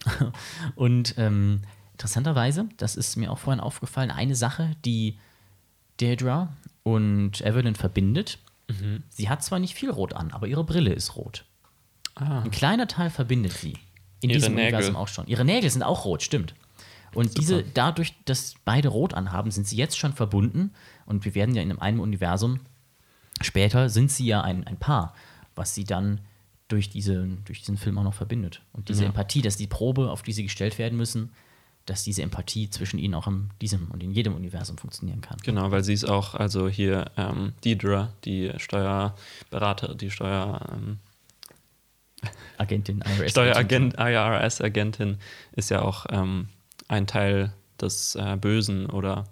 [0.76, 1.62] und ähm,
[1.94, 5.18] interessanterweise, das ist mir auch vorhin aufgefallen, eine Sache, die
[6.00, 6.50] Deirdre
[6.84, 8.38] und Evelyn verbindet.
[9.10, 11.46] Sie hat zwar nicht viel rot an, aber ihre Brille ist rot.
[12.16, 13.74] Ein kleiner Teil verbindet sie.
[14.22, 14.76] In Ihre diesem Nägel.
[14.76, 15.28] Universum auch schon.
[15.28, 16.54] Ihre Nägel sind auch rot, stimmt.
[17.14, 20.72] Und diese, dadurch, dass beide rot anhaben, sind sie jetzt schon verbunden.
[21.06, 22.60] Und wir werden ja in einem Universum,
[23.42, 25.14] später sind sie ja ein, ein Paar,
[25.56, 26.22] was sie dann
[26.68, 28.62] durch, diese, durch diesen Film auch noch verbindet.
[28.72, 29.10] Und diese Ja.
[29.10, 31.32] Empathie, dass die Probe, auf die sie gestellt werden müssen,
[31.86, 35.38] dass diese Empathie zwischen ihnen auch in diesem und in jedem Universum funktionieren kann.
[35.44, 41.00] Genau, weil sie ist auch, also hier ähm, Deidre, die Steuerberater, die Steuer, ähm,
[42.58, 43.32] Agentin, IRS.
[43.32, 45.18] Steueragent, IRS-Agentin
[45.52, 46.48] ist ja auch ähm,
[46.88, 47.52] ein Teil
[47.82, 49.26] des äh, Bösen oder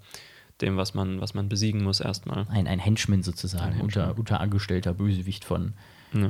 [0.62, 2.48] dem, was man, was man besiegen muss erstmal.
[2.50, 4.10] Ein, ein Henchman sozusagen, Ein Henchman.
[4.10, 5.74] Unter, unterangestellter Bösewicht von
[6.14, 6.30] Ja,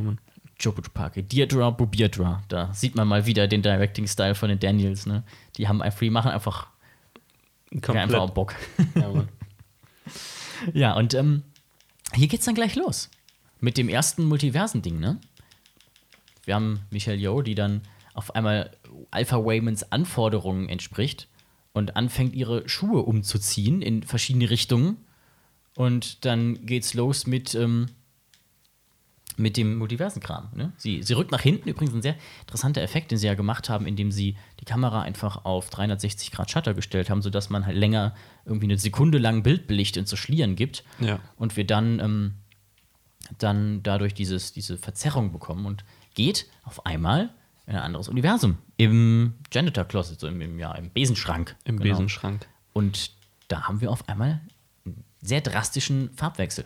[0.94, 1.24] Parke.
[1.24, 2.44] Deirdre Bobierdra.
[2.48, 5.06] Da sieht man mal wieder den Directing-Style von den Daniels.
[5.06, 5.24] Ne?
[5.58, 6.68] Die haben einfach, die machen einfach,
[7.84, 8.56] haben einfach auch Bock.
[8.96, 9.26] Ja,
[10.74, 11.44] ja, und ähm,
[12.14, 13.10] hier geht's dann gleich los.
[13.60, 15.20] Mit dem ersten Multiversen-Ding, ne?
[16.46, 17.82] Wir haben Michelle Yeoh, die dann
[18.14, 18.72] auf einmal
[19.12, 21.28] Alpha Waymans Anforderungen entspricht
[21.74, 24.98] und anfängt, ihre Schuhe umzuziehen in verschiedene Richtungen.
[25.76, 27.88] Und dann geht's los mit, ähm,
[29.38, 30.50] mit dem Multiversenkram.
[30.54, 30.74] Ne?
[30.78, 33.86] Sie, sie rückt nach hinten, übrigens ein sehr interessanter Effekt, den sie ja gemacht haben,
[33.86, 38.14] indem sie die Kamera einfach auf 360 Grad Shutter gestellt haben, sodass man halt länger
[38.46, 40.84] irgendwie eine Sekunde lang Bildbelicht und so Schlieren gibt.
[41.00, 41.20] Ja.
[41.38, 42.34] Und wir dann, ähm,
[43.38, 47.34] dann dadurch dieses, diese Verzerrung bekommen und geht auf einmal
[47.72, 48.58] in ein anderes Universum.
[48.78, 51.56] Im Janitor Closet, so im, im, ja, im Besenschrank.
[51.64, 51.96] Im Genau.
[51.96, 52.48] Besenschrank.
[52.74, 53.12] Und
[53.48, 54.42] da haben wir auf einmal
[54.86, 56.66] einen sehr drastischen Farbwechsel.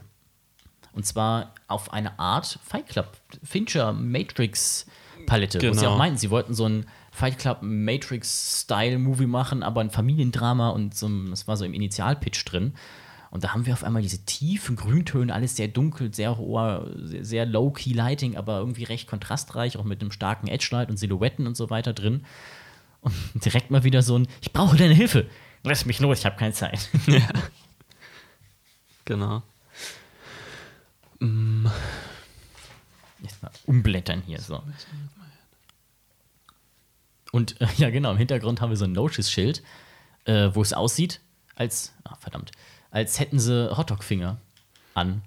[0.93, 4.85] Und zwar auf eine Art Fight Club, Fincher, Matrix
[5.25, 5.59] Palette.
[5.59, 5.93] Wo sie Genau.
[5.93, 11.09] auch meinten, sie wollten so ein Fight Club Matrix-Style-Movie machen, aber ein Familiendrama und so,
[11.29, 12.73] das war so im Initialpitch drin.
[13.35, 17.25] Und da haben wir auf einmal diese tiefen Grüntöne, alles sehr dunkel, sehr hoher, sehr,
[17.25, 21.57] sehr low-key Lighting, aber irgendwie recht kontrastreich, auch mit einem starken Edge-Light und Silhouetten und
[21.57, 22.25] so weiter drin.
[23.01, 23.13] Und
[23.43, 25.29] direkt mal wieder so ein, ich brauche deine Hilfe.
[25.63, 26.89] Lass mich los, ich habe keine Zeit.
[29.03, 29.43] Genau.
[31.19, 34.63] Jetzt mal umblättern hier so.
[37.33, 39.61] Und äh, ja, genau, im Hintergrund haben wir so ein No-Schiss-Schild,
[40.23, 41.19] äh, wo es aussieht,
[41.55, 42.51] als, ah, verdammt,
[42.95, 44.37] als hätten sie Hotdog-Finger
[44.93, 45.21] an.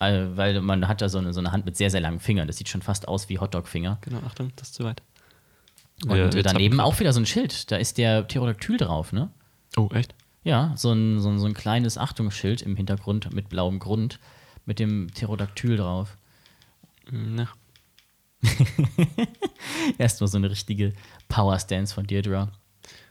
[0.00, 2.48] Äh, weil man hat da so eine, so eine Hand mit sehr, sehr langen Fingern.
[2.48, 3.98] Das sieht schon fast aus wie Hotdog-Finger.
[4.00, 5.02] Genau, Achtung, das ist zu weit.
[6.04, 7.70] Und wir daneben auch wieder so ein Schild.
[7.70, 9.30] Da ist der Pterodactyl drauf, ne?
[9.76, 10.16] Oh, echt?
[10.42, 14.18] Ja, so ein, so ein, so ein kleines Achtungsschild im Hintergrund mit blauem Grund
[14.66, 16.16] mit dem Pterodactyl drauf.
[17.12, 17.48] Ja.
[19.98, 20.92] Erstmal so eine richtige
[21.28, 22.50] Power-Stance von Deirdre.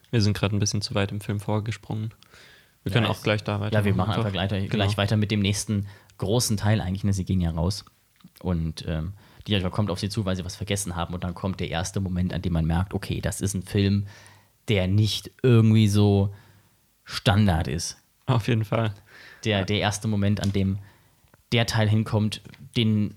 [0.09, 2.13] Wir sind gerade ein bisschen zu weit im Film vorgesprungen.
[2.84, 3.79] Wir können Ja, auch gleich da weiter.
[3.79, 4.67] Ja, wir machen einfach gleich, Genau.
[4.69, 7.03] gleich weiter mit dem nächsten großen Teil eigentlich.
[7.03, 7.13] Ne?
[7.13, 7.86] Sie gehen ja raus.
[8.41, 9.13] Und ähm,
[9.47, 11.13] Deirdre kommt auf sie zu, weil sie was vergessen haben.
[11.13, 14.07] Und dann kommt der erste Moment, an dem man merkt, okay, das ist ein Film,
[14.67, 16.34] der nicht irgendwie so
[17.03, 17.97] Standard ist.
[18.25, 18.93] Auf jeden Fall.
[19.43, 20.79] Der, der erste Moment, an dem
[21.51, 22.41] der Teil hinkommt,
[22.77, 23.15] den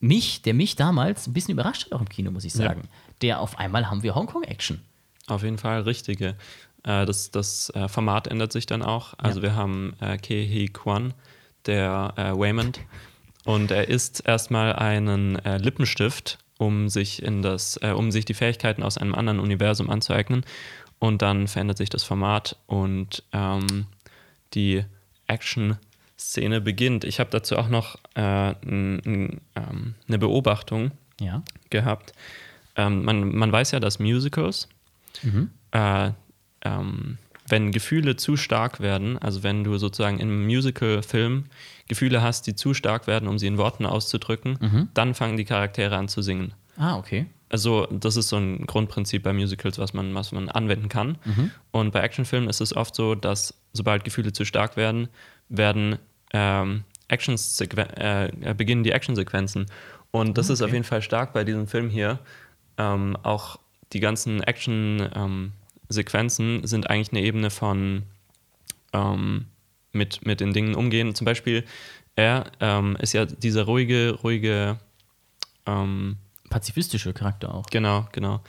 [0.00, 2.68] mich, der mich damals ein bisschen überrascht hat, auch im Kino, muss ich Ja.
[2.68, 2.82] sagen.
[3.22, 4.80] Der auf einmal haben wir Hongkong-Action.
[5.26, 6.36] Auf jeden Fall richtige.
[6.86, 9.12] Äh, das das äh, Format ändert sich dann auch.
[9.18, 9.42] Also Ja.
[9.42, 11.12] wir haben äh, Ke Hee Kwan,
[11.66, 12.80] der äh, Waymond,
[13.44, 18.34] und er isst erstmal einen äh, Lippenstift, um sich in das, äh, um sich die
[18.34, 20.44] Fähigkeiten aus einem anderen Universum anzueignen.
[20.98, 23.86] Und dann verändert sich das Format und ähm,
[24.54, 24.82] die
[25.26, 27.04] Action-Szene beginnt.
[27.04, 31.42] Ich habe dazu auch noch äh, ähm, eine Beobachtung Ja.
[31.70, 32.12] gehabt.
[32.76, 34.68] Ähm, man, man weiß ja, dass Musicals
[35.22, 35.50] Mhm.
[35.72, 36.10] äh,
[36.66, 41.44] ähm, wenn Gefühle zu stark werden, also wenn du sozusagen im Musical-Film
[41.88, 44.58] Gefühle hast, die zu stark werden, um sie in Worten auszudrücken,
[44.94, 46.52] dann fangen die Charaktere an zu singen.
[46.76, 47.26] Ah, okay.
[47.48, 51.18] Also, das ist so ein Grundprinzip bei Musicals, was man, was man anwenden kann.
[51.70, 55.08] Und bei Actionfilmen ist es oft so, dass sobald Gefühle zu stark werden,
[55.48, 55.98] werden
[56.32, 59.66] ähm, äh, beginnen die Actionsequenzen.
[60.10, 62.18] Und das ist auf jeden Fall stark bei diesem Film hier.
[62.78, 63.60] Ähm, auch
[63.92, 64.42] die ganzen
[65.86, 68.02] Action-Sequenzen sind eigentlich eine Ebene von
[68.92, 69.46] ähm,
[69.92, 71.14] mit, mit den Dingen umgehen.
[71.14, 71.64] Zum Beispiel,
[72.14, 74.78] er ähm, ist ja dieser ruhige, ruhige
[75.66, 76.16] ähm,
[76.50, 77.66] Pazifistische Charakter auch.
[77.66, 78.40] Genau, genau.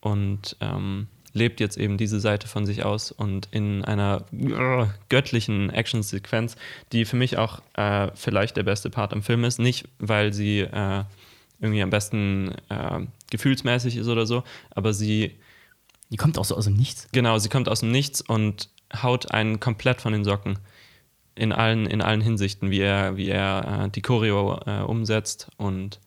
[0.00, 5.70] Und ähm, lebt jetzt eben diese Seite von sich aus und in einer äh, göttlichen
[5.70, 6.56] Actionsequenz,
[6.92, 9.58] die für mich auch äh, vielleicht der beste Part am Film ist.
[9.58, 11.04] Nicht, weil sie äh,
[11.60, 15.36] irgendwie am besten äh, gefühlsmäßig ist oder so, aber sie,
[16.10, 17.08] Die kommt auch so aus dem Nichts.
[17.12, 18.70] genau, sie kommt aus dem Nichts und
[19.02, 20.58] haut einen komplett von den Socken.
[21.34, 26.00] In allen, in allen Hinsichten, wie er, wie er äh, die Choreo äh, umsetzt und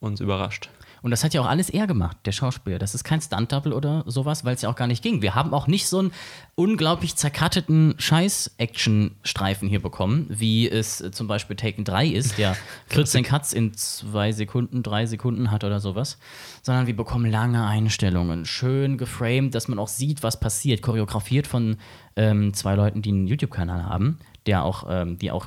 [0.00, 0.68] uns überrascht.
[1.02, 2.78] Und das hat ja auch alles er gemacht, der Schauspieler.
[2.78, 5.20] Das ist kein Stunt-Double oder sowas, weil es ja auch gar nicht ging.
[5.20, 6.12] Wir haben auch nicht so einen
[6.54, 13.52] unglaublich zerkatteten Scheiß-Action-Streifen hier bekommen, wie es zum Beispiel Taken 3 ist, der 14 Cuts
[13.52, 16.18] in zwei Sekunden, drei Sekunden hat oder sowas.
[16.62, 20.82] Sondern wir bekommen lange Einstellungen, schön geframed, dass man auch sieht, was passiert.
[20.82, 21.78] Choreografiert von
[22.16, 25.46] ähm, zwei Leuten, die einen YouTube-Kanal haben, der auch, ähm, die auch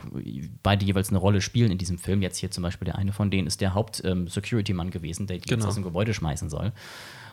[0.64, 2.22] beide jeweils eine Rolle spielen in diesem Film.
[2.22, 5.50] Jetzt hier zum Beispiel der eine von denen ist der Haupt-Security-Mann gewesen, der die jetzt
[5.50, 5.68] Genau.
[5.68, 6.72] aus dem Gebäude schmeißen soll.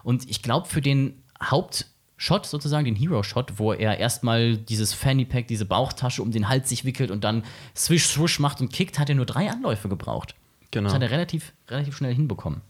[0.03, 5.47] Und ich glaube, für den Hauptshot sozusagen, den Hero-Shot, wo er erstmal dieses Fanny Pack,
[5.49, 7.45] diese Bauchtasche um den Hals sich wickelt und dann
[7.77, 10.35] swish, swoosh macht und kickt, hat er nur drei Anläufe gebraucht.
[10.73, 10.87] Genau.
[10.89, 12.61] Das hat er relativ, relativ schnell hinbekommen.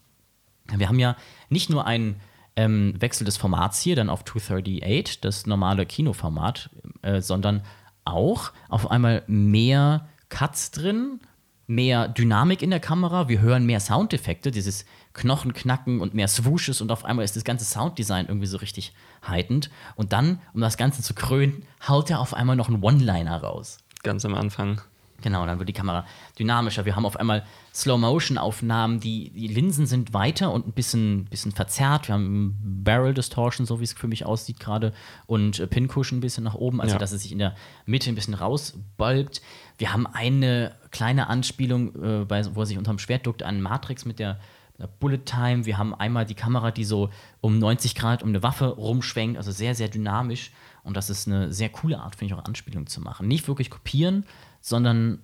[0.76, 1.16] Wir haben ja
[1.48, 2.16] nicht nur einen
[2.56, 6.70] ähm, Wechsel des Formats hier, dann auf 238, das normale Kinoformat,
[7.02, 7.62] äh, sondern
[8.04, 11.20] auch auf einmal mehr Cuts drin,
[11.66, 14.84] mehr Dynamik in der Kamera, wir hören mehr Soundeffekte, dieses
[15.14, 18.92] Knochenknacken und mehr Swooshes und auf einmal ist das ganze Sounddesign irgendwie so richtig
[19.26, 19.70] heitend.
[19.94, 23.78] Und dann, um das Ganze zu krönen, haut er auf einmal noch einen One-Liner raus.
[24.02, 24.80] Ganz am Anfang.
[25.22, 26.04] Genau, dann wird die Kamera
[26.38, 26.84] dynamischer.
[26.84, 27.44] Wir haben auf einmal
[27.74, 32.08] Slow-Motion-Aufnahmen, die, die Linsen sind weiter und ein bisschen, bisschen verzerrt.
[32.08, 34.92] Wir haben Barrel Distortion, so wie es für mich aussieht gerade,
[35.26, 36.98] und äh, Pincushion ein bisschen nach oben, also Ja.
[36.98, 37.54] dass es sich in der
[37.86, 39.40] Mitte ein bisschen rausbalbt.
[39.78, 44.04] Wir haben eine kleine Anspielung, äh, bei, wo er sich unterm Schwert duckt, an Matrix
[44.04, 44.38] mit der,
[44.78, 45.64] der Bullet Time.
[45.64, 47.10] Wir haben einmal die Kamera, die so
[47.40, 50.52] um 90 Grad um eine Waffe rumschwenkt, also sehr, sehr dynamisch.
[50.84, 53.28] Und das ist eine sehr coole Art, finde ich, auch Anspielung zu machen.
[53.28, 54.24] Nicht wirklich kopieren,
[54.62, 55.18] sondern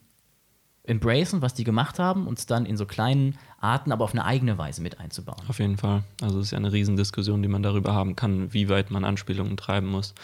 [0.85, 4.25] embracen, was die gemacht haben, und es dann in so kleinen Arten, aber auf eine
[4.25, 5.43] eigene Weise mit einzubauen.
[5.49, 6.03] Auf jeden Fall.
[6.21, 9.57] Also es ist ja eine Riesendiskussion, die man darüber haben kann, wie weit man Anspielungen
[9.57, 10.15] treiben muss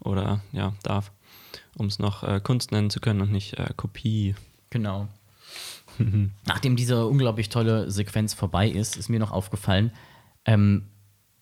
[0.00, 1.12] oder ja, darf,
[1.76, 4.34] um es noch äh, Kunst nennen zu können und nicht äh, Kopie.
[4.70, 5.08] Genau.
[6.46, 9.92] Nachdem diese unglaublich tolle Sequenz vorbei ist, ist mir noch aufgefallen,
[10.44, 10.88] ähm,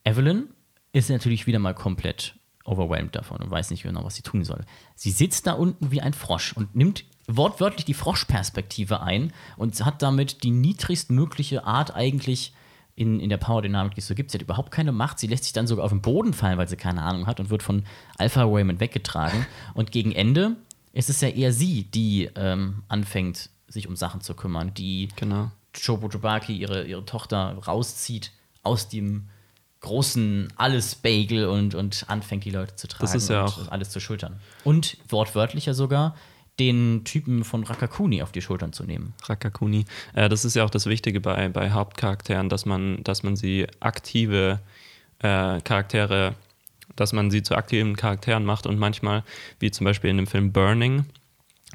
[0.05, 0.49] Evelyn
[0.93, 4.65] ist natürlich wieder mal komplett overwhelmed davon und weiß nicht genau, was sie tun soll.
[4.95, 10.03] Sie sitzt da unten wie ein Frosch und nimmt wortwörtlich die Froschperspektive ein und hat
[10.03, 12.53] damit die niedrigstmögliche Art eigentlich
[12.95, 14.31] in, in der Powerdynamik, die es so gibt.
[14.31, 15.19] Sie hat überhaupt keine Macht.
[15.19, 17.51] Sie lässt sich dann sogar auf den Boden fallen, weil sie keine Ahnung hat und
[17.51, 17.85] wird von
[18.17, 19.47] Alpha Raymond weggetragen.
[19.75, 20.57] und gegen Ende
[20.93, 25.51] ist es ja eher sie, die ähm, anfängt, sich um Sachen zu kümmern, die Genau.
[25.79, 29.29] Chobo Chobaki, ihre, ihre Tochter, rauszieht aus dem
[29.81, 33.91] großen Alles-Bagel und, und anfängt, die Leute zu tragen Das ist ja und auch- alles
[33.91, 34.41] zu schultern.
[34.65, 36.17] Und wortwörtlicher sogar,
[36.59, 39.15] den Typen von Rakakuni auf die Schultern zu nehmen.
[39.25, 39.85] Rakakuni.
[40.15, 43.67] Äh, das ist ja auch das Wichtige bei, bei Hauptcharakteren, dass man, dass man sie
[43.81, 44.61] aktive
[45.21, 46.35] äh, Charaktere,
[46.95, 49.23] dass man sie zu aktiven Charakteren macht und manchmal,
[49.59, 51.05] wie zum Beispiel in dem Film Burning,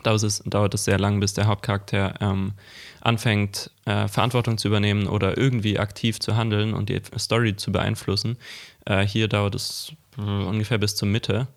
[0.03, 2.53] dauert es, dauert es sehr lang, bis der Hauptcharakter ähm,
[3.01, 8.37] anfängt, äh, Verantwortung zu übernehmen oder irgendwie aktiv zu handeln und die Story zu beeinflussen.
[8.85, 11.47] Äh, hier dauert es äh, ungefähr bis zur Mitte,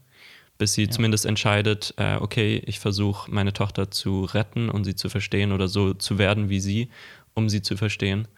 [0.58, 5.08] bis sie zumindest entscheidet, äh, okay, ich versuche meine Tochter zu retten und sie zu
[5.08, 6.88] verstehen oder so zu werden wie sie,
[7.34, 8.28] um sie zu verstehen.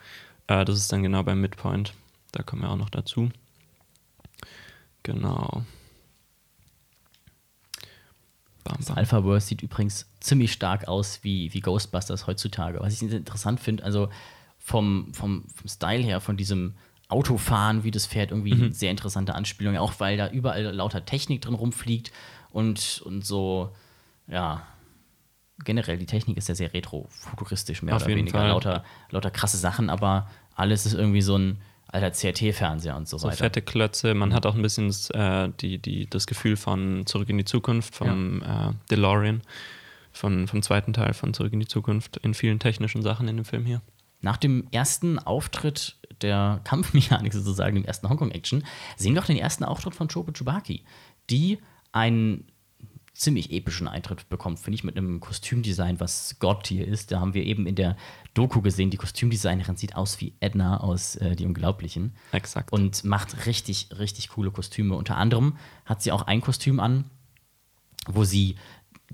[0.46, 1.92] Äh, das ist dann genau beim Midpoint.
[2.32, 3.30] Da kommen wir auch noch dazu.
[5.02, 5.64] Genau.
[8.64, 8.98] Bam, Das bam.
[8.98, 12.80] Alphaverse sieht übrigens ziemlich stark aus wie, wie Ghostbusters heutzutage.
[12.80, 14.08] Was ich interessant finde, also
[14.58, 16.74] vom, vom, vom Style her, von diesem
[17.08, 19.76] Autofahren, wie das fährt, irgendwie eine sehr interessante Anspielung.
[19.76, 22.10] Auch weil da überall lauter Technik drin rumfliegt
[22.50, 23.70] und, und so,
[24.26, 24.62] ja,
[25.64, 28.38] generell die Technik ist ja sehr retro-futuristisch, mehr Auf oder weniger.
[28.38, 28.48] Fall.
[28.48, 33.28] Lauter, lauter krasse Sachen, aber alles ist irgendwie so ein alter CRT-Fernseher und so, So
[33.28, 33.36] weiter.
[33.36, 34.12] fette Klötze.
[34.14, 37.44] Man hat auch ein bisschen das, äh, die, die, das Gefühl von Zurück in die
[37.44, 39.42] Zukunft, vom äh, DeLorean,
[40.12, 43.44] von, vom zweiten Teil von Zurück in die Zukunft, in vielen technischen Sachen in dem
[43.44, 43.80] Film hier.
[44.20, 48.64] Nach dem ersten Auftritt der Kampfmechanik sozusagen, dem ersten Hongkong-Action,
[48.96, 50.84] sehen wir auch den ersten Auftritt von Chopo Chubaki,
[51.30, 51.58] die
[51.92, 52.46] einen
[53.16, 57.12] ziemlich epischen Eintritt bekommt, finde ich, mit einem Kostümdesign, was Gott hier ist.
[57.12, 57.96] Da haben wir eben in der
[58.34, 62.14] Doku gesehen, die Kostümdesignerin sieht aus wie Edna aus äh, Die Unglaublichen.
[62.32, 62.72] Exakt.
[62.72, 64.94] Und macht richtig, richtig coole Kostüme.
[64.94, 65.56] Unter anderem
[65.86, 67.04] hat sie auch ein Kostüm an,
[68.06, 68.56] wo sie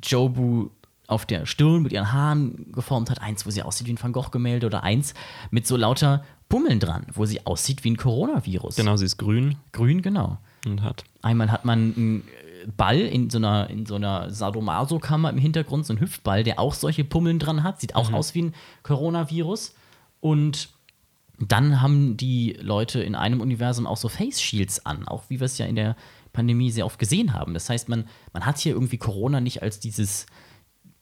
[0.02, 0.70] Jobu
[1.12, 3.20] auf der Stirn mit ihren Haaren geformt hat.
[3.20, 5.14] Eins, wo sie aussieht wie ein Van Gogh-Gemälde oder eins
[5.50, 8.76] mit so lauter Pummeln dran, wo sie aussieht wie ein Coronavirus.
[8.76, 10.38] genau, sie ist grün Grün, genau.
[10.66, 11.04] und hat.
[11.22, 15.86] Einmal hat man einen äh, Ball in so einer, in so einer Sadomaso-Kammer im Hintergrund,
[15.86, 17.80] so ein Hüftball, der auch solche Pummeln dran hat.
[17.80, 19.74] Sieht auch aus wie ein Coronavirus.
[20.20, 20.68] Und
[21.38, 25.46] dann haben die Leute in einem Universum auch so Face Shields an, auch wie wir
[25.46, 25.96] es ja in der
[26.32, 27.54] Pandemie sehr oft gesehen haben.
[27.54, 30.26] Das heißt, man, man hat hier irgendwie Corona nicht als dieses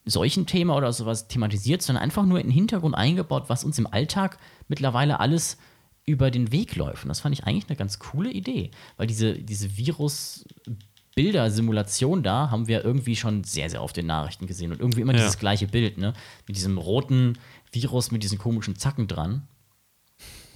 [0.07, 4.39] Seuchenthema oder sowas thematisiert, sondern einfach nur in den Hintergrund eingebaut, was uns im Alltag
[4.69, 5.59] mittlerweile alles
[6.07, 7.05] über den Weg läuft.
[7.05, 12.67] Und das fand ich eigentlich eine ganz coole Idee, weil diese, diese Virus-Bilder-Simulation da haben
[12.67, 15.19] wir irgendwie schon sehr, sehr oft in den Nachrichten gesehen und irgendwie immer Ja.
[15.21, 16.15] dieses gleiche Bild, ne?
[16.47, 17.39] Mit diesem roten
[17.73, 19.47] Virus mit diesen komischen Zacken dran.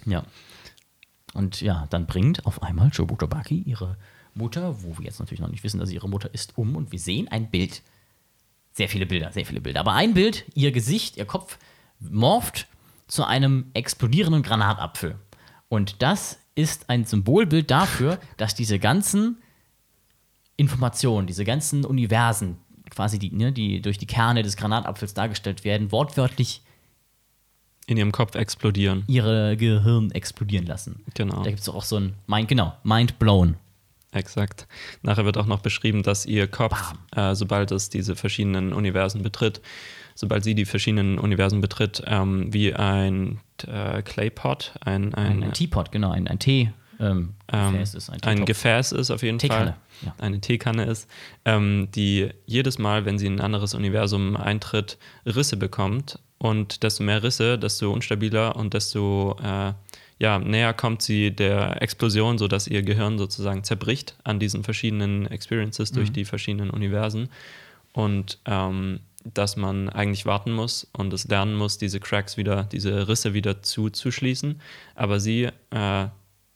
[0.06, 0.24] Ja.
[1.32, 3.96] Und ja, dann bringt auf einmal Chobutobaki ihre
[4.34, 6.92] Mutter, wo wir jetzt natürlich noch nicht wissen, dass sie ihre Mutter ist, um und
[6.92, 7.82] wir sehen ein Bild.
[8.74, 9.80] Sehr viele Bilder, sehr viele Bilder.
[9.80, 11.58] Aber ein Bild, ihr Gesicht, ihr Kopf
[12.00, 12.66] morpht
[13.06, 15.16] zu einem explodierenden Granatapfel.
[15.68, 19.38] Und das ist ein Symbolbild dafür, dass diese ganzen
[20.56, 22.58] Informationen, diese ganzen Universen,
[22.90, 26.62] quasi die, ne, die durch die Kerne des Granatapfels dargestellt werden, wortwörtlich
[27.86, 29.04] in ihrem Kopf explodieren.
[29.06, 31.04] ihre Gehirn explodieren lassen.
[31.14, 31.42] Genau.
[31.42, 33.56] Da gibt es auch so ein Mind, genau, Mind blown.
[34.14, 34.66] Exakt.
[35.02, 39.60] Nachher wird auch noch beschrieben, dass ihr Kopf, äh, sobald es diese verschiedenen Universen betritt,
[40.14, 45.52] sobald sie die verschiedenen Universen betritt, ähm, wie ein äh, Claypot, ein, Ein, ein, ein
[45.52, 46.70] Teapot, genau, ein, ein Tee.
[47.00, 48.44] Ähm, ähm, Gefäß ist ein, ein.
[48.44, 50.14] Gefäß ist auf jeden Teekanne, Fall, ja.
[50.18, 51.10] eine Teekanne ist,
[51.44, 54.96] ähm, die jedes Mal, wenn sie in ein anderes Universum eintritt,
[55.26, 56.20] Risse bekommt.
[56.38, 59.72] Und desto mehr Risse, desto unstabiler und desto äh,
[60.18, 65.92] ja, näher kommt sie der Explosion, sodass ihr Gehirn sozusagen zerbricht an diesen verschiedenen Experiences
[65.92, 66.12] durch Mhm.
[66.14, 67.28] die verschiedenen Universen.
[67.92, 73.08] Und ähm, dass man eigentlich warten muss und es lernen muss, diese Cracks wieder, diese
[73.08, 74.60] Risse wieder zuzuschließen.
[74.94, 76.06] Aber sie äh,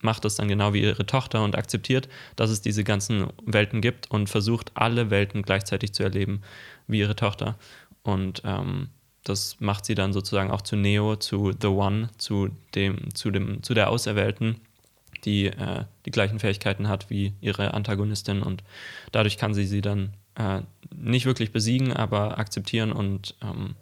[0.00, 4.10] macht das dann genau wie ihre Tochter und akzeptiert, dass es diese ganzen Welten gibt
[4.10, 6.42] und versucht, alle Welten gleichzeitig zu erleben,
[6.86, 7.56] wie ihre Tochter.
[8.02, 8.88] Und ähm,
[9.24, 13.62] das macht sie dann sozusagen auch zu Neo, zu The One, zu dem, zu dem,
[13.62, 14.60] zu der Auserwählten,
[15.24, 18.62] die äh, die gleichen Fähigkeiten hat wie ihre Antagonistin und
[19.12, 20.62] dadurch kann sie sie dann äh,
[20.94, 23.74] nicht wirklich besiegen, aber akzeptieren und ähm,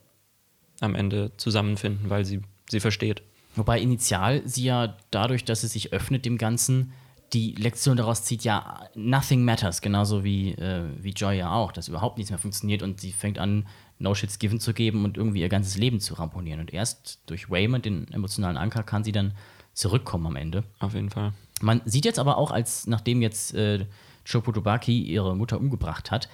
[0.81, 3.23] am Ende zusammenfinden, weil sie sie versteht.
[3.55, 6.93] Wobei initial sie ja dadurch, dass sie sich öffnet dem Ganzen,
[7.33, 11.89] die Lektion daraus zieht, ja, nothing matters, genauso wie, äh, wie Joy ja auch, dass
[11.89, 13.67] überhaupt nichts mehr funktioniert und sie fängt an,
[13.99, 16.61] No Shits Given zu geben und irgendwie ihr ganzes Leben zu ramponieren.
[16.61, 19.33] Und erst durch Waymond, den emotionalen Anker, kann sie dann
[19.73, 20.65] zurückkommen am Ende.
[20.81, 21.33] Auf jeden Fall.
[21.61, 23.87] Man sieht jetzt aber auch, als nachdem jetzt äh,
[24.31, 26.29] Chopotobaki ihre Mutter umgebracht hat,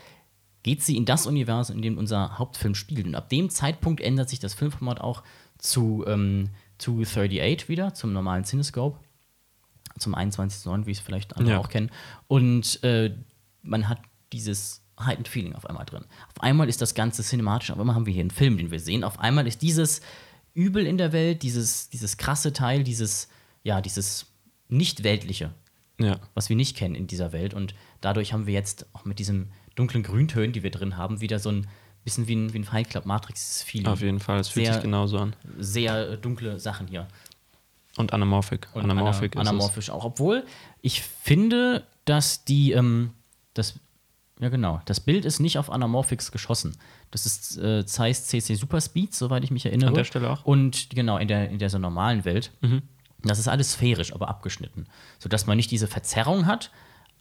[0.63, 3.07] geht sie in das Universum, in dem unser Hauptfilm spielt.
[3.07, 5.23] Und ab dem Zeitpunkt ändert sich das Filmformat auch
[5.59, 8.99] zu, ähm, zu 38 wieder, zum normalen Cinescope,
[9.99, 11.61] zum 21.09., wie es vielleicht andere Ja.
[11.61, 11.91] auch kennen.
[12.29, 13.15] Und äh,
[13.63, 13.99] man hat
[14.33, 16.05] dieses heightened Feeling auf einmal drin.
[16.35, 18.81] Auf einmal ist das Ganze cinematisch, auf einmal haben wir hier einen Film, den wir
[18.81, 19.05] sehen.
[19.05, 20.01] Auf einmal ist dieses
[20.55, 23.29] Übel in der Welt, dieses, dieses krasse Teil, dieses,
[23.63, 24.27] ja, dieses
[24.69, 25.53] nicht-weltliche,
[25.99, 27.55] Ja, was wir nicht kennen in dieser Welt.
[27.55, 31.39] Und dadurch haben wir jetzt auch mit diesen dunklen Grüntönen, die wir drin haben, wieder
[31.39, 31.67] so ein
[32.05, 33.87] bisschen wie ein, wie ein Fight Club Matrix-Feeling.
[33.87, 34.41] auf jeden Fall.
[34.41, 35.37] Es fühlt Sehr- sich genauso an.
[35.59, 37.07] Sehr dunkle Sachen hier.
[37.97, 38.69] Und anamorphic.
[38.75, 40.05] Und anamorphic ana- anamorphisch auch.
[40.05, 40.45] Obwohl
[40.81, 43.11] ich finde, dass die, ähm,
[43.55, 43.75] das,
[44.43, 46.77] ja genau, das Bild ist nicht auf Anamorphics geschossen.
[47.13, 49.91] Das ist äh, Zeiss CC Super Speed, soweit ich mich erinnere.
[49.91, 50.45] An der Stelle auch?
[50.45, 52.51] Und genau, in der, in der so normalen Welt.
[52.61, 52.83] Mhm.
[53.23, 54.87] Das ist alles sphärisch, aber abgeschnitten.
[55.21, 56.73] Sodass man nicht diese Verzerrung hat,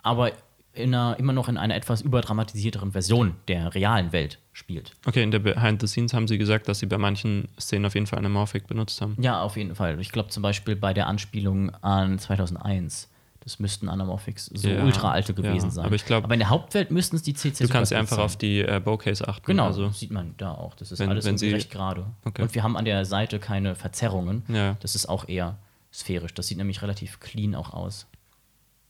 [0.02, 0.32] aber
[0.74, 4.94] in einer, immer noch in einer etwas überdramatisierteren Version der realen Welt spielt.
[5.06, 7.94] Okay, in der Behind the Scenes haben sie gesagt, dass sie bei manchen Szenen auf
[7.94, 9.16] jeden Fall anamorphic benutzt haben.
[9.22, 10.00] Ja, auf jeden Fall.
[10.00, 13.11] Ich glaube zum Beispiel bei der Anspielung an 2001.
[13.44, 15.72] Das müssten Anamorphics so Ja, ultra alte gewesen ja.
[15.72, 15.86] sein.
[15.86, 18.26] Aber ich glaub- aber in der Hauptwelt müssten es die CC Du kannst einfach sein.
[18.26, 19.46] auf die äh, Bokehs achten.
[19.48, 20.76] Genau, Also, sieht man da auch.
[20.76, 22.06] Das ist wenn- alles wenn sie- recht gerade.
[22.24, 22.44] Okay.
[22.44, 24.44] Und wir haben an der Seite keine Verzerrungen.
[24.48, 24.78] Ja.
[24.82, 25.58] Das ist auch eher
[25.92, 26.34] sphärisch.
[26.36, 28.06] Das sieht nämlich relativ clean auch aus.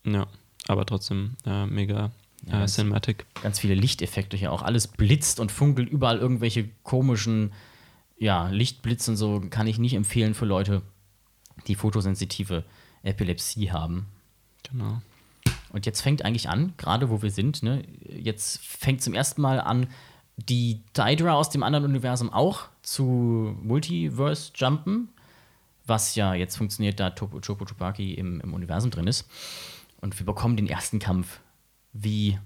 [0.04, 0.26] Ja,
[0.68, 2.10] aber trotzdem äh, mega
[2.46, 3.24] äh, Cinematic.
[3.42, 4.60] Ganz viele Lichteffekte hier auch.
[4.62, 7.52] Alles blitzt und funkelt, überall irgendwelche komischen,
[8.18, 10.82] ja, Lichtblitz und so kann ich nicht empfehlen für Leute,
[11.68, 12.64] die fotosensitive
[13.02, 14.06] Epilepsie haben.
[14.70, 15.00] Genau.
[15.72, 19.60] Und jetzt fängt eigentlich an, gerade wo wir sind, ne, jetzt fängt zum ersten Mal
[19.60, 19.88] an,
[20.36, 25.08] die Daedra aus dem anderen Universum auch zu Multiverse jumpen,
[25.86, 29.28] was ja jetzt funktioniert, da Chopo Chupaki im, im Universum drin ist.
[30.00, 31.40] Und wir bekommen den ersten Kampf,
[31.92, 32.38] wie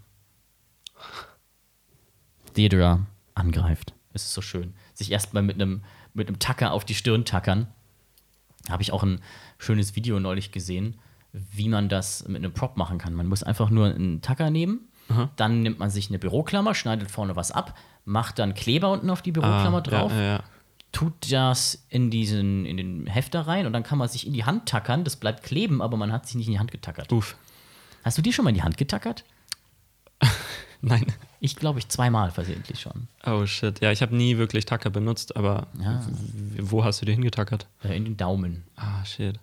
[2.55, 3.93] Daedra angreift.
[4.13, 4.75] Es ist so schön.
[4.95, 5.83] Sich erstmal mit einem
[6.17, 7.69] mit einem Tacker auf die Stirn tackern.
[8.69, 9.21] Habe ich auch ein
[9.59, 10.99] schönes Video neulich gesehen,
[11.53, 13.15] wie man das mit einem Prop machen kann.
[13.15, 14.81] Man muss einfach nur einen Tacker nehmen,
[15.37, 19.23] dann nimmt man sich eine Büroklammer, schneidet vorne was ab, macht dann Kleber unten auf
[19.23, 20.41] die Büroklammer Ah, drauf, Ja, ja,
[20.93, 24.45] tut das in diesen in den Hefter rein und dann kann man sich in die
[24.45, 25.05] Hand tackern.
[25.05, 27.13] Das bleibt kleben, aber man hat sich nicht in die Hand getackert.
[27.13, 27.37] Uff.
[28.03, 29.25] Hast du dir schon mal in die Hand getackert?
[30.81, 31.07] Nein.
[31.41, 33.09] Ich glaube, ich zweimal versehentlich schon.
[33.27, 33.81] Oh shit.
[33.81, 36.01] Ja, ich habe nie wirklich Tacker benutzt, aber Ja.
[36.61, 37.67] wo hast du dir hingetackert?
[37.85, 38.65] Äh, in den Daumen.
[38.77, 39.39] Ah, shit.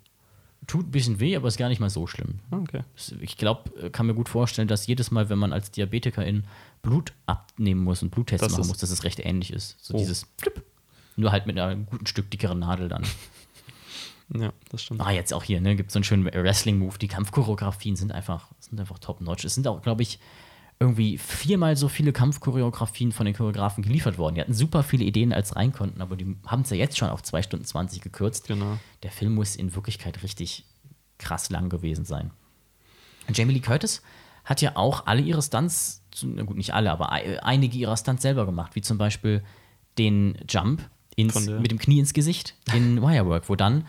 [0.68, 2.40] Tut ein bisschen weh, aber ist gar nicht mal so schlimm.
[2.52, 2.82] Okay.
[3.22, 6.46] Ich glaube, kann mir gut vorstellen, dass jedes Mal, wenn man als Diabetikerin
[6.82, 9.76] Blut abnehmen muss und Bluttests Das machen muss, dass es recht ähnlich ist.
[9.84, 9.98] So Oh.
[9.98, 10.64] dieses Flipp.
[11.16, 13.04] Nur halt mit einem guten Stück dickeren Nadel dann.
[14.34, 15.02] Ja, das stimmt.
[15.02, 16.98] Ah, jetzt auch hier, ne, gibt es so einen schönen Wrestling-Move.
[16.98, 19.44] Die Kampfchoreografien sind einfach, sind einfach top-notch.
[19.46, 20.18] Es sind auch, glaube ich,
[20.84, 24.36] irgendwie viermal so viele Kampfchoreografien von den Choreografen geliefert worden.
[24.36, 27.10] Die hatten super viele Ideen, als rein konnten, aber die haben es ja jetzt schon
[27.10, 28.48] auf 2 Stunden 20 gekürzt.
[28.48, 28.78] Genau.
[29.02, 30.66] Der Film muss in Wirklichkeit richtig
[31.18, 32.32] krass lang gewesen sein.
[33.34, 34.02] Jamie Lee Curtis
[34.44, 38.22] hat ja auch alle ihre Stunts, na gut, nicht alle, aber ei- einige ihrer Stunts
[38.22, 39.42] selber gemacht, wie zum Beispiel
[39.98, 43.88] den Jump ins, mit dem Knie ins Gesicht in Wirework, wo dann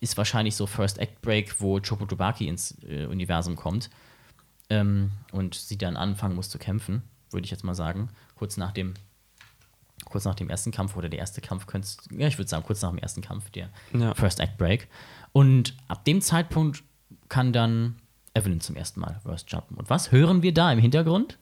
[0.00, 3.90] ist wahrscheinlich so First Act Break, wo Chobotobaki ins äh, Universum kommt
[4.70, 8.72] ähm, und sie dann anfangen muss zu kämpfen, würde ich jetzt mal sagen, kurz nach
[8.72, 8.94] dem
[10.04, 12.80] kurz nach dem ersten Kampf oder der erste Kampf könntest ja, ich würde sagen, kurz
[12.82, 14.14] nach dem ersten Kampf, der Ja.
[14.14, 14.88] First Act Break.
[15.32, 16.84] Und ab dem Zeitpunkt
[17.28, 17.96] kann dann
[18.34, 19.76] Evelyn zum ersten Mal Verse jumpen.
[19.76, 21.38] Und was hören wir da im Hintergrund?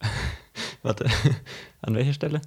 [0.82, 1.06] Warte.
[1.82, 2.40] An welcher Stelle?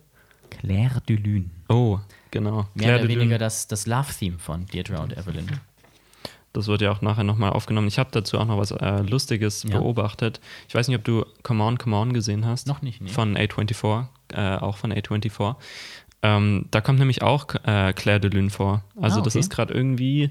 [0.50, 1.50] Claire de Lune.
[1.70, 2.00] Oh,
[2.32, 2.68] genau.
[2.74, 5.60] Mehr Claire oder de weniger das, das Love-Theme von Deirdre und Evelyn.
[6.54, 7.88] Das wird ja auch nachher nochmal aufgenommen.
[7.88, 9.80] Ich habe dazu auch noch was äh, Lustiges Ja.
[9.80, 10.40] beobachtet.
[10.68, 12.68] Ich weiß nicht, ob du Come On, Come On gesehen hast.
[12.68, 13.10] Noch nicht, nee.
[13.10, 15.56] Von A24, äh, auch von A24.
[16.22, 18.84] Ähm, da kommt nämlich auch äh, Claire de Lune vor.
[19.02, 19.40] Also Ah, das okay.
[19.40, 20.30] ist gerade irgendwie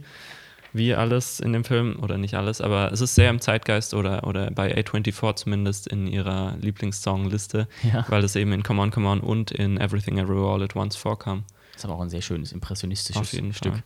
[0.72, 4.26] wie alles in dem Film, oder nicht alles, aber es ist sehr im Zeitgeist oder,
[4.26, 8.06] oder bei A24 zumindest in ihrer Lieblingssongliste, Ja.
[8.08, 10.96] weil das eben in Come On, Come On und in Everything Everywhere All at Once
[10.96, 11.44] vorkam.
[11.72, 13.72] Das ist aber auch ein sehr schönes, impressionistisches Auf jeden Stück.
[13.74, 13.82] Fall.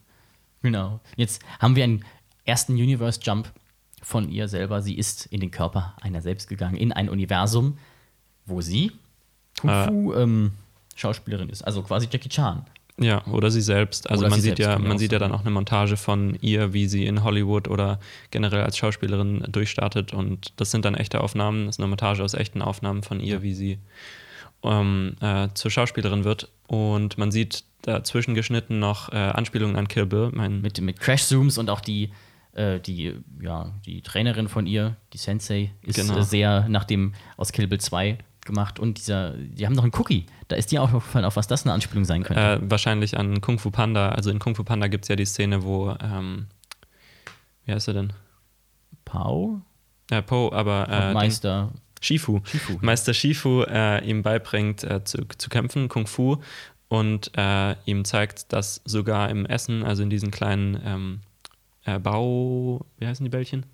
[0.62, 1.00] Genau.
[1.16, 2.04] Jetzt haben wir einen
[2.46, 3.52] ersten Universe-Jump
[4.02, 4.82] von ihr selber.
[4.82, 7.78] Sie ist in den Körper einer selbst gegangen, in ein Universum,
[8.46, 8.92] wo sie
[9.60, 11.62] Kung-Fu-Schauspielerin ist.
[11.62, 12.64] Also quasi Jackie Chan.
[12.98, 14.08] Ja, oder sie selbst.
[14.08, 16.38] Also Oder man sie sieht ja, ja man sieht ja dann auch eine Montage von
[16.40, 20.14] ihr, wie sie in Hollywood oder generell als Schauspielerin durchstartet.
[20.14, 21.66] Und das sind dann echte Aufnahmen.
[21.66, 23.78] Das ist eine Montage aus echten Aufnahmen von ihr, wie sie
[24.62, 26.48] ähm, äh, zur Schauspielerin wird.
[26.66, 30.30] Und man sieht dazwischen geschnitten noch äh, Anspielungen an Kill Bill.
[30.32, 32.12] Mein, mit, mit Crash-Zooms und auch die,
[32.56, 36.18] äh, die, ja, die Trainerin von ihr, die Sensei, ist Genau.
[36.18, 38.78] äh, sehr nach dem aus Kill Bill 2 gemacht.
[38.78, 40.26] Und dieser, die haben noch einen Cookie.
[40.48, 42.40] Da ist dir auch aufgefallen, auf was das eine Anspielung sein könnte.
[42.42, 44.10] äh, wahrscheinlich an Kung Fu Panda.
[44.10, 46.46] Also in Kung Fu Panda gibt es ja die Szene, wo, ähm,
[47.64, 48.12] wie heißt er denn?
[49.04, 49.60] Pau?
[50.10, 51.72] Äh, Po, aber äh, Meister.
[52.00, 52.40] Shifu.
[52.44, 52.78] Shifu.
[52.82, 56.36] Meister Shifu äh, ihm beibringt äh, zu, zu kämpfen, Kung Fu,
[56.88, 57.32] und
[57.86, 61.20] ihm zeigt, dass sogar im Essen, also in diesen kleinen ähm,
[61.86, 63.64] äh, Bau, wie heißen die Bällchen?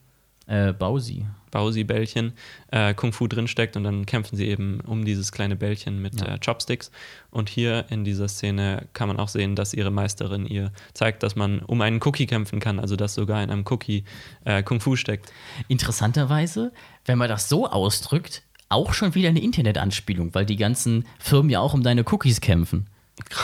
[0.46, 1.26] Äh, Bausi.
[1.52, 2.32] Bausi-Bällchen,
[2.70, 6.34] äh, Kung Fu drinsteckt und dann kämpfen sie eben um dieses kleine Bällchen mit Ja.
[6.34, 6.90] äh, Chopsticks.
[7.30, 11.36] Und hier in dieser Szene kann man auch sehen, dass ihre Meisterin ihr zeigt, dass
[11.36, 14.04] man um einen Cookie kämpfen kann, also dass sogar in einem Cookie
[14.44, 15.30] äh, Kung Fu steckt.
[15.68, 16.72] Interessanterweise,
[17.04, 21.60] wenn man das so ausdrückt, auch schon wieder eine Internetanspielung, weil die ganzen Firmen ja
[21.60, 22.86] auch um deine Cookies kämpfen.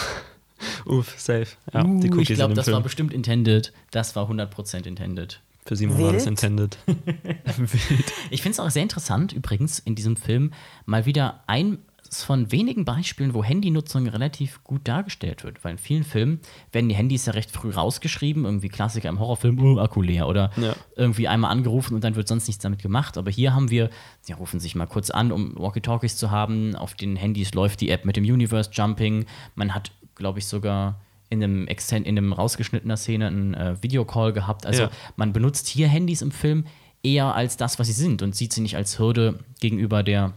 [0.86, 1.46] Uff, safe.
[1.72, 2.74] Ja, Uh, die Cookies ich glaube, das Film.
[2.76, 3.72] war bestimmt intended.
[3.90, 5.40] Das war 100% intended.
[5.64, 6.30] Für Simon war das Wild?
[6.30, 6.78] intended.
[8.30, 10.52] Ich finde es auch sehr interessant, übrigens, in diesem Film
[10.86, 11.78] mal wieder eins
[12.24, 15.62] von wenigen Beispielen, wo Handynutzung relativ gut dargestellt wird.
[15.62, 16.40] Weil in vielen Filmen
[16.72, 20.50] werden die Handys ja recht früh rausgeschrieben, irgendwie Klassiker im Horrorfilm, oh, Akku leer oder
[20.56, 20.74] Ja.
[20.96, 23.18] irgendwie einmal angerufen und dann wird sonst nichts damit gemacht.
[23.18, 23.90] Aber hier haben wir,
[24.22, 26.74] sie rufen sich mal kurz an, um Walkie-Talkies zu haben.
[26.76, 29.26] Auf den Handys läuft die App mit dem Universe Jumping.
[29.54, 31.00] Man hat, glaube ich, sogar
[31.30, 34.66] in einem, Exten in einem rausgeschnittener Szene einen äh, Videocall gehabt.
[34.66, 34.90] Also Ja.
[35.16, 36.64] man benutzt hier Handys im Film
[37.02, 40.34] eher als das, was sie sind und sieht sie nicht als Hürde gegenüber der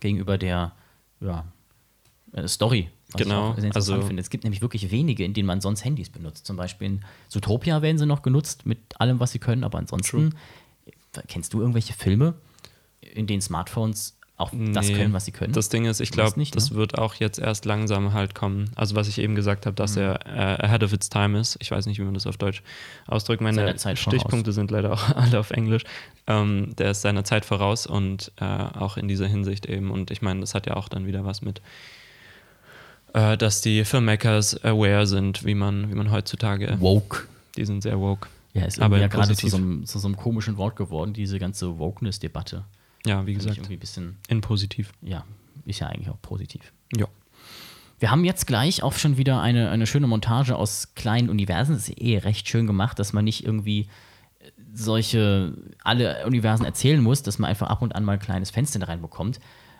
[0.00, 0.72] gegenüber der
[1.20, 1.44] ja,
[2.32, 2.90] äh, Story.
[3.16, 4.20] Genau, also- finde.
[4.20, 6.46] Es gibt nämlich wirklich wenige, in denen man sonst Handys benutzt.
[6.46, 10.34] Zum Beispiel in Zootopia werden sie noch genutzt mit allem, was sie können, aber ansonsten
[11.28, 12.34] kennst du irgendwelche Filme,
[13.00, 15.52] in denen Smartphones auch das Nee, können, was sie können?
[15.52, 16.76] Das Ding ist, ich glaube, nicht, das ne?
[16.76, 18.68] wird auch jetzt erst langsam halt kommen.
[18.74, 19.76] Also was ich eben gesagt habe, Mhm.
[19.76, 21.56] dass er äh, ahead of its time ist.
[21.60, 22.62] Ich weiß nicht, wie man das auf Deutsch
[23.06, 23.40] ausdrückt.
[23.42, 23.76] Meine.
[23.78, 25.84] Stichpunkte sind leider auch alle auf Englisch.
[26.26, 29.92] Ähm, der ist seiner Zeit voraus und äh, auch in dieser Hinsicht eben.
[29.92, 31.60] Und ich meine, das hat ja auch dann wieder was mit,
[33.12, 37.28] äh, dass die Filmmakers aware sind, wie man, wie man heutzutage, Woke.
[37.56, 38.28] die sind sehr woke.
[38.52, 41.78] Ja, ist Aber ja gerade zu so, zu so einem komischen Wort geworden, diese ganze
[41.78, 42.64] Wokeness-Debatte.
[43.06, 44.92] Ja, wie gesagt, irgendwie ein bisschen, in positiv.
[45.02, 45.24] ja,
[45.66, 46.72] ist ja eigentlich auch positiv.
[46.96, 47.06] Ja.
[47.98, 51.74] Wir haben jetzt gleich auch schon wieder eine, eine schöne Montage aus kleinen Universen.
[51.74, 53.88] Das ist eh recht schön gemacht, dass man nicht irgendwie
[54.40, 58.50] äh, solche, alle Universen erzählen muss, dass man einfach ab und an mal ein kleines
[58.50, 59.38] Fenster da reinbekommt,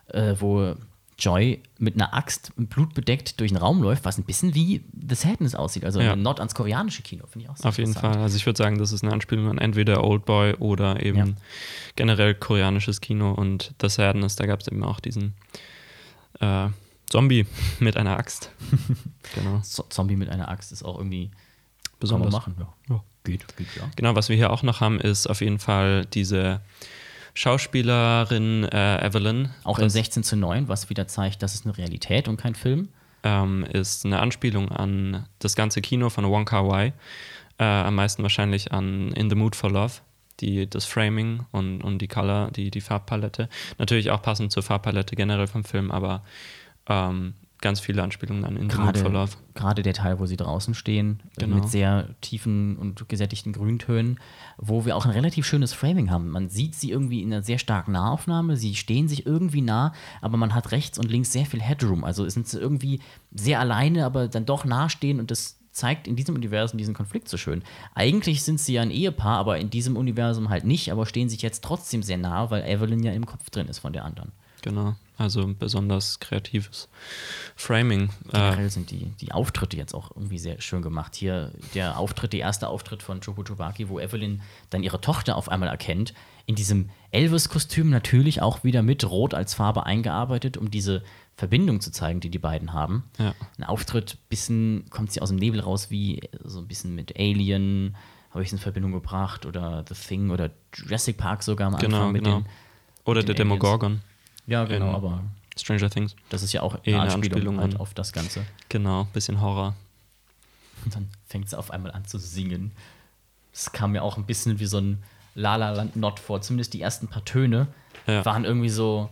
[0.08, 0.76] äh, wo
[1.18, 5.54] Joy mit einer Axt blutbedeckt durch den Raum läuft, was ein bisschen wie The Sadness
[5.54, 5.84] aussieht.
[5.84, 6.16] Also Ja.
[6.16, 7.94] Nord ans koreanische Kino, finde ich auch sehr Auf jeden.
[7.94, 8.16] Fall.
[8.18, 11.26] Also ich würde sagen, das ist eine Anspielung an entweder Oldboy oder eben Ja.
[11.96, 15.34] generell koreanisches Kino und The Sadness, da gab es eben auch diesen
[16.40, 16.68] äh,
[17.08, 17.46] Zombie
[17.78, 18.50] mit einer Axt.
[19.34, 19.60] genau.
[19.62, 21.30] So Zombie mit einer Axt ist auch irgendwie
[22.00, 22.32] Besonders.
[22.34, 23.02] Kann man machen, ja.
[23.22, 23.88] Geht, geht, ja.
[23.96, 26.60] Genau, was wir hier auch noch haben, ist auf jeden Fall diese
[27.34, 29.50] Schauspielerin äh, Evelyn.
[29.64, 32.54] Auch im das, 16 zu 9, was wieder zeigt, das ist eine Realität und kein
[32.54, 32.88] Film.
[33.24, 36.92] ähm, ist eine Anspielung an das ganze Kino von Wong Kar Wai.
[37.58, 39.94] Äh, am meisten wahrscheinlich an In the Mood for Love.
[40.40, 43.48] Die, das Framing und, und die Color, die, die Farbpalette.
[43.78, 46.24] Natürlich auch passend zur Farbpalette generell vom Film, aber
[46.88, 49.32] ähm, ganz viele Anspielungen an In the Mood for Gerade, Love.
[49.54, 51.56] gerade der Teil, wo sie draußen stehen, äh, Genau.
[51.56, 54.20] mit sehr tiefen und gesättigten Grüntönen,
[54.58, 56.28] wo wir auch ein relativ schönes Framing haben.
[56.30, 60.36] Man sieht sie irgendwie in einer sehr starken Nahaufnahme, sie stehen sich irgendwie nah, aber
[60.36, 62.04] man hat rechts und links sehr viel Headroom.
[62.04, 63.00] Also sind sie irgendwie
[63.32, 67.36] sehr alleine, aber dann doch nahestehen und das zeigt in diesem Universum diesen Konflikt so
[67.36, 67.64] schön.
[67.96, 71.42] Eigentlich sind sie ja ein Ehepaar, aber in diesem Universum halt nicht, aber stehen sich
[71.42, 74.30] jetzt trotzdem sehr nah, weil Evelyn ja im Kopf drin ist von der anderen.
[74.64, 74.96] Genau.
[75.18, 76.88] Also besonders kreatives
[77.54, 78.08] Framing.
[78.28, 81.14] Äh, Generell sind die, die Auftritte jetzt auch irgendwie sehr schön gemacht.
[81.14, 84.40] Hier der Auftritt, der erste Auftritt von Choco Chobaki, wo Evelyn
[84.70, 86.14] dann ihre Tochter auf einmal erkennt,
[86.46, 91.02] in diesem Elvis-Kostüm natürlich auch wieder mit Rot als Farbe eingearbeitet, um diese
[91.36, 93.04] Verbindung zu zeigen, die die beiden haben.
[93.18, 93.34] Ja.
[93.58, 97.96] Ein Auftritt, bisschen kommt sie aus dem Nebel raus, wie so ein bisschen mit Alien,
[98.30, 101.98] habe ich es in Verbindung gebracht, oder The Thing oder Jurassic Park sogar am genau,
[101.98, 102.40] Anfang mit genau.
[102.40, 102.46] den.
[103.04, 104.00] Oder den der Aliens.
[104.46, 105.22] Ja, genau, in- aber
[105.56, 106.16] Stranger Things.
[106.30, 108.44] das ist ja auch Eh eine eine Anspielung, halt auf das Ganze.
[108.68, 109.74] Genau, bisschen Horror.
[110.84, 112.72] Und dann fängt sie auf einmal an zu singen.
[113.52, 115.02] Das kam mir auch ein bisschen wie so ein
[115.36, 116.42] La La Land Not vor.
[116.42, 117.68] Zumindest die ersten paar Töne
[118.06, 118.24] Ja.
[118.24, 119.08] waren irgendwie so,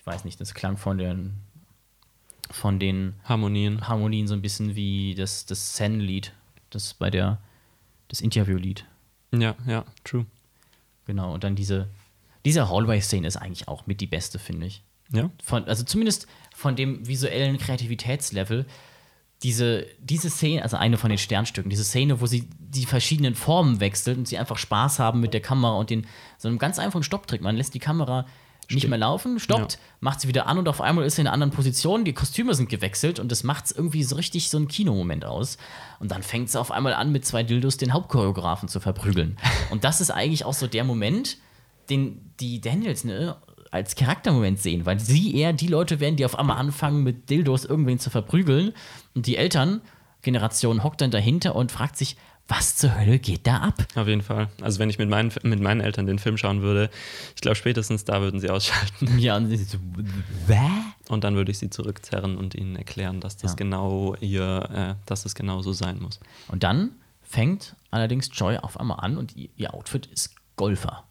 [0.00, 1.34] ich weiß nicht, das klang von den,
[2.50, 3.86] von den Harmonien.
[3.86, 6.32] Harmonien so ein bisschen wie das, das Zen-Lied,
[6.70, 7.38] das bei der,
[8.08, 8.84] das Interview-Lied.
[9.32, 10.26] Ja, ja, true.
[11.06, 11.88] Genau, und dann diese,
[12.44, 14.82] diese Hallway-Szene ist eigentlich auch mit die beste, finde ich.
[15.12, 18.66] Ja, von, also zumindest von dem visuellen Kreativitätslevel,
[19.42, 23.80] diese, diese Szene, also eine von den Sternstücken, diese Szene, wo sie die verschiedenen Formen
[23.80, 26.06] wechselt und sie einfach Spaß haben mit der Kamera und den
[26.38, 27.42] so einem ganz einfachen Stopptrick.
[27.42, 28.26] Man lässt die Kamera
[28.70, 29.78] nicht mehr laufen, stoppt, Ja.
[30.00, 32.54] macht sie wieder an und auf einmal ist sie in einer anderen Position, die Kostüme
[32.54, 35.58] sind gewechselt und das macht es irgendwie so richtig so ein Kinomoment aus.
[35.98, 39.36] Und dann fängt sie auf einmal an, mit zwei Dildos den Hauptchoreografen zu verprügeln.
[39.70, 41.36] und das ist eigentlich auch so der Moment,
[41.90, 43.36] den die Daniels ne,
[43.70, 47.64] als Charaktermoment sehen, weil sie eher die Leute werden, die auf einmal anfangen, mit Dildos
[47.64, 48.72] irgendwen zu verprügeln.
[49.14, 52.16] Und die Elterngeneration hockt dann dahinter und fragt sich,
[52.48, 53.86] was zur Hölle geht da ab?
[53.94, 54.48] auf jeden Fall.
[54.60, 56.90] Also wenn ich mit meinen, mit meinen Eltern den Film schauen würde,
[57.34, 59.06] ich glaube spätestens da würden sie ausschalten.
[59.18, 59.78] Ja, und so?
[61.08, 63.56] Und dann würde ich sie zurückzerren und ihnen erklären, dass das Ja.
[63.56, 64.68] genau ihr,
[64.98, 66.20] äh, dass es genau so sein muss.
[66.48, 66.90] Und dann
[67.22, 71.04] fängt allerdings Joy auf einmal an und ihr, ihr Outfit ist Golfer.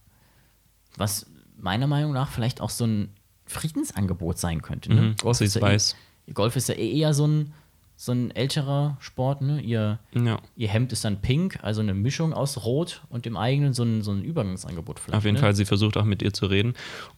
[0.98, 1.26] Was
[1.58, 3.10] meiner Meinung nach vielleicht auch so ein
[3.46, 4.94] Friedensangebot sein könnte.
[4.94, 5.16] Ne?
[5.24, 5.70] Mhm, sie ist ja.
[5.70, 7.54] Eh, Golf ist ja eh eher so ein,
[7.98, 9.42] so ein älterer Sport.
[9.42, 9.62] Ne?
[9.62, 10.40] Ihr, Ja.
[10.56, 14.02] ihr Hemd ist dann pink, also eine Mischung aus Rot und dem eigenen so ein,
[14.02, 15.18] so ein Übergangsangebot vielleicht.
[15.18, 15.42] Auf jeden ne?
[15.42, 16.74] Fall, sie versucht auch mit ihr zu reden.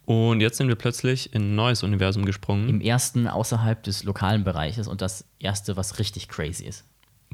[0.06, 2.68] Und jetzt sind wir plötzlich in ein neues Universum gesprungen.
[2.68, 6.86] Im ersten außerhalb des lokalen Bereiches und das erste, was richtig crazy ist.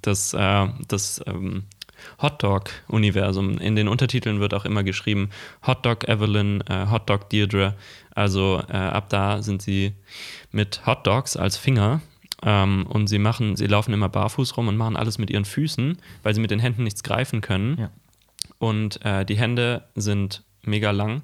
[0.01, 1.63] das, äh, das ähm,
[2.21, 3.57] Hotdog-Universum.
[3.57, 5.29] In den Untertiteln wird auch immer geschrieben
[5.65, 7.75] Hotdog Evelyn, äh, Hotdog Deirdre.
[8.13, 9.93] Also äh, ab da sind sie
[10.51, 12.01] mit Hotdogs als Finger
[12.41, 15.97] Ähm, und sie machen, sie laufen immer barfuß rum und machen alles mit ihren Füßen,
[16.23, 17.77] weil sie mit den Händen nichts greifen können.
[17.77, 17.89] Ja.
[18.59, 21.21] Und äh, die Hände sind mega lang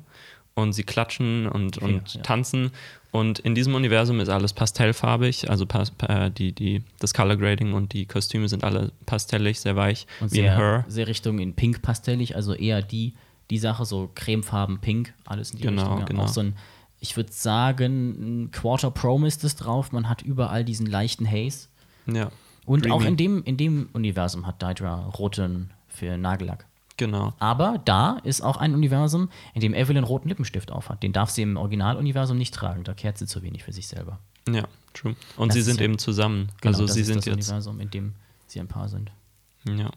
[0.55, 2.21] und sie klatschen und, und ja.
[2.21, 2.71] tanzen.
[3.11, 7.73] Und in diesem Universum ist alles pastellfarbig, also pas äh, die, die, das Color Grading
[7.73, 10.85] und die Kostüme sind alle pastellig, sehr weich, Und wie in sehr, Her.
[10.87, 13.13] sehr Richtung in Pink pastellig, also eher die,
[13.49, 15.99] die Sache, so cremefarben Pink, alles in die Genau, Richtung.
[15.99, 16.05] Ja.
[16.05, 16.23] genau.
[16.23, 16.55] Auch so ein,
[16.99, 19.91] ich würde sagen, ein Quarter Pro ist es drauf.
[19.91, 21.67] Man hat überall diesen leichten Haze.
[22.07, 22.31] Ja.
[22.65, 22.95] Und Dreamy.
[22.95, 26.65] auch in dem, in dem Universum hat Daedra roten für Nagellack.
[26.97, 27.33] Genau.
[27.39, 31.03] Aber da ist auch ein Universum, in dem Evelyn roten Lippenstift aufhat.
[31.03, 32.83] Den darf sie im Originaluniversum nicht tragen.
[32.85, 34.19] Da kehrt sie zu wenig für sich selber.
[34.49, 35.15] Ja, true.
[35.37, 36.49] Und Das sie sind ja- eben zusammen.
[36.61, 37.35] Genau, also das sie ist sind das jetzt.
[37.35, 38.13] Universum, in dem
[38.47, 39.11] sie ein Paar sind.
[39.67, 39.89] Ja.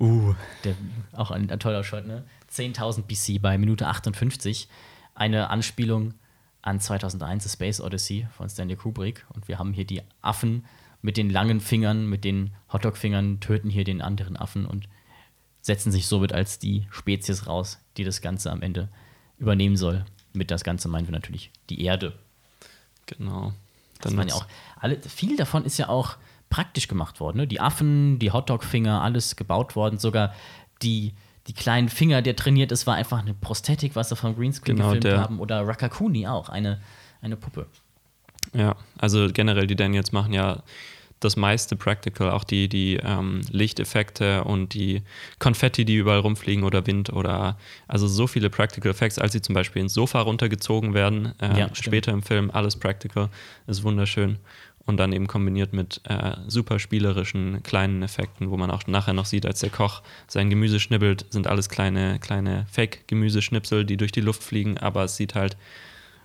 [0.00, 0.34] Uh.
[0.64, 0.74] Der,
[1.12, 2.24] auch ein, ein toller Shot, ne?
[2.52, 4.68] 10.000 BC bei Minute 58.
[5.14, 6.14] Eine Anspielung
[6.62, 9.26] an 2001 The Space Odyssey von Stanley Kubrick.
[9.34, 10.64] Und wir haben hier die Affen
[11.02, 14.88] mit den langen Fingern, mit den Hotdog-Fingern, töten hier den anderen Affen und
[15.68, 18.88] setzen sich somit als die Spezies raus, die das Ganze am Ende
[19.36, 20.04] übernehmen soll.
[20.32, 22.14] Mit das Ganze meinen wir natürlich die Erde.
[23.06, 23.52] Genau.
[24.00, 24.46] Das waren ja auch
[24.80, 26.16] alle, viel davon ist ja auch
[26.48, 27.36] praktisch gemacht worden.
[27.38, 27.46] Ne?
[27.46, 29.98] Die Affen, die Hotdog-Finger, alles gebaut worden.
[29.98, 30.34] Sogar
[30.82, 31.12] die,
[31.48, 34.88] die kleinen Finger, der trainiert ist, war einfach eine Prosthetik, was sie vom Greenscreen Genau,
[34.88, 35.38] gefilmt der- haben.
[35.38, 36.80] Oder Rakakuni auch, eine,
[37.20, 37.66] eine Puppe.
[38.54, 40.62] Ja, also generell die Daniels machen ja
[41.20, 45.02] das meiste Practical, auch die, die ähm, Lichteffekte und die
[45.38, 49.54] Konfetti, die überall rumfliegen oder Wind oder also so viele Practical Effects, als sie zum
[49.54, 53.28] Beispiel ins Sofa runtergezogen werden, äh, Ja, später im Film, alles Practical,
[53.66, 54.38] ist wunderschön.
[54.86, 59.26] Und dann eben kombiniert mit äh, super spielerischen kleinen Effekten, wo man auch nachher noch
[59.26, 64.22] sieht, als der Koch sein Gemüse schnibbelt, sind alles kleine, kleine Fake-Gemüseschnipsel, die durch die
[64.22, 65.58] Luft fliegen, aber es sieht halt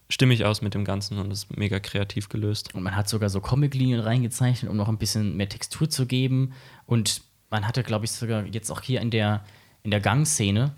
[0.10, 2.74] stimmig aus mit dem Ganzen und ist mega kreativ gelöst.
[2.76, 6.54] Und man hat sogar so Comic-Linien reingezeichnet, um noch ein bisschen mehr Textur zu geben.
[6.86, 9.44] Und man hatte, glaube ich, sogar jetzt auch hier in der,
[9.84, 10.74] in der Gangszene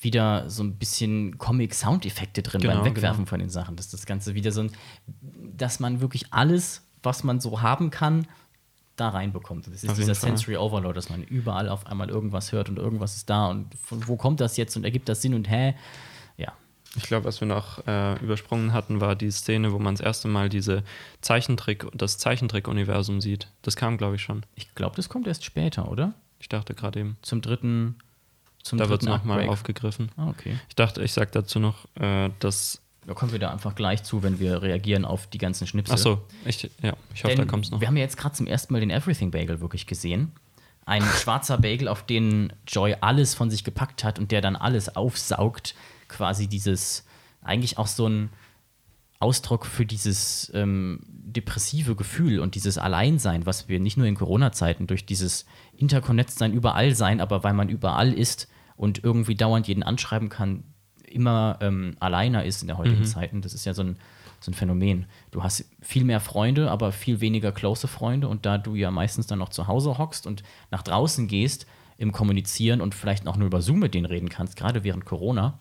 [0.00, 3.28] wieder so ein bisschen Comic-Soundeffekte drin Genau, beim Wegwerfen genau.
[3.28, 3.76] von den Sachen.
[3.76, 4.72] Dass das Ganze wieder so ein,
[5.56, 8.26] dass man wirklich alles, was man so haben kann,
[8.96, 9.66] da reinbekommt.
[9.66, 10.14] Das ist Auf dieser.
[10.14, 14.06] Sensory Overload, dass man überall auf einmal irgendwas hört und irgendwas ist da und von
[14.06, 15.74] wo kommt das jetzt und ergibt das Sinn und hä?
[16.96, 20.28] Ich glaube, was wir noch äh, übersprungen hatten, war die Szene, wo man das erste
[20.28, 20.82] Mal diese
[21.20, 23.48] Zeichentrick, das Zeichentrick-Universum sieht.
[23.62, 24.44] Das kam, glaube ich, schon.
[24.54, 26.14] Ich glaube, das kommt erst später, oder?
[26.40, 27.16] Ich dachte gerade eben.
[27.22, 27.96] Zum dritten.
[28.62, 30.10] Zum Da wird es nochmal aufgegriffen.
[30.16, 30.58] Ah, okay.
[30.68, 32.80] Ich dachte, ich sag dazu noch, äh, dass.
[33.06, 35.94] Da kommen wir da einfach gleich zu, wenn wir reagieren auf die ganzen Schnipsel.
[35.94, 37.80] Ach so, ich, ja, ich hoffe, Denn da kommt's noch.
[37.80, 40.32] Wir haben ja jetzt gerade zum ersten Mal den Everything Bagel wirklich gesehen.
[40.84, 44.94] Ein schwarzer Bagel, auf den Joy alles von sich gepackt hat und der dann alles
[44.94, 45.74] aufsaugt.
[46.08, 47.04] Quasi dieses,
[47.42, 48.30] eigentlich auch so ein
[49.20, 54.86] Ausdruck für dieses ähm, depressive Gefühl und dieses Alleinsein, was wir nicht nur in Corona-Zeiten
[54.86, 55.44] durch dieses
[55.76, 60.62] Interconnectsein überall sein, aber weil man überall ist und irgendwie dauernd jeden anschreiben kann,
[61.04, 63.42] immer ähm, alleiner ist in der heutigen Zeiten.
[63.42, 63.96] Das ist ja so ein,
[64.40, 65.06] so ein Phänomen.
[65.32, 69.26] Du hast viel mehr Freunde, aber viel weniger close Freunde und da du ja meistens
[69.26, 73.48] dann noch zu Hause hockst und nach draußen gehst im Kommunizieren und vielleicht auch nur
[73.48, 75.58] über Zoom mit denen reden kannst, gerade während Corona,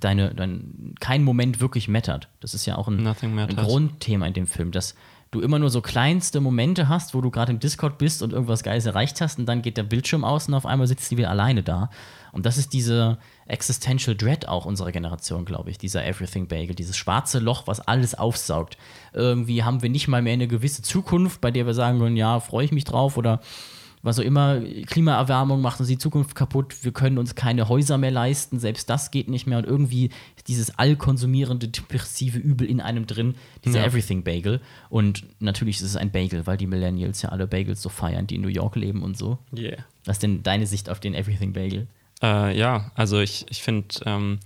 [0.00, 2.28] deine, dein, kein Moment wirklich mattert.
[2.40, 3.02] Das ist ja auch ein,
[3.56, 3.56] ein.
[3.56, 4.94] Grundthema in dem Film, dass
[5.30, 8.62] du immer nur so kleinste Momente hast, wo du gerade im Discord bist und irgendwas
[8.62, 11.30] Geiles erreicht hast und dann geht der Bildschirm aus und auf einmal sitzt die wieder
[11.30, 11.90] alleine da.
[12.32, 16.96] Und das ist diese Existential Dread auch unserer Generation, glaube ich, dieser Everything Bagel, dieses
[16.96, 18.76] schwarze Loch, was alles aufsaugt.
[19.12, 22.40] Irgendwie haben wir nicht mal mehr eine gewisse Zukunft, bei der wir sagen können, ja,
[22.40, 23.40] freue ich mich drauf oder
[24.02, 28.10] was auch immer, Klimaerwärmung macht uns die Zukunft kaputt, wir können uns keine Häuser mehr
[28.10, 30.10] leisten, selbst das geht nicht mehr und irgendwie
[30.46, 33.34] dieses allkonsumierende, depressive Übel in einem drin,
[33.64, 33.86] dieser Ja.
[33.86, 37.88] Everything Bagel und natürlich ist es ein Bagel, weil die Millennials ja alle Bagels so
[37.88, 39.38] feiern, die in New York leben und so.
[39.56, 39.78] Yeah.
[40.04, 41.86] Was ist denn deine Sicht auf den Everything Bagel?
[42.22, 44.38] Äh, ja, also ich, ich finde, ähm,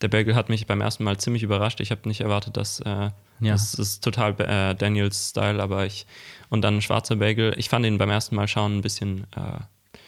[0.00, 1.80] der Bagel hat mich beim ersten Mal ziemlich überrascht.
[1.80, 3.52] Ich habe nicht erwartet, dass äh, Ja.
[3.52, 6.06] das ist total äh, Daniels Style, aber ich
[6.50, 7.54] und dann ein schwarzer Bagel.
[7.56, 9.98] Ich fand ihn beim ersten Mal schauen ein bisschen, äh,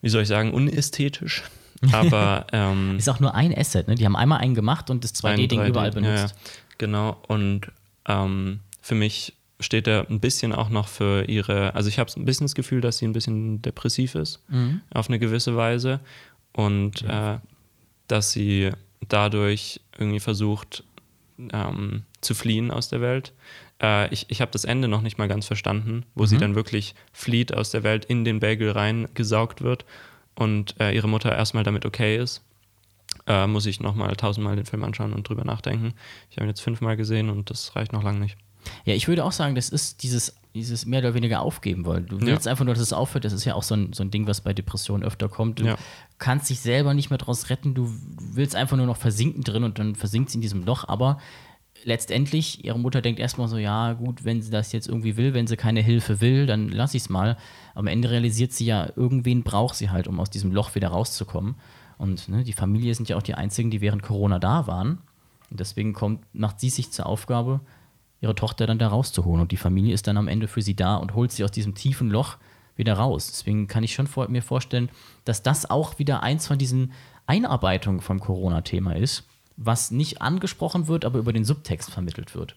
[0.00, 1.42] wie soll ich sagen, unästhetisch.
[1.92, 3.94] Aber ähm, Ist auch nur ein Asset, ne?
[3.94, 6.34] Die haben einmal einen gemacht und das 2D-Ding 3D, überall ja, benutzt.
[6.36, 7.16] Ja, genau.
[7.28, 7.70] Und
[8.06, 12.24] ähm, für mich steht er ein bisschen auch noch für ihre, also ich habe ein
[12.24, 14.80] bisschen das Gefühl, dass sie ein bisschen depressiv ist, Mhm.
[14.92, 16.00] auf eine gewisse Weise.
[16.52, 17.38] Und äh,
[18.08, 18.70] dass sie
[19.08, 20.82] dadurch irgendwie versucht
[21.52, 23.32] ähm, zu fliehen aus der Welt.
[23.80, 26.26] Äh, ich ich habe das Ende noch nicht mal ganz verstanden, wo Mhm.
[26.26, 29.84] sie dann wirklich flieht aus der Welt, in den Bagel reingesaugt wird
[30.34, 32.42] und äh, ihre Mutter erstmal damit okay ist
[33.26, 35.94] äh, muss ich nochmal tausendmal den Film anschauen und drüber nachdenken.
[36.30, 38.36] Ich habe ihn jetzt fünfmal gesehen und das reicht noch lange nicht.
[38.84, 42.06] Ja, ich würde auch sagen, das ist dieses, dieses mehr oder weniger aufgeben wollen.
[42.06, 42.50] Du willst Ja.
[42.52, 43.24] einfach nur, dass es aufhört.
[43.24, 45.60] Das ist ja auch so ein, so ein Ding, was bei Depressionen öfter kommt.
[45.60, 45.76] Du Ja.
[46.18, 47.74] kannst dich selber nicht mehr draus retten.
[47.74, 47.90] Du
[48.32, 50.84] willst einfach nur noch versinken drin und dann versinkt sie in diesem Loch.
[50.86, 51.18] Aber
[51.84, 55.46] letztendlich, ihre Mutter denkt erstmal so, ja gut, wenn sie das jetzt irgendwie will, wenn
[55.46, 57.36] sie keine Hilfe will, dann lass ich es mal.
[57.74, 61.56] Am Ende realisiert sie ja, irgendwen braucht sie halt, um aus diesem Loch wieder rauszukommen.
[61.96, 64.98] Und ne, die Familie sind ja auch die einzigen, die während Corona da waren.
[65.50, 67.60] Und deswegen kommt, macht sie sich zur Aufgabe,
[68.20, 69.40] ihre Tochter dann da rauszuholen.
[69.40, 71.74] Und die Familie ist dann am Ende für sie da und holt sie aus diesem
[71.74, 72.36] tiefen Loch
[72.76, 73.28] wieder raus.
[73.28, 74.88] Deswegen kann ich schon vor, mir vorstellen,
[75.24, 76.92] dass das auch wieder eins von diesen
[77.26, 79.27] Einarbeitungen vom Corona-Thema ist,
[79.58, 82.54] was nicht angesprochen wird, aber über den Subtext vermittelt wird.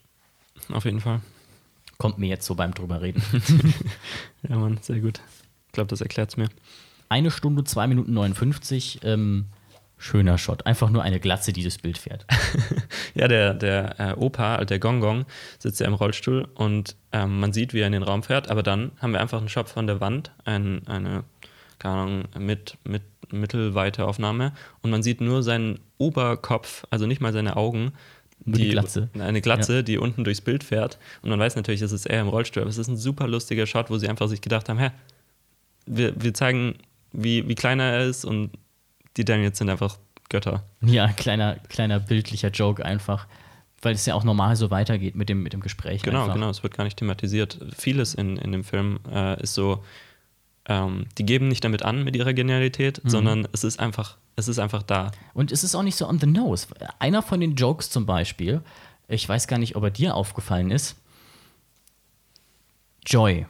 [0.72, 1.22] Auf jeden Fall.
[1.98, 3.22] Kommt mir jetzt so beim drüber reden.
[4.50, 5.22] Ja, Mann, sehr gut.
[5.68, 6.50] Ich glaube, das erklärt es mir.
[7.10, 9.02] Eine Stunde, zwei Minuten 59.
[9.04, 9.46] Ähm,
[10.00, 10.66] schöner Shot.
[10.66, 12.26] Einfach nur eine Glatze, die das Bild fährt.
[13.14, 15.26] Ja, der, der äh, Opa, also der Gongong,
[15.60, 18.64] sitzt ja im Rollstuhl und ähm, man sieht, wie er in den Raum fährt, aber
[18.64, 21.26] dann haben wir einfach einen Shot von der Wand, ein, eine,
[21.82, 23.02] keine Ahnung, mit, mit
[23.32, 27.94] mittelweite Aufnahme und man sieht nur seinen Oberkopf, also nicht mal seine Augen.
[28.46, 29.10] Nur die Glatze.
[29.18, 30.98] Eine Glatze, die unten durchs Bild fährt.
[31.22, 33.66] Und man weiß natürlich, es ist er im Rollstuhl, aber es ist ein super lustiger
[33.66, 34.92] Shot, wo sie einfach sich gedacht haben, hä,
[35.86, 36.76] wir, wir zeigen,
[37.14, 38.52] wie, wie klein er ist und
[39.18, 39.98] die Daniels sind einfach
[40.30, 40.64] Götter.
[40.82, 43.28] Ja, kleiner, kleiner bildlicher Joke einfach.
[43.82, 46.04] Weil es ja auch normal so weitergeht mit dem, mit dem Gespräch.
[46.04, 46.36] Genau, einfach.
[46.36, 47.60] genau, es wird gar nicht thematisiert.
[47.76, 49.84] Vieles in, in dem Film äh, ist so,
[50.68, 53.10] ähm, die geben nicht damit an mit ihrer Genialität, Mhm.
[53.10, 55.12] sondern es ist einfach, es ist einfach da.
[55.34, 56.68] Und es ist auch nicht so on the nose.
[57.00, 58.62] Einer von den Jokes zum Beispiel,
[59.08, 60.96] ich weiß gar nicht, ob er dir aufgefallen ist.
[63.06, 63.46] Joy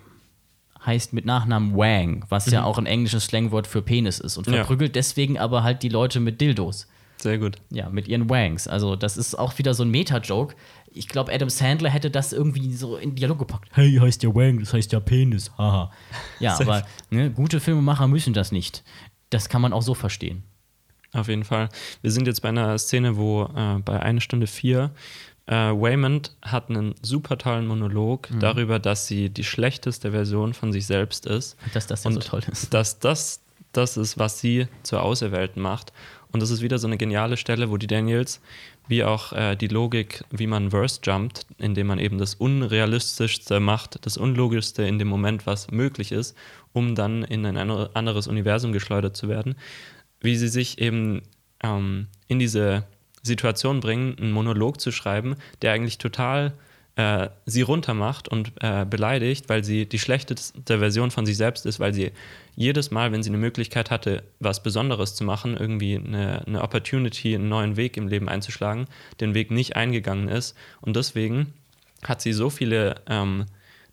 [0.86, 4.54] heißt mit Nachnamen Wang, was ja auch ein englisches Slangwort für Penis ist und Mhm.
[4.54, 4.60] Ja.
[4.60, 6.88] verprügelt deswegen aber halt die Leute mit Dildos.
[7.22, 7.58] Sehr gut.
[7.70, 8.68] Ja, mit ihren Wangs.
[8.68, 10.56] Also, das ist auch wieder so ein Meta-Joke.
[10.94, 13.70] Ich glaube, Adam Sandler hätte das irgendwie so in Dialog gepackt.
[13.74, 15.52] Hey, heißt ja Wang, das heißt ja Penis.
[15.58, 15.92] Haha.
[16.40, 18.84] Ja, aber ne, gute Filmemacher müssen das nicht.
[19.30, 20.44] Das kann man auch so verstehen.
[21.14, 21.70] Auf jeden Fall.
[22.02, 24.92] Wir sind jetzt bei einer Szene, wo äh, bei einer Stunde vier
[25.46, 28.40] äh, Waymond hat einen super tollen Monolog Mhm.
[28.40, 31.58] darüber, dass sie die schlechteste Version von sich selbst ist.
[31.74, 32.74] Dass das ja und so toll ist.
[32.74, 33.42] Dass das
[33.74, 35.94] das ist, was sie zur Auserwählten macht.
[36.32, 38.42] Und das ist wieder so eine geniale Stelle, wo die Daniels,
[38.88, 44.06] wie auch äh, die Logik, wie man Verse jumpt, indem man eben das Unrealistischste macht,
[44.06, 46.36] das Unlogischste in dem Moment, was möglich ist,
[46.74, 49.56] um dann in ein ander- anderes Universum geschleudert zu werden,
[50.22, 51.22] wie sie sich eben
[51.64, 52.86] ähm, in diese
[53.24, 56.54] Situation bringen, einen Monolog zu schreiben, der eigentlich total
[56.96, 61.80] äh, sie runtermacht und äh, beleidigt, weil sie die schlechteste Version von sich selbst ist,
[61.80, 62.12] weil sie
[62.62, 67.36] jedes Mal, wenn sie eine Möglichkeit hatte, was Besonderes zu machen, irgendwie eine, eine Opportunity,
[67.36, 68.88] einen neuen Weg im Leben einzuschlagen,
[69.20, 70.56] den Weg nicht eingegangen ist.
[70.80, 71.54] Und deswegen
[72.04, 73.46] hat sie so viele ähm,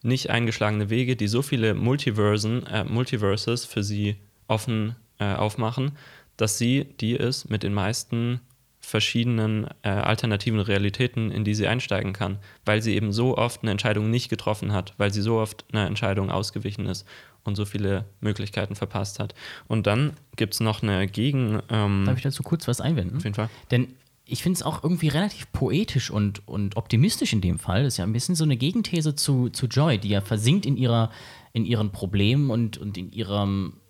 [0.03, 4.17] nicht eingeschlagene Wege, die so viele Multiversen, äh, Multiverses für sie
[4.47, 5.93] offen äh, aufmachen,
[6.37, 8.41] dass sie die ist mit den meisten
[8.81, 13.71] verschiedenen äh, alternativen Realitäten, in die sie einsteigen kann, weil sie eben so oft eine
[13.71, 17.05] Entscheidung nicht getroffen hat, weil sie so oft eine Entscheidung ausgewichen ist
[17.45, 19.35] und so viele Möglichkeiten verpasst hat.
[19.67, 21.61] Und dann gibt es noch eine Gegen...
[21.71, 23.17] Ähm, Darf ich dazu kurz was einwenden?
[23.17, 23.49] auf jeden Fall.
[23.71, 27.85] Denn ich finde es auch irgendwie relativ poetisch und, und optimistisch in dem Fall.
[27.85, 30.77] Das ist ja ein bisschen so eine Gegenthese zu, zu Joy, die ja versinkt in,
[30.77, 31.11] ihrer,
[31.55, 33.81] in ihren Problemen und, und in ihrem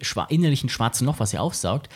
[0.00, 1.88] schwa innerlichen schwarzen Loch, was sie aufsaugt.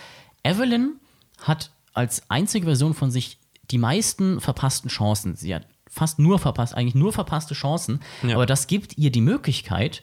[0.43, 0.97] Evelyn
[1.41, 3.39] hat als einzige Version von sich
[3.70, 5.37] die meisten verpassten Chancen.
[5.37, 8.01] Sie hat fast nur verpasst, eigentlich nur verpasste Chancen.
[8.22, 8.35] Ja.
[8.35, 10.03] Aber das gibt ihr die Möglichkeit,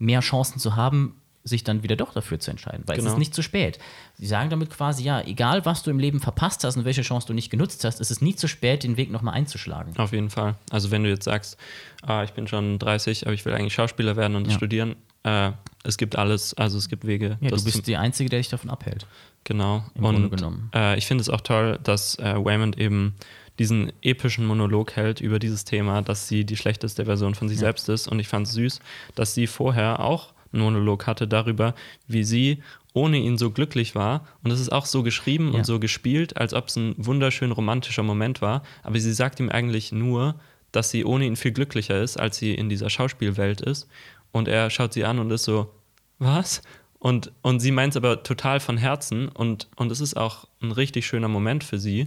[0.00, 3.14] mehr Chancen zu haben, sich dann wieder doch dafür zu entscheiden, weil es Genau.
[3.14, 3.78] ist nicht zu spät.
[4.16, 7.26] Sie sagen damit quasi, ja, egal was du im Leben verpasst hast und welche Chance
[7.28, 9.96] du nicht genutzt hast, es ist nie zu spät, den Weg nochmal einzuschlagen.
[9.96, 10.56] Auf jeden Fall.
[10.70, 11.56] Also wenn du jetzt sagst,
[12.02, 14.52] ah, ich bin schon 30, aber ich will eigentlich Schauspieler werden und Ja.
[14.54, 15.52] studieren, äh,
[15.82, 17.38] es gibt alles, also es gibt Wege.
[17.40, 19.06] Ja, du bist die Einzige, der dich davon abhält.
[19.44, 19.82] Genau.
[19.94, 20.70] Im und.
[20.74, 23.14] Äh, ich finde es auch toll, dass äh, Waymond eben
[23.60, 27.90] diesen epischen Monolog hält über dieses Thema, dass sie die schlechteste Version von sich selbst
[27.90, 28.08] ist.
[28.08, 28.80] Und ich fand es süß,
[29.14, 31.74] dass sie vorher auch einen Monolog hatte darüber,
[32.08, 32.62] wie sie
[32.94, 34.26] ohne ihn so glücklich war.
[34.42, 35.58] Und es ist auch so geschrieben Ja.
[35.58, 38.62] und so gespielt, als ob es ein wunderschön romantischer Moment war.
[38.82, 40.36] Aber sie sagt ihm eigentlich nur,
[40.72, 43.88] dass sie ohne ihn viel glücklicher ist, als sie in dieser Schauspielwelt ist.
[44.32, 45.70] Und er schaut sie an und ist so,
[46.18, 46.62] was?
[46.98, 50.72] Und, und sie meint es aber total von Herzen und, und es ist auch ein
[50.72, 52.06] richtig schöner Moment für sie.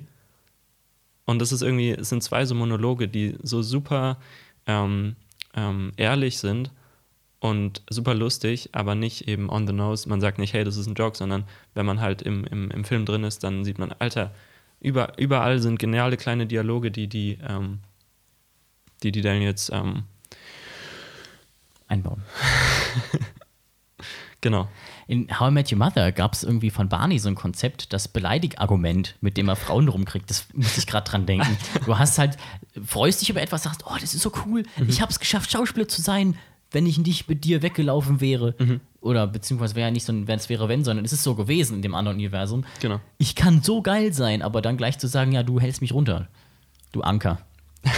[1.25, 4.17] Und das ist irgendwie, es sind zwei so Monologe, die so super
[4.67, 5.15] ähm,
[5.55, 6.71] ähm, ehrlich sind
[7.39, 10.07] und super lustig, aber nicht eben on the nose.
[10.07, 12.83] Man sagt nicht, hey, das ist ein Joke, sondern wenn man halt im, im, im
[12.85, 14.31] Film drin ist, dann sieht man, Alter,
[14.79, 17.79] über, überall sind geniale kleine Dialoge, die die, ähm,
[19.01, 20.03] die die Daniels, ähm,
[21.87, 22.23] Einbauen.
[24.43, 24.67] Genau.
[25.07, 28.07] In How I Met Your Mother gab es irgendwie von Barney so ein Konzept, das
[28.07, 30.29] Beleidigargument, mit dem er Frauen rumkriegt.
[30.29, 31.57] Das muss ich gerade dran denken.
[31.85, 32.37] Du hast halt,
[32.85, 35.87] freust dich über etwas, sagst, oh, das ist so cool, ich habe es geschafft, Schauspieler
[35.87, 36.35] zu sein,
[36.71, 38.53] wenn ich nicht mit dir weggelaufen wäre.
[39.01, 41.35] Oder beziehungsweise wäre ja nicht so ein, wenn es wäre, wenn, sondern es ist so
[41.35, 42.63] gewesen in dem anderen Universum.
[42.81, 42.99] Genau.
[43.17, 46.27] Ich kann so geil sein, aber dann gleich zu sagen, ja, du hältst mich runter.
[46.91, 47.39] Du Anker.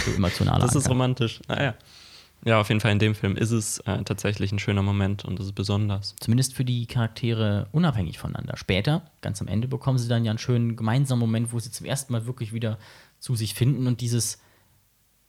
[0.04, 0.88] Du emotionaler Das ist Anker.
[0.90, 1.40] romantisch.
[1.48, 1.74] Naja.
[2.46, 5.40] Ja, auf jeden Fall in dem Film ist es äh, tatsächlich ein schöner Moment und
[5.40, 6.14] es ist besonders.
[6.20, 8.56] Zumindest für die Charaktere unabhängig voneinander.
[8.56, 11.86] Später, ganz am Ende, bekommen sie dann ja einen schönen gemeinsamen Moment, wo sie zum
[11.86, 12.78] ersten Mal wirklich wieder
[13.18, 14.38] zu sich finden und dieses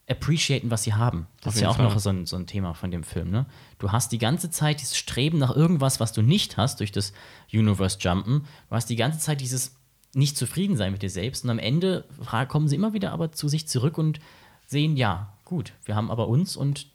[0.08, 1.26] appreciaten, was sie haben.
[1.42, 1.86] Das Auf ist ja auch Fall.
[1.86, 3.32] noch so ein, so ein Thema von dem Film.
[3.32, 3.48] Ne?
[3.80, 7.14] Du hast die ganze Zeit dieses Streben nach irgendwas, was du nicht hast durch das
[7.52, 8.42] Universe-Jumpen.
[8.70, 9.76] Du hast die ganze Zeit dieses
[10.14, 12.06] nicht zufrieden sein mit dir selbst und am Ende
[12.48, 14.20] kommen sie immer wieder aber zu sich zurück und
[14.68, 16.88] sehen, ja, gut, wir haben aber uns und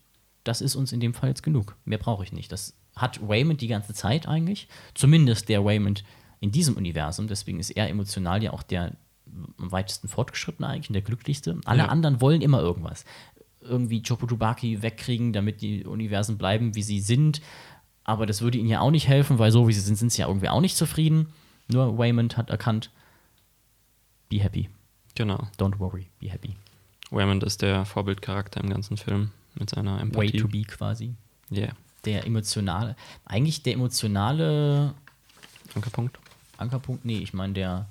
[0.44, 1.76] das ist uns in dem Fall jetzt genug.
[1.84, 2.50] Mehr brauche ich nicht.
[2.52, 4.68] Das hat Waymond die ganze Zeit eigentlich.
[4.94, 6.04] Zumindest der Waymond
[6.40, 7.28] in diesem Universum.
[7.28, 8.92] Deswegen ist er emotional ja auch der
[9.58, 11.58] am weitesten fortgeschrittene eigentlich und der glücklichste.
[11.64, 11.88] Alle Ja.
[11.88, 13.04] anderen wollen immer irgendwas.
[13.60, 17.40] Irgendwie Chopotubaki wegkriegen, damit die Universen bleiben, wie sie sind.
[18.04, 20.20] Aber das würde ihnen ja auch nicht helfen, weil so wie sie sind, sind sie
[20.20, 21.28] ja irgendwie auch nicht zufrieden.
[21.68, 22.90] Nur Waymond hat erkannt,
[24.28, 24.68] be happy.
[25.14, 25.46] Genau.
[25.58, 26.56] Don't worry, be happy.
[27.10, 30.36] Waymond ist der Vorbildcharakter im ganzen Film mit seiner Way Empathie.
[30.38, 31.14] to be quasi.
[31.50, 31.72] Yeah.
[32.04, 34.94] Der emotionale, eigentlich der emotionale
[35.74, 36.18] Ankerpunkt.
[36.58, 37.86] Ankerpunkt, nee, ich meine der,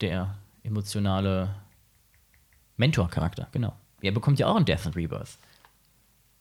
[0.00, 0.34] der
[0.64, 1.54] emotionale
[2.76, 3.74] Mentor-Charakter, genau.
[4.02, 5.38] Er bekommt ja auch ein Death and Rebirth.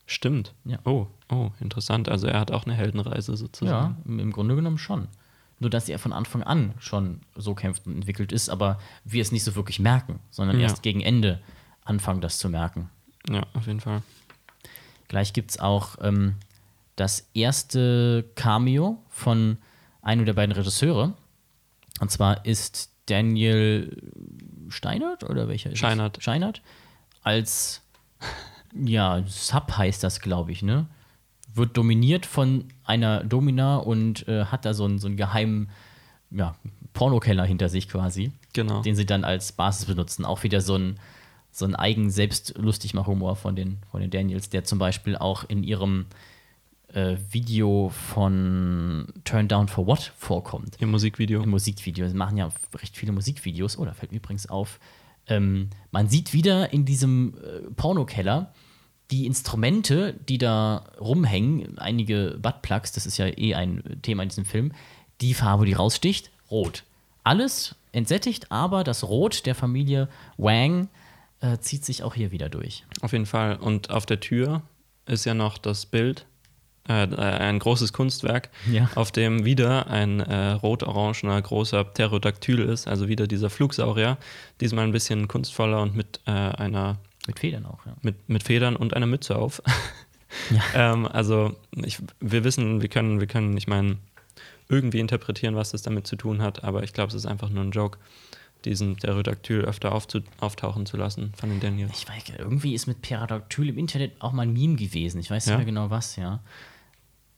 [0.08, 0.54] Stimmt.
[0.66, 0.78] Ja.
[0.84, 2.10] Oh, oh, interessant.
[2.10, 3.98] Also er hat auch eine Heldenreise Ja, sozusagen.
[4.06, 5.08] im im Grunde genommen schon.
[5.60, 9.32] Nur, dass er von Anfang an schon so kämpft und entwickelt ist, aber wir es
[9.32, 10.64] nicht so wirklich merken, sondern Ja.
[10.64, 11.42] erst gegen Ende
[11.86, 12.90] anfangen, das zu merken.
[13.30, 14.02] Ja, auf jeden Fall.
[15.07, 16.35] Gleich gibt es auch ähm,
[16.95, 19.57] das erste Cameo von
[20.02, 21.14] einem der beiden Regisseure.
[21.99, 24.11] Und zwar ist Daniel
[24.69, 26.18] Steinert oder welcher ist Scheinert.
[26.18, 26.23] Es?
[26.23, 26.61] Scheinert.
[27.23, 27.81] Als,
[28.73, 30.88] ja, Sub heißt das, glaube ich, ne?
[31.53, 35.69] Wird dominiert von einer Domina und äh, hat da so einen, so einen geheimen
[36.31, 36.56] ja,
[36.93, 38.81] Pornokeller hinter sich quasi Genau.
[38.81, 40.26] den sie dann als Basis benutzen.
[40.26, 40.97] Auch wieder so ein,
[41.56, 46.06] so ein eigen Selbstlustigmach-Humor von den, von den Daniels, der zum Beispiel auch in ihrem
[46.90, 50.76] äh, Video von Turn Down for What vorkommt.
[50.82, 51.41] Im Musikvideo.
[51.41, 52.10] Im Musikvideo.
[52.10, 53.77] Sie machen ja recht viele Musikvideos.
[53.77, 54.82] Oh, da fällt mir übrigens auf.
[55.27, 58.53] Ähm, man sieht wieder in diesem äh, Pornokeller
[59.11, 64.45] die Instrumente, die da rumhängen, einige Buttplugs, das ist ja eh ein Thema in diesem
[64.45, 64.73] Film,
[65.22, 66.84] die Farbe, die raussticht, rot.
[67.23, 70.90] Alles entsättigt, aber das Rot der Familie Wang
[71.54, 72.86] äh, zieht sich auch hier wieder durch.
[73.02, 73.56] Auf jeden Fall.
[73.58, 74.62] Und auf der Tür
[75.06, 76.26] ist ja noch das Bild,
[76.88, 78.90] äh, ein großes Kunstwerk, Ja.
[78.96, 84.18] auf dem wieder ein äh, rot-orangener großer Pterodactyl ist, also wieder dieser Flugsaurier.
[84.62, 86.98] Diesmal ein bisschen kunstvoller und mit äh, einer
[87.28, 87.96] Mit Federn auch, ja.
[88.02, 89.62] mit, mit Federn und einer Mütze auf.
[90.76, 93.98] ähm, also ich, wir wissen, wir können, wir können, ich meine,
[94.70, 97.64] irgendwie interpretieren, was das damit zu tun hat, aber ich glaube, es ist einfach nur
[97.64, 98.00] ein Joke,
[98.66, 101.92] diesen Pterodactyl öfter auftauchen zu lassen von den Daniels.
[101.98, 105.20] Ich weiß, gar nicht, irgendwie ist mit Pterodactyl im Internet auch mal ein Meme gewesen.
[105.20, 105.52] Ich weiß Ja?
[105.54, 106.40] nicht mehr genau was, ja.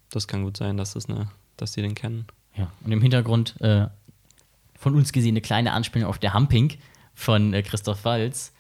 [0.09, 1.27] Das kann gut sein, dass, das eine,
[1.57, 2.25] dass die den kennen.
[2.55, 3.87] Ja, und im Hintergrund äh,
[4.79, 6.73] von uns gesehen eine kleine Anspielung auf der Humping
[7.13, 8.53] von äh, Christoph Walz,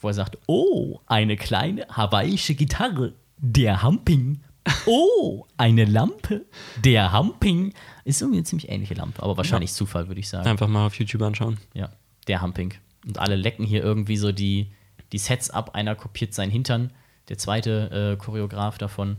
[0.00, 4.40] wo er sagt, oh, eine kleine hawaiische Gitarre, der Humping.
[4.84, 6.44] Oh, eine Lampe,
[6.84, 7.72] der Humping.
[8.04, 10.46] Ist irgendwie eine ziemlich ähnliche Lampe, aber wahrscheinlich Zufall, würde ich sagen.
[10.46, 11.56] Einfach mal auf YouTube anschauen.
[11.72, 11.88] Ja,
[12.28, 12.74] der Humping.
[13.06, 14.70] Und alle lecken hier irgendwie so die,
[15.12, 15.74] die Sets ab.
[15.74, 16.92] Einer kopiert seinen Hintern,
[17.28, 19.16] der zweite äh, Choreograf davon.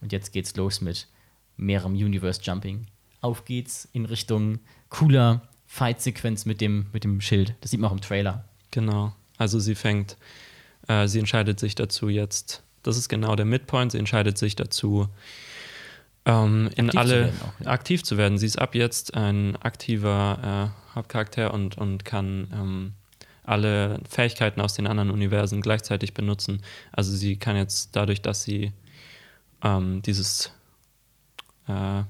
[0.00, 1.08] Und jetzt geht's los mit
[1.56, 2.86] mehrerem Universe Jumping.
[3.20, 4.60] Auf geht's in Richtung
[4.90, 7.54] cooler Fight-Sequenz mit dem, mit dem Schild.
[7.60, 8.44] Das sieht man auch im Trailer.
[8.70, 9.12] Genau.
[9.36, 10.16] Also sie fängt,
[10.88, 15.08] äh, sie entscheidet sich dazu jetzt, das ist genau der Midpoint, sie entscheidet sich dazu,
[16.28, 17.70] ähm, in Aktiv zu alle werden auch, ja.
[17.70, 18.38] aktiv zu werden.
[18.38, 22.92] Sie ist ab jetzt ein aktiver äh, Hauptcharakter und, und kann ähm,
[23.44, 26.62] alle Fähigkeiten aus den anderen Universen gleichzeitig benutzen.
[26.92, 28.72] Also sie kann jetzt dadurch, dass sie
[29.64, 30.52] ähm, dieses,
[31.66, 32.02] äh,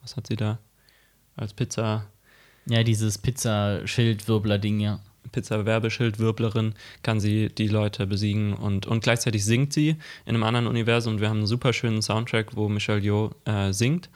[0.00, 0.58] was hat sie da?
[1.36, 2.06] Als Pizza,
[2.66, 5.00] Ja, dieses Pizza-Schild-Wirbler-Ding, ja.
[5.32, 9.90] Pizza-Werbeschildwirblerin kann sie die Leute besiegen und, und gleichzeitig singt sie
[10.24, 13.72] in einem anderen Universum und wir haben einen super schönen Soundtrack, wo Michelle Yeoh äh,
[13.72, 14.10] singt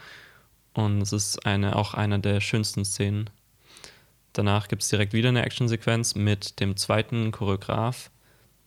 [0.74, 3.30] und es ist eine, auch eine der schönsten Szenen.
[4.32, 8.10] Danach gibt es direkt wieder eine Actionsequenz mit dem zweiten Choreograf,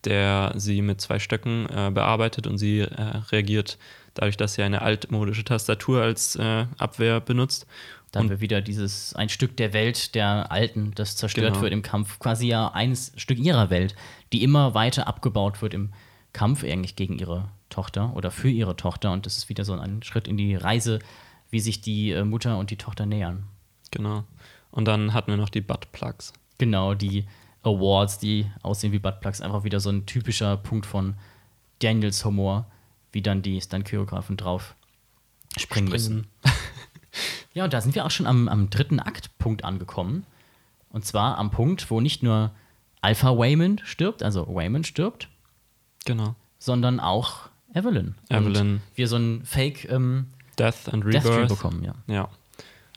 [0.04, 3.78] der sie mit zwei Stöcken äh, bearbeitet und sie äh, reagiert
[4.14, 7.66] dadurch, dass sie eine altmodische Tastatur als äh, Abwehr benutzt.
[8.10, 11.62] Da haben wir wieder dieses ein Stück der Welt der Alten, das zerstört Genau.
[11.62, 12.18] wird im Kampf.
[12.18, 13.94] Quasi ja ein Stück ihrer Welt,
[14.32, 15.92] die immer weiter abgebaut wird im
[16.32, 19.12] Kampf eigentlich gegen ihre Tochter oder für ihre Tochter.
[19.12, 21.00] Und das ist wieder so ein Schritt in die Reise,
[21.50, 23.44] wie sich die äh, Mutter und die Tochter nähern.
[23.90, 24.24] Genau.
[24.70, 26.32] Und dann hatten wir noch die Buttplugs.
[26.58, 27.26] Genau, die
[27.62, 31.14] Awards, die aussehen wie Buttplugs, einfach wieder so ein typischer Punkt von
[31.80, 32.66] Daniels Humor,
[33.12, 34.74] wie dann die Stunt-Choreografen drauf
[35.58, 36.26] springen müssen.
[37.54, 40.24] Ja, und da sind wir auch schon am, am dritten Aktpunkt angekommen.
[40.90, 42.50] Und zwar am Punkt, wo nicht nur
[43.00, 45.28] Alpha Waymond stirbt, also Waymond stirbt,
[46.04, 46.34] Genau.
[46.58, 48.14] sondern auch Evelyn.
[48.30, 48.74] Evelyn.
[48.74, 50.26] Und wir so ein Fake ähm,
[50.58, 51.48] Death and Death Rebirth.
[51.48, 51.94] bekommen, ja.
[52.06, 52.28] Ja.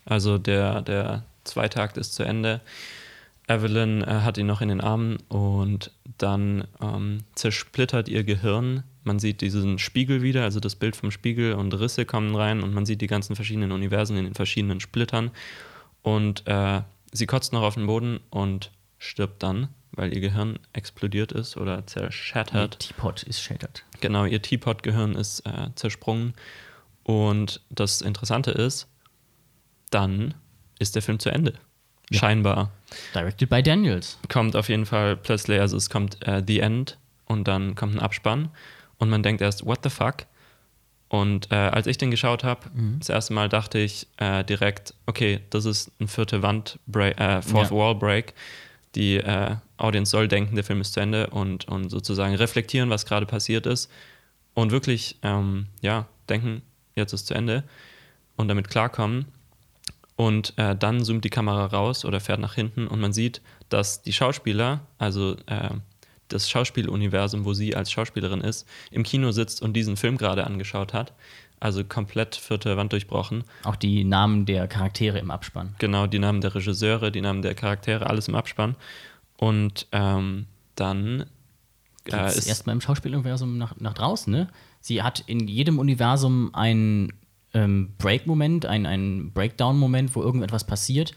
[0.05, 2.61] Also der, der zweite Akt ist zu Ende.
[3.47, 8.83] Evelyn äh, hat ihn noch in den Armen und dann ähm, zersplittert ihr Gehirn.
[9.03, 12.73] Man sieht diesen Spiegel wieder, also das Bild vom Spiegel und Risse kommen rein und
[12.73, 15.31] man sieht die ganzen verschiedenen Universen in den verschiedenen Splittern.
[16.03, 21.31] Und äh, sie kotzt noch auf den Boden und stirbt dann, weil ihr Gehirn explodiert
[21.31, 22.79] ist oder Der zerschattert.
[22.79, 23.83] Teapot ist shattered.
[24.01, 26.33] Genau, ihr Teapot-Gehirn ist äh, zersprungen.
[27.03, 28.87] Und das Interessante ist,
[29.89, 30.35] dann
[30.77, 31.53] ist der Film zu Ende.
[32.11, 32.71] Scheinbar.
[33.13, 34.19] Directed by Daniels.
[34.29, 37.99] Kommt auf jeden Fall plötzlich, also es kommt äh, The End und dann kommt ein
[37.99, 38.49] Abspann
[39.01, 40.27] und man denkt erst, what the fuck?
[41.09, 42.69] Und äh, als ich den geschaut habe,
[42.99, 47.41] das erste Mal dachte ich äh, direkt, okay, das ist ein vierte Wand, Break, äh,
[47.41, 47.75] Fourth Ja.
[47.75, 48.35] Wall Break.
[48.93, 53.05] Die äh, Audience soll denken, der Film ist zu Ende und, und sozusagen reflektieren, was
[53.05, 53.89] gerade passiert ist
[54.53, 56.61] und wirklich, ähm, ja, denken,
[56.95, 57.63] jetzt ist zu Ende
[58.35, 59.25] und damit klarkommen.
[60.15, 64.03] Und äh, dann zoomt die Kamera raus oder fährt nach hinten und man sieht, dass
[64.03, 65.71] die Schauspieler, also äh,
[66.33, 70.93] das Schauspieluniversum, wo sie als Schauspielerin ist, im Kino sitzt und diesen Film gerade angeschaut
[70.93, 71.13] hat.
[71.59, 73.43] Also komplett vierte Wand durchbrochen.
[73.63, 75.75] Auch die Namen der Charaktere im Abspann.
[75.77, 78.75] Genau, die Namen der Regisseure, die Namen der Charaktere, alles im Abspann.
[79.37, 81.25] Und ähm, dann
[82.11, 84.47] äh, ist erstmal im Schauspieluniversum nach, nach draußen, ne?
[84.79, 87.13] Sie hat in jedem Universum einen
[87.53, 91.13] ähm, Break-Moment, einen, einen Breakdown-Moment, wo irgendetwas passiert.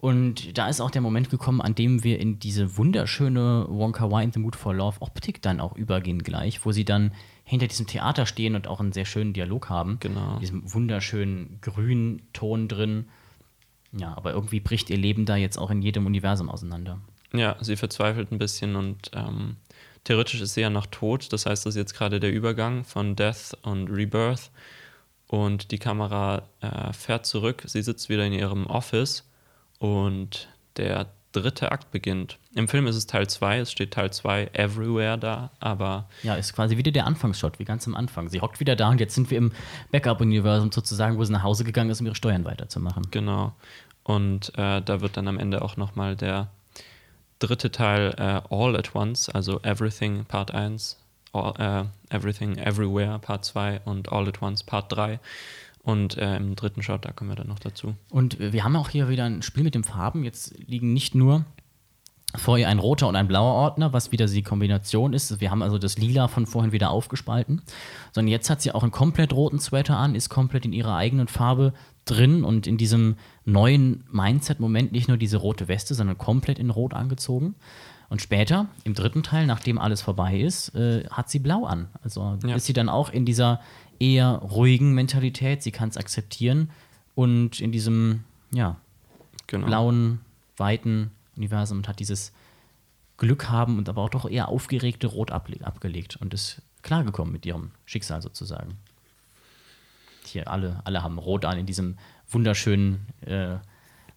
[0.00, 4.22] Und da ist auch der Moment gekommen, an dem wir in diese wunderschöne Wonka Wai
[4.22, 7.12] in the Mood for Love Optik dann auch übergehen gleich, wo sie dann
[7.42, 9.98] hinter diesem Theater stehen und auch einen sehr schönen Dialog haben.
[9.98, 10.38] Genau.
[10.38, 13.08] Diesem wunderschönen grünen Ton drin.
[13.90, 17.00] Ja, aber irgendwie bricht ihr Leben da jetzt auch in jedem Universum auseinander.
[17.32, 19.56] Ja, sie verzweifelt ein bisschen und ähm,
[20.04, 21.32] theoretisch ist sie ja noch tot.
[21.32, 24.50] Das heißt, das ist jetzt gerade der Übergang von Death und Rebirth.
[25.26, 27.64] Und die Kamera äh, fährt zurück.
[27.66, 29.27] Sie sitzt wieder in ihrem Office
[29.78, 32.38] und der dritte Akt beginnt.
[32.54, 36.54] Im Film ist es Teil 2, es steht Teil 2 everywhere da, aber Ja, ist
[36.54, 38.28] quasi wieder der Anfangsshot, wie ganz am Anfang.
[38.28, 39.52] Sie hockt wieder da und jetzt sind wir im
[39.92, 43.08] Backup-Universum sozusagen, wo sie nach Hause gegangen ist, um ihre Steuern weiterzumachen.
[43.10, 43.52] genau.
[44.04, 46.48] Und äh, da wird dann am Ende auch nochmal der
[47.40, 50.96] dritte Teil äh, All at Once, also Everything Part 1,
[51.32, 55.20] all, äh, Everything Everywhere Part 2 und All at Once Part 3.
[55.82, 57.94] Und äh, im dritten Shot, da kommen wir dann noch dazu.
[58.10, 60.22] Und wir haben auch hier wieder ein Spiel mit den Farben.
[60.24, 61.44] Jetzt liegen nicht nur
[62.34, 65.40] vor ihr ein roter und ein blauer Ordner, was wieder die Kombination ist.
[65.40, 67.62] Wir haben also das Lila von vorhin wieder aufgespalten.
[68.12, 71.28] Sondern jetzt hat sie auch einen komplett roten Sweater an, ist komplett in ihrer eigenen
[71.28, 71.72] Farbe
[72.04, 76.92] drin und in diesem neuen Mindset-Moment nicht nur diese rote Weste, sondern komplett in Rot
[76.92, 77.54] angezogen.
[78.10, 81.88] Und später, im dritten Teil, nachdem alles vorbei ist, äh, hat sie blau an.
[82.02, 82.56] Also Ja.
[82.56, 83.60] ist sie dann auch in dieser
[83.98, 85.62] eher ruhigen Mentalität.
[85.62, 86.70] Sie kann es akzeptieren
[87.14, 88.76] und in diesem, ja,
[89.46, 89.66] Genau.
[89.66, 90.20] blauen,
[90.56, 92.32] weiten Universum und hat dieses
[93.16, 97.70] Glück haben und aber auch doch eher aufgeregte Rot abgelegt und ist klargekommen mit ihrem
[97.86, 98.76] Schicksal sozusagen.
[100.24, 101.96] Hier alle, alle haben Rot an in diesem
[102.30, 103.56] wunderschönen äh,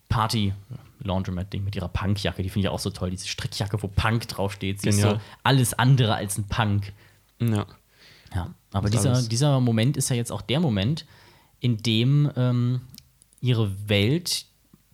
[0.10, 2.44] Party-Laundromat-Ding mit ihrer Punkjacke.
[2.44, 3.10] Die finde ich auch so toll.
[3.12, 4.82] Diese Strickjacke, wo Punk draufsteht.
[4.82, 5.22] Sie ist so Genial.
[5.44, 6.92] alles andere als ein Punk.
[7.40, 7.66] Ja.
[8.34, 11.06] Ja, aber dieser, alles- dieser Moment ist ja jetzt auch der Moment,
[11.60, 12.82] in dem ähm,
[13.42, 14.46] ihre Welt,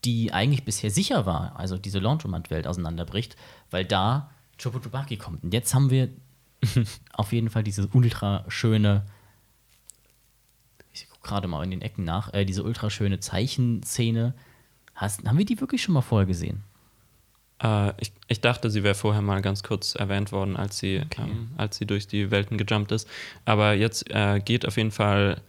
[0.06, 3.36] die eigentlich bisher sicher war, also diese Laundromat-Welt auseinanderbricht,
[3.72, 4.30] weil da
[4.62, 5.44] Chobotobaki kommt.
[5.44, 6.10] Und jetzt haben wir
[7.14, 9.06] auf jeden Fall diese ultra schöne,
[10.94, 14.34] ich gucke gerade mal in den Ecken nach, äh, diese ultra schöne Zeichenszene.
[14.96, 16.64] Hast, haben wir die wirklich schon mal vorher gesehen?
[17.64, 21.50] Äh, ich, ich dachte, sie wäre vorher mal ganz kurz erwähnt worden, als sie, ähm,
[21.58, 23.08] als sie durch die Welten gejumpt ist.
[23.46, 25.42] Aber jetzt äh, geht auf jeden Fall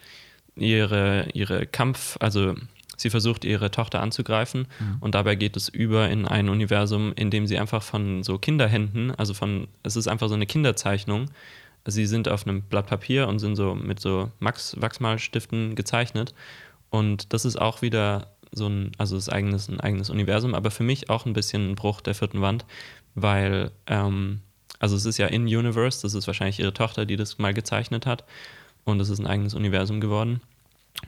[0.56, 2.54] ihre, ihre Kampf, also
[2.96, 4.66] sie versucht, ihre Tochter anzugreifen.
[5.00, 9.12] Und dabei geht es über in ein Universum, in dem sie einfach von so Kinderhänden,
[9.14, 11.26] also von, es ist einfach so eine Kinderzeichnung,
[11.86, 16.34] sie sind auf einem Blatt Papier und sind so mit so Max Wachsmalstiften gezeichnet.
[16.90, 20.82] Und das ist auch wieder so ein, also das eigenes, ein eigenes Universum, aber für
[20.82, 22.64] mich auch ein bisschen ein Bruch der vierten Wand,
[23.14, 24.40] weil, ähm,
[24.78, 28.06] also es ist ja in Universe, das ist wahrscheinlich ihre Tochter, die das mal gezeichnet
[28.06, 28.24] hat
[28.84, 30.40] und es ist ein eigenes Universum geworden.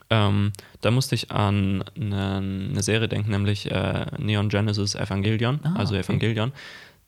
[0.09, 0.51] Ähm,
[0.81, 5.95] da musste ich an eine, eine Serie denken, nämlich äh, Neon Genesis Evangelion, Ah, also
[5.95, 6.03] okay.
[6.03, 6.51] Evangelion.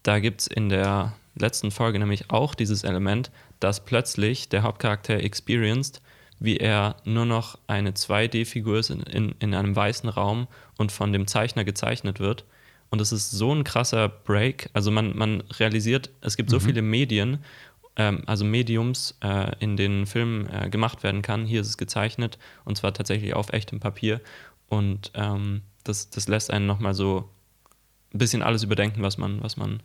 [0.03, 5.15] Da gibt es in der letzten Folge nämlich auch dieses Element, dass plötzlich der Hauptcharakter
[5.15, 6.01] experienced,
[6.43, 10.47] wie er nur noch eine 2D-Figur ist in, in, in einem weißen Raum
[10.77, 12.43] und von dem Zeichner gezeichnet wird.
[12.89, 14.69] Und es ist so ein krasser Break.
[14.73, 17.39] Also man, man realisiert, es gibt so viele Medien,
[17.95, 21.45] ähm, also Mediums, äh, in denen Film äh, gemacht werden kann.
[21.45, 24.19] Hier ist es gezeichnet und zwar tatsächlich auf echtem Papier.
[24.67, 27.29] Und ähm, das, das lässt einen nochmal so
[28.13, 29.81] ein bisschen alles überdenken, was man, was man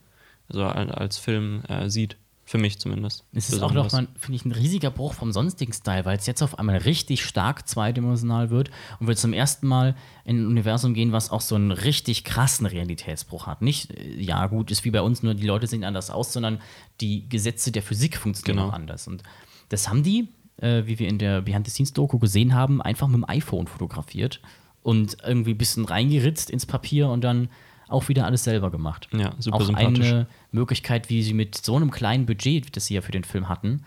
[0.49, 2.17] so al- als Film äh, sieht.
[2.49, 3.25] Für mich zumindest.
[3.35, 4.11] Es ist auch noch Besonders.
[4.15, 7.23] mal, finde ich, ein riesiger Bruch vom sonstigen Style, weil es jetzt auf einmal richtig
[7.23, 8.71] stark zweidimensional wird
[9.01, 9.95] und wir zum ersten Mal
[10.25, 13.61] in ein Universum gehen, was auch so einen richtig krassen Realitätsbruch hat.
[13.61, 16.59] Nicht, äh, ja, gut, ist wie bei uns, nur die Leute sehen anders aus, sondern
[17.03, 18.71] die Gesetze der Physik funktionieren Genau.
[18.71, 19.07] auch anders.
[19.09, 19.23] Und
[19.69, 23.67] das haben die, äh, wie wir in der Behind-the-Scenes-Doku gesehen haben, einfach mit dem iPhone
[23.67, 24.41] fotografiert
[24.83, 27.51] und irgendwie ein bisschen reingeritzt ins Papier und dann
[27.89, 29.09] auch wieder alles selber gemacht.
[29.13, 30.07] Ja, super auch sympathisch.
[30.07, 33.49] eine Möglichkeit, wie sie mit so einem kleinen Budget, das sie ja für den Film
[33.49, 33.83] hatten,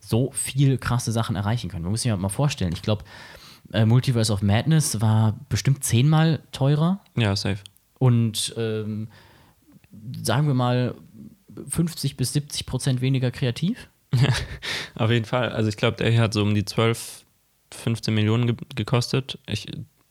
[0.00, 1.82] so viel krasse Sachen erreichen können.
[1.82, 2.72] Man muss sich ja mal vorstellen.
[2.72, 3.04] Ich glaube,
[3.72, 7.58] äh, Multiverse of Madness war bestimmt zehnmal teurer Ja, safe.
[7.98, 9.08] und ähm,
[10.22, 10.94] sagen wir mal
[11.68, 13.88] 50 bis 70 Prozent weniger kreativ.
[14.94, 15.50] Auf jeden Fall.
[15.50, 17.24] Also ich glaube, der hier hat so um die 12,
[17.72, 19.38] 15 Millionen ge gekostet.
[19.46, 19.66] Ich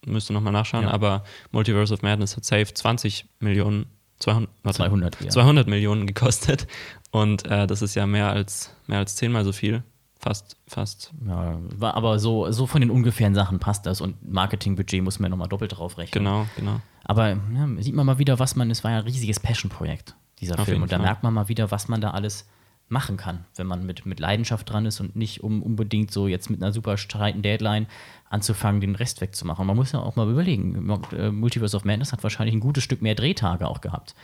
[0.06, 0.92] müsste nochmal nachschauen, Ja.
[0.92, 3.86] aber Multiverse of Madness hat safe 20 Millionen,
[4.20, 5.30] 200, warte, 200 eher.
[5.30, 6.68] 200 Millionen gekostet.
[7.12, 9.84] Und äh, das ist ja mehr als, mehr als zehnmal so viel.
[10.20, 11.12] Fast, fast.
[11.28, 15.28] Ja, war aber so, so von den ungefähren Sachen passt das und Marketingbudget muss man
[15.28, 16.24] ja nochmal doppelt drauf rechnen.
[16.24, 16.80] Genau, genau.
[17.04, 17.38] Aber ja,
[17.80, 20.82] sieht man mal wieder, was man, es war ja ein riesiges Passion-Projekt, dieser Auf Film.
[20.82, 21.06] Und da Fall.
[21.06, 22.48] merkt man mal wieder, was man da alles
[22.88, 26.50] machen kann, wenn man mit, mit Leidenschaft dran ist und nicht um unbedingt so jetzt
[26.50, 27.88] mit einer super streiten Deadline
[28.30, 29.66] anzufangen, den Rest wegzumachen.
[29.66, 33.02] Man muss ja auch mal überlegen, äh, Multiverse of Madness hat wahrscheinlich ein gutes Stück
[33.02, 34.16] mehr Drehtage auch gehabt.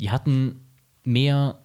[0.00, 0.60] Die hatten
[1.04, 1.60] mehr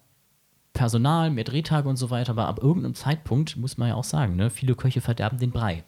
[0.72, 4.36] Personal, mehr Drehtage und so weiter, aber ab irgendeinem Zeitpunkt muss man ja auch sagen,
[4.36, 5.82] ne, viele Köche verderben den Brei.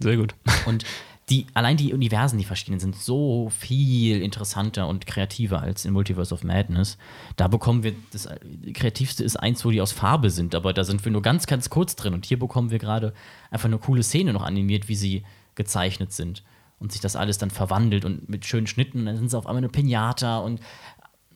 [0.00, 0.34] Sehr gut.
[0.66, 0.84] Und
[1.30, 6.32] die, allein die Universen, die verschiedenen, sind so viel interessanter und kreativer als in Multiverse
[6.34, 6.96] of Madness.
[7.36, 8.28] Da bekommen wir, das
[8.74, 11.68] Kreativste ist eins, wo die aus Farbe sind, aber da sind wir nur ganz, ganz
[11.70, 12.14] kurz drin.
[12.14, 13.12] Und hier bekommen wir gerade
[13.50, 15.24] einfach eine coole Szene noch animiert, wie sie
[15.54, 16.42] gezeichnet sind.
[16.78, 19.58] Und sich das alles dann verwandelt und mit schönen Schnitten, dann sind sie auf einmal
[19.58, 20.60] eine Pinata und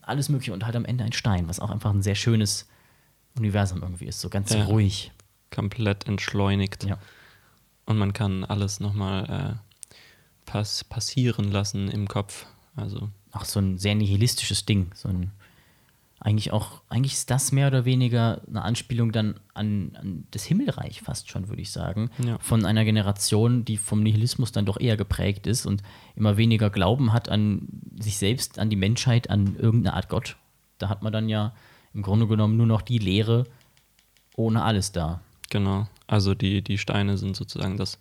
[0.01, 2.69] alles Mögliche und halt am Ende ein Stein, was auch einfach ein sehr schönes
[3.37, 4.65] Universum irgendwie ist, so ganz Ja.
[4.65, 5.11] ruhig.
[5.51, 6.85] Komplett entschleunigt.
[6.85, 6.99] Ja.
[7.87, 9.72] Und man kann alles nochmal äh,
[10.53, 12.45] pass passieren lassen im Kopf.
[12.77, 14.91] Also, auch so ein sehr nihilistisches Ding.
[14.95, 15.31] So ein,
[16.21, 21.01] eigentlich auch, eigentlich ist das mehr oder weniger eine Anspielung dann an, an das Himmelreich
[21.01, 22.11] fast schon, würde ich sagen.
[22.23, 22.39] Ja.
[22.39, 25.83] Von einer Generation, die vom Nihilismus dann doch eher geprägt ist und
[26.17, 27.67] immer weniger Glauben hat an
[27.99, 30.37] sich selbst, an die Menschheit, an irgendeine Art Gott.
[30.77, 31.55] Da hat man dann ja
[31.95, 33.47] im Grunde genommen nur noch die Leere
[34.37, 35.23] ohne alles da.
[35.49, 35.87] genau.
[36.07, 37.97] Also die, die Steine sind sozusagen das,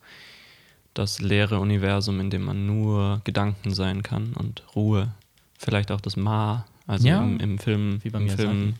[0.94, 5.14] das leere Universum, in dem man nur Gedanken sein kann und Ruhe.
[5.58, 8.30] Vielleicht auch das Ma, also Ja, im, im Film, wie bei im.
[8.30, 8.74] Film,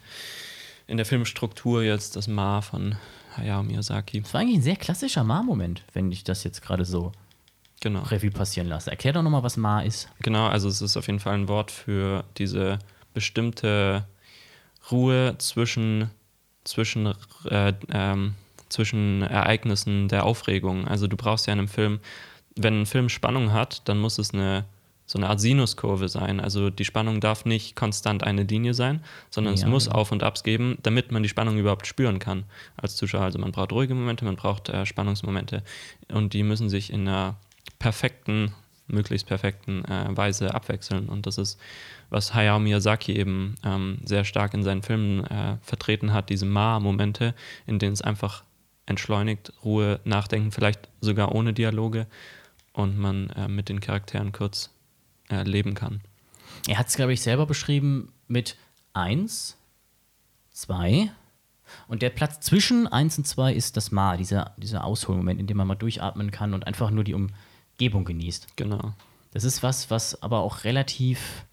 [0.88, 2.96] in der Filmstruktur jetzt das Ma von
[3.38, 4.22] Hayao Miyazaki.
[4.22, 7.12] Das war eigentlich ein sehr klassischer Ma-Moment, wenn ich das jetzt gerade so
[7.82, 8.02] Genau.
[8.04, 8.92] Revue passieren lasse.
[8.92, 10.08] Erklär doch nochmal, was Ma ist.
[10.20, 12.78] Genau, also es ist auf jeden Fall ein Wort für diese
[13.14, 14.06] bestimmte
[14.92, 16.12] Ruhe zwischen,
[16.64, 17.14] zwischen,
[17.46, 18.36] äh, ähm,
[18.72, 20.88] zwischen Ereignissen der Aufregung.
[20.88, 22.00] Also du brauchst ja in einem Film,
[22.56, 24.66] wenn ein Film Spannung hat, dann muss es eine
[25.12, 26.40] so eine Art Sinuskurve sein.
[26.40, 29.98] Also die Spannung darf nicht konstant eine Linie sein, sondern es Ja, muss genau.
[29.98, 32.46] Auf- und Abs geben, damit man die Spannung überhaupt spüren kann
[32.78, 33.24] als Zuschauer.
[33.24, 35.64] Also man braucht ruhige Momente, man braucht äh, Spannungsmomente
[36.14, 37.36] und die müssen sich in einer
[37.78, 38.54] perfekten,
[38.88, 41.10] möglichst perfekten äh, Weise abwechseln.
[41.10, 41.60] Und das ist,
[42.10, 47.36] was Hayao Miyazaki eben ähm, sehr stark in seinen Filmen äh, vertreten hat, diese Ma-Momente,
[47.68, 48.44] in denen es einfach
[48.86, 52.08] entschleunigt, Ruhe, Nachdenken, vielleicht sogar ohne Dialoge
[52.74, 54.72] und man äh, mit den Charakteren kurz
[55.30, 56.02] äh, leben kann.
[56.68, 58.58] Er hat es, glaube ich, selber beschrieben mit
[58.94, 59.58] 1,
[60.52, 61.12] 2
[61.88, 65.58] und der Platz zwischen 1 und 2 ist das Ma, dieser, dieser Ausholmoment, in dem
[65.58, 68.58] man mal durchatmen kann und einfach nur die Umgebung genießt.
[68.58, 68.94] Genau.
[69.32, 71.46] Das ist was, was aber auch relativ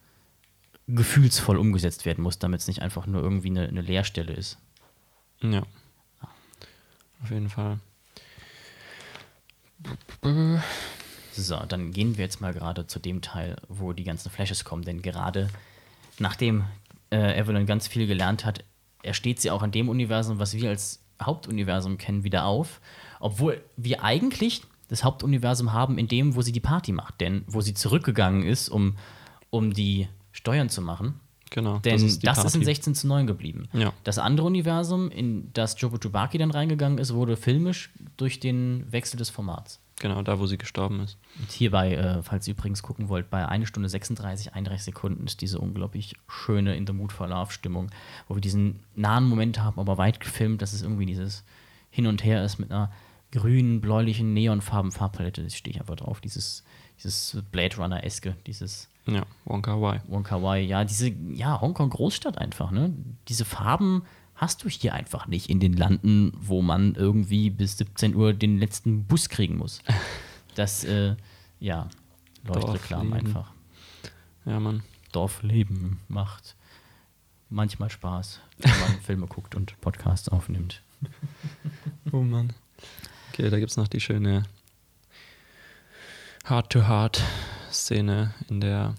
[0.89, 4.59] gefühlsvoll umgesetzt werden muss, damit es nicht einfach nur irgendwie eine, eine Leerstelle ist.
[5.43, 5.63] Ja.
[7.23, 7.79] Auf jeden Fall.
[11.33, 14.83] So, dann gehen wir jetzt mal gerade zu dem Teil, wo die ganzen Flashes kommen,
[14.83, 15.49] denn gerade
[16.19, 16.65] nachdem
[17.11, 18.65] äh, Evelyn ganz viel gelernt hat,
[19.03, 22.81] ersteht sie auch an dem Universum, was wir als Hauptuniversum kennen, wieder auf,
[23.21, 27.61] obwohl wir eigentlich das Hauptuniversum haben in dem, wo sie die Party macht, denn wo
[27.61, 28.97] sie zurückgegangen ist, um,
[29.51, 31.21] um die Steuern zu machen.
[31.51, 31.79] Genau.
[31.79, 32.65] Denn das ist, die in Party.
[32.65, 33.69] 16 zu 9 geblieben.
[33.73, 33.93] Ja.
[34.05, 39.17] Das andere Universum, in das Jobo Tubaki dann reingegangen ist, wurde filmisch durch den Wechsel
[39.17, 39.81] des Formats.
[40.01, 41.19] Genau, da wo sie gestorben ist.
[41.41, 45.41] Und hierbei, äh, falls ihr übrigens gucken wollt, bei 1 Stunde 36, 31 Sekunden ist
[45.41, 47.91] diese unglaublich schöne In the Mood for Love Stimmung,
[48.29, 51.45] wo wir diesen nahen Moment haben, aber weit gefilmt, dass es irgendwie dieses
[51.91, 52.93] Hin und Her ist mit einer
[53.33, 55.43] grünen, bläulichen, neonfarben Farbpalette.
[55.43, 56.21] Das stehe ich einfach drauf.
[56.21, 56.65] Dieses,
[56.99, 60.01] dieses Blade Runner-eske, dieses Ja, Wonka Y.
[60.09, 62.93] Wonka Wai, ja, diese, ja, Hongkong Großstadt einfach, ne?
[63.29, 64.03] Diese Farben
[64.35, 68.59] hast du hier einfach nicht in den Landen, wo man irgendwie bis 17 Uhr den
[68.59, 69.81] letzten Bus kriegen muss.
[70.55, 71.15] Das, äh,
[71.61, 71.89] ja,
[72.45, 73.53] Leuchtreklam einfach.
[74.45, 74.83] Ja, Mann.
[75.13, 76.57] Dorfleben macht
[77.49, 80.83] manchmal Spaß, wenn man Filme guckt und Podcasts aufnimmt.
[82.11, 82.55] Oh Mann.
[83.31, 84.45] Okay, da gibt es noch die schöne
[87.69, 88.95] Heart-to-Heart-Szene, in der,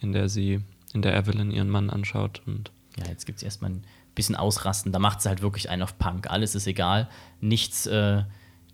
[0.00, 0.60] in der sie,
[0.92, 3.84] in der Evelyn ihren Mann anschaut und Ja, jetzt gibt es erstmal ein
[4.14, 4.92] bisschen Ausrasten.
[4.92, 6.30] Da macht sie halt wirklich einen auf Punk.
[6.30, 7.08] Alles ist egal.
[7.40, 8.22] Nichts, äh,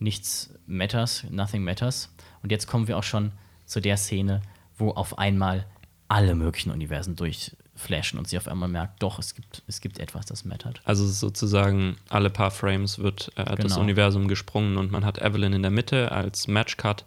[0.00, 1.24] nichts matters.
[1.30, 2.12] Nothing matters.
[2.42, 3.32] Und jetzt kommen wir auch schon
[3.66, 4.42] zu der Szene,
[4.76, 5.66] wo auf einmal
[6.08, 10.24] alle möglichen Universen durchflashen und sie auf einmal merkt, doch, es gibt, es gibt etwas,
[10.26, 10.80] das mattert.
[10.84, 13.80] Also sozusagen alle paar Frames wird äh, das Genau.
[13.80, 17.04] Universum gesprungen und man hat Evelyn in der Mitte als Matchcut.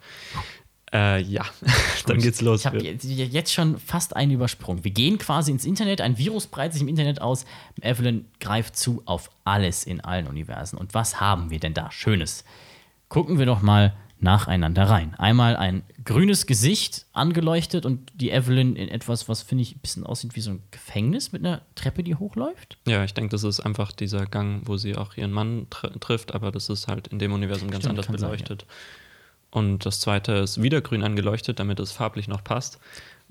[0.93, 1.45] Äh, ja,
[2.05, 2.61] dann geht's los.
[2.61, 4.84] Ich habe jetzt schon fast einen übersprungen.
[4.84, 7.45] Wir gehen quasi ins Internet, ein Virus breitet sich im Internet aus.
[7.81, 10.77] Evelyn greift zu auf alles in allen Universen.
[10.77, 12.43] Und was haben wir denn da Schönes?
[13.07, 15.15] Gucken wir doch mal nacheinander rein.
[15.15, 20.05] Einmal ein grünes Gesicht angeleuchtet und die Evelyn in etwas, was finde ich ein bisschen
[20.05, 22.77] aussieht wie so ein Gefängnis mit einer Treppe, die hochläuft.
[22.85, 26.35] Ja, ich denke, das ist einfach dieser Gang, wo sie auch ihren Mann tr trifft,
[26.35, 28.65] aber das ist halt in dem Universum ganz Stimmt, anders kann sein, beleuchtet.
[29.52, 32.80] Und das zweite ist wieder grün angeleuchtet, damit es farblich noch passt,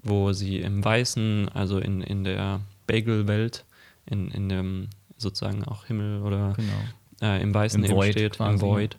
[0.02, 3.64] wo sie im Weißen, also in, in der Bagel-Welt,
[4.06, 6.72] in, in dem sozusagen auch Himmel oder Genau.
[7.32, 8.54] äh, im Weißen Im eben Void steht, quasi.
[8.54, 8.96] im Void.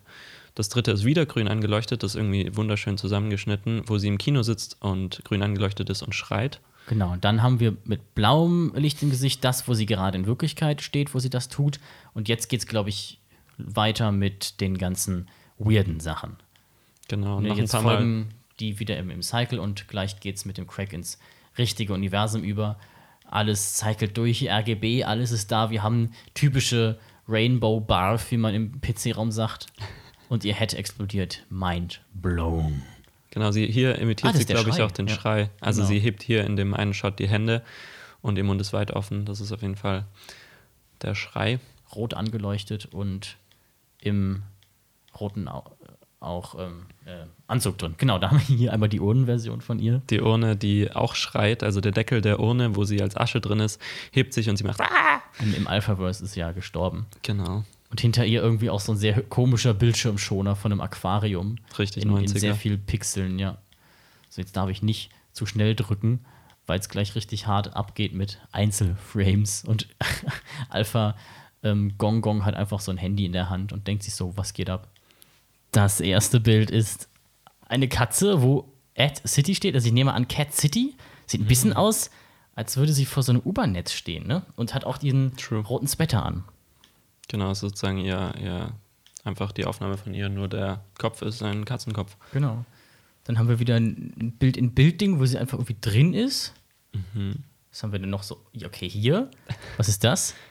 [0.54, 4.42] Das dritte ist wieder grün angeleuchtet, das ist irgendwie wunderschön zusammengeschnitten, wo sie im Kino
[4.42, 6.60] sitzt und grün angeleuchtet ist und schreit.
[6.88, 10.26] Genau, und dann haben wir mit blauem Licht im Gesicht das, wo sie gerade in
[10.26, 11.78] Wirklichkeit steht, wo sie das tut.
[12.12, 13.18] Und jetzt geht es, glaube ich,
[13.56, 15.28] weiter mit den ganzen
[15.58, 16.36] weirden Sachen.
[17.12, 17.96] Genau, und noch ein jetzt paar Mal.
[17.96, 18.28] folgen
[18.58, 21.18] die wieder im, im Cycle und gleich geht es mit dem Crack ins
[21.58, 22.78] richtige Universum über.
[23.26, 25.68] Alles cycelt durch, RGB, alles ist da.
[25.70, 26.98] Wir haben typische
[27.28, 29.66] Rainbow Barf, wie man im PC-Raum sagt.
[30.30, 31.44] Und ihr Head explodiert.
[31.50, 32.82] Mind blown.
[33.30, 35.14] Genau, sie, hier imitiert Ah, sie, glaube ich, auch den Ja.
[35.14, 35.50] Schrei.
[35.60, 35.88] Also Genau.
[35.92, 37.62] sie hebt hier in dem einen Shot die Hände
[38.22, 39.26] und ihr Mund ist weit offen.
[39.26, 40.06] Das ist auf jeden Fall
[41.02, 41.58] der Schrei.
[41.94, 43.36] Rot angeleuchtet und
[43.98, 44.42] im
[45.18, 45.64] roten Au
[46.22, 47.94] auch ähm, äh, Anzug drin.
[47.98, 50.02] Genau, da haben wir hier einmal die Urnenversion von ihr.
[50.10, 53.60] Die Urne, die auch schreit, also der Deckel der Urne, wo sie als Asche drin
[53.60, 53.80] ist,
[54.10, 54.80] hebt sich und sie macht.
[54.80, 57.06] "Ah!" Im, im Alphaverse ist sie ja gestorben.
[57.22, 57.64] Genau.
[57.90, 61.56] Und hinter ihr irgendwie auch so ein sehr komischer Bildschirmschoner von einem Aquarium.
[61.78, 62.38] Richtig in, in 90er.
[62.38, 63.58] sehr viel Pixeln, ja.
[64.30, 66.20] So, jetzt darf ich nicht zu schnell drücken,
[66.66, 69.64] weil es gleich richtig hart abgeht mit Einzelframes.
[69.64, 69.88] Und
[70.70, 71.16] Alpha
[71.62, 74.36] ähm, Gong Gong hat einfach so ein Handy in der Hand und denkt sich so,
[74.36, 74.88] was geht ab?
[75.72, 77.08] Das erste Bild ist
[77.66, 79.74] eine Katze, wo At City steht.
[79.74, 80.94] Also ich nehme an, Cat City.
[81.26, 81.48] Sieht ein Mhm.
[81.48, 82.10] bisschen aus,
[82.54, 84.42] als würde sie vor so einem U-Bahn-Netz stehen, ne?
[84.56, 85.60] Und hat auch diesen True.
[85.60, 86.44] roten Sweater an.
[87.28, 88.72] Genau, sozusagen ihr, ihr,
[89.24, 92.16] einfach die Aufnahme von ihr, nur der Kopf ist ein Katzenkopf.
[92.32, 92.64] Genau.
[93.24, 96.52] Dann haben wir wieder ein Bild in Bildding, wo sie einfach irgendwie drin ist.
[97.14, 97.44] Mhm.
[97.70, 98.44] Was haben wir denn noch so?
[98.62, 99.30] Okay, hier.
[99.78, 100.34] Was ist das?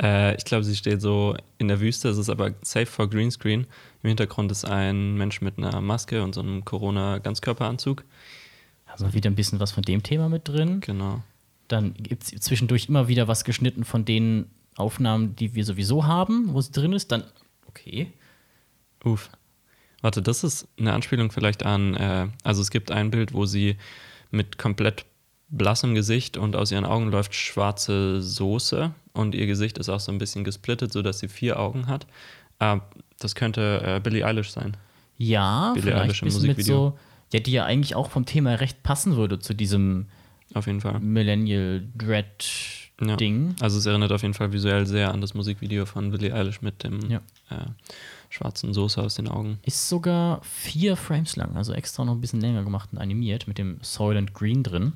[0.00, 3.66] Äh, ich glaube, sie steht so in der Wüste, es ist aber safe for Greenscreen.
[4.02, 8.04] Im Hintergrund ist ein Mensch mit einer Maske und so einem Corona-Ganzkörperanzug.
[8.86, 10.80] Also wieder ein bisschen was von dem Thema mit drin.
[10.80, 11.22] Genau.
[11.68, 14.46] Dann gibt es zwischendurch immer wieder was geschnitten von den
[14.76, 17.10] Aufnahmen, die wir sowieso haben, wo sie drin ist.
[17.12, 17.24] Dann,
[17.66, 18.12] okay.
[19.04, 19.30] Uff.
[20.02, 23.76] Warte, das ist eine Anspielung vielleicht an, äh, also es gibt ein Bild, wo sie
[24.30, 25.06] mit komplett
[25.48, 30.10] blassem Gesicht und aus ihren Augen läuft schwarze Soße und ihr Gesicht ist auch so
[30.12, 32.06] ein bisschen gesplittet, sodass sie vier Augen hat.
[32.58, 32.78] Äh,
[33.18, 34.76] das könnte äh, Billie Eilish sein.
[35.18, 36.90] Ja, Billie vielleicht Eilish im bisschen mit Musikvideo.
[36.90, 36.98] so,
[37.32, 40.06] Ja, die ja eigentlich auch vom Thema recht passen würde zu diesem
[40.54, 40.98] Auf jeden Fall.
[41.00, 41.88] Millennial Ja.
[42.98, 43.56] Dread-Ding.
[43.60, 46.82] Also es erinnert auf jeden Fall visuell sehr an das Musikvideo von Billie Eilish mit
[46.82, 47.20] dem Ja.
[47.50, 47.66] äh,
[48.30, 49.58] schwarzen Soße aus den Augen.
[49.64, 53.58] Ist sogar vier Frames lang, also extra noch ein bisschen länger gemacht und animiert mit
[53.58, 54.94] dem Soylent Green drin.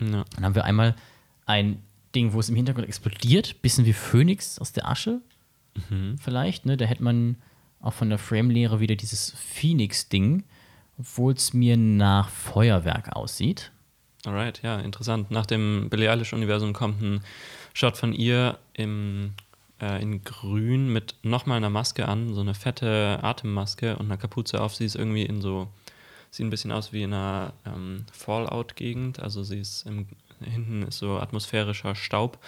[0.00, 0.24] Ja.
[0.34, 0.94] Dann haben wir einmal
[1.46, 1.82] ein
[2.14, 5.20] Ding, wo es im Hintergrund explodiert, bisschen wie Phönix aus der Asche.
[6.20, 6.76] Vielleicht, ne?
[6.76, 7.36] Da hätte man
[7.80, 10.44] auch von der Framelehre wieder dieses Phoenix-Ding,
[10.98, 13.70] obwohl es mir nach Feuerwerk aussieht.
[14.26, 15.30] Alright, ja, interessant.
[15.30, 17.20] Nach dem Billie Eilish-Universum kommt ein
[17.72, 19.34] Shot von ihr im,
[19.80, 24.60] äh, in grün mit nochmal einer Maske an, so eine fette Atemmaske und einer Kapuze
[24.60, 24.74] auf.
[24.74, 25.68] Sie ist irgendwie in so,
[26.30, 29.20] sieht ein bisschen aus wie in einer ähm, Fallout-Gegend.
[29.20, 30.06] Also sie ist im,
[30.40, 32.38] hinten ist so atmosphärischer Staub.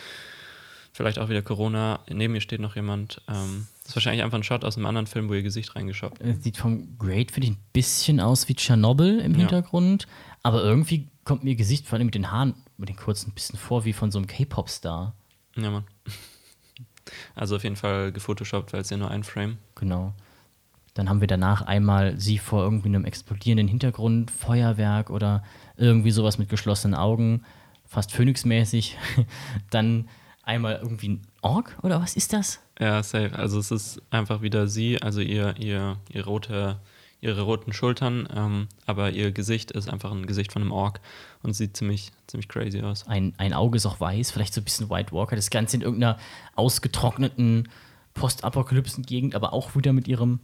[0.92, 2.00] Vielleicht auch wieder Corona.
[2.08, 3.22] Neben ihr steht noch jemand.
[3.28, 6.20] Ähm, das ist wahrscheinlich einfach ein Shot aus einem anderen Film, wo ihr Gesicht reingeschaut.
[6.20, 9.38] Äh, Sieht vom Great, finde ich, ein bisschen aus wie Tschernobyl im Ja.
[9.38, 10.06] Hintergrund.
[10.42, 13.34] Aber irgendwie kommt mir ihr Gesicht, vor allem mit den Haaren, mit den kurzen, ein
[13.34, 15.14] bisschen vor wie von so einem K-Pop-Star.
[15.56, 15.84] Ja, Mann.
[17.34, 19.58] Also auf jeden Fall gefotoshoppt, weil es ja nur ein Frame.
[19.74, 20.12] Genau.
[20.94, 25.42] Dann haben wir danach einmal sie vor irgendwie einem explodierenden Hintergrund, Feuerwerk oder
[25.76, 27.42] irgendwie sowas mit geschlossenen Augen,
[27.86, 28.96] fast Phoenix-mäßig.
[29.70, 30.08] Dann
[30.42, 32.60] einmal irgendwie ein Ork oder was ist das?
[32.78, 33.32] Ja, safe.
[33.34, 36.80] Also es ist einfach wieder sie, also ihr, ihr, ihr rote,
[37.20, 41.00] ihre roten Schultern, ähm, aber ihr Gesicht ist einfach ein Gesicht von einem Ork
[41.42, 43.06] und sieht ziemlich, ziemlich crazy aus.
[43.06, 45.36] Ein, ein Auge ist auch weiß, vielleicht so ein bisschen White Walker.
[45.36, 46.18] Das Ganze in irgendeiner
[46.56, 47.68] ausgetrockneten
[48.14, 50.40] Postapokalypsen-Gegend, aber auch wieder mit ihrem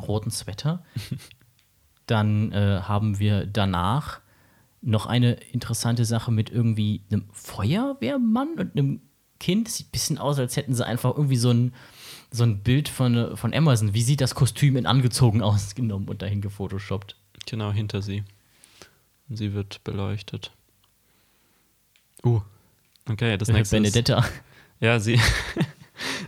[0.00, 0.84] roten Sweater.
[2.06, 4.20] Dann äh, haben wir danach
[4.80, 9.00] noch eine interessante Sache mit irgendwie einem Feuerwehrmann und einem
[9.40, 9.68] Kind.
[9.68, 11.74] Sieht ein bisschen aus, als hätten sie einfach irgendwie so ein,
[12.30, 13.94] so ein Bild von, von Amazon.
[13.94, 17.16] Wie sieht das Kostüm in angezogen ausgenommen und dahin gefotoshoppt?
[17.46, 18.22] Genau hinter sie.
[19.28, 20.52] Und sie wird beleuchtet.
[22.24, 22.40] Uh.
[23.08, 24.24] Okay, das nächste ist, Benedetta.
[24.80, 25.18] Ja, sie,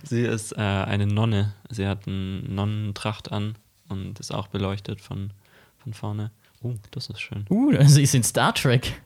[0.02, 1.54] sie ist äh, eine Nonne.
[1.70, 3.56] Sie hat eine Nonnentracht an
[3.88, 5.30] und ist auch beleuchtet von,
[5.78, 6.30] von vorne.
[6.62, 7.46] Uh, das ist schön.
[7.50, 9.00] Uh, sie ist in Star Trek.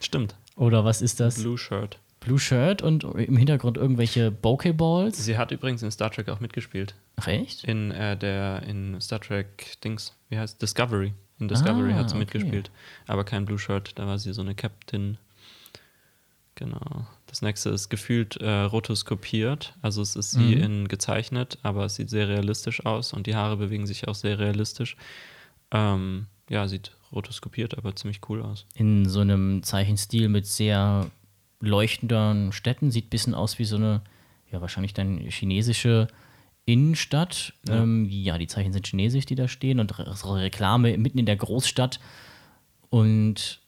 [0.00, 0.34] Stimmt.
[0.56, 1.40] Oder was ist das?
[1.40, 1.98] Blue Shirt.
[2.20, 5.22] Blue Shirt und im Hintergrund irgendwelche Pokeballs.
[5.22, 6.94] Sie hat übrigens in Star Trek auch mitgespielt.
[7.16, 7.64] Ach echt?
[7.64, 11.12] In äh, der in Star Trek Dings, wie heißt Discovery.
[11.38, 12.20] In Discovery Ah, hat sie okay.
[12.20, 12.70] mitgespielt.
[13.06, 15.18] Aber kein Blue Shirt, da war sie so eine Captain.
[16.56, 17.06] Genau.
[17.26, 19.74] Das nächste ist gefühlt äh, rotoskopiert.
[19.82, 20.62] Also es ist sie Mhm.
[20.62, 24.38] in gezeichnet, aber es sieht sehr realistisch aus und die Haare bewegen sich auch sehr
[24.38, 24.96] realistisch.
[25.72, 28.66] Ähm, ja, sieht rotoskopiert, aber ziemlich cool aus.
[28.74, 31.10] In so einem Zeichenstil mit sehr
[31.60, 32.90] leuchtenden Städten.
[32.90, 34.02] Sieht ein bisschen aus wie so eine,
[34.52, 36.08] ja, wahrscheinlich dann chinesische
[36.66, 37.52] Innenstadt.
[37.66, 39.80] Ja, ähm, ja die Zeichen sind chinesisch, die da stehen.
[39.80, 41.98] Und Re Reklame mitten in der Großstadt.
[42.90, 43.60] Und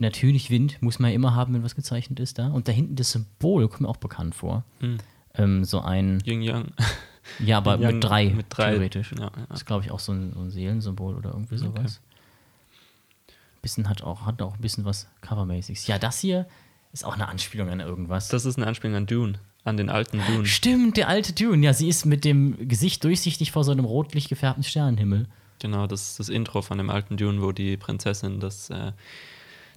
[0.00, 2.48] natürlich Wind muss man ja immer haben, wenn was gezeichnet ist da.
[2.48, 4.64] Und da hinten das Symbol kommt mir auch bekannt vor.
[5.34, 6.72] Ähm, so ein, Yin Yang.
[7.38, 8.72] ja, aber Yang mit drei, mit drei.
[8.72, 9.12] theoretisch.
[9.12, 9.32] Ja, ja.
[9.48, 12.00] Das ist, glaube ich, auch so ein, so ein Seelensymbol oder irgendwie sowas.
[13.62, 15.86] Bisschen hat auch, hat auch ein bisschen was Covermäßiges.
[15.86, 16.46] Ja, das hier
[16.92, 18.28] ist auch eine Anspielung an irgendwas.
[18.28, 20.46] Das ist eine Anspielung an Dune, an den alten Dune.
[20.46, 21.64] Stimmt, der alte Dune.
[21.64, 25.28] Ja, sie ist mit dem Gesicht durchsichtig vor so einem rotlich gefärbten Sternenhimmel.
[25.60, 28.92] Genau, das ist das Intro von dem alten Dune, wo die Prinzessin das, äh,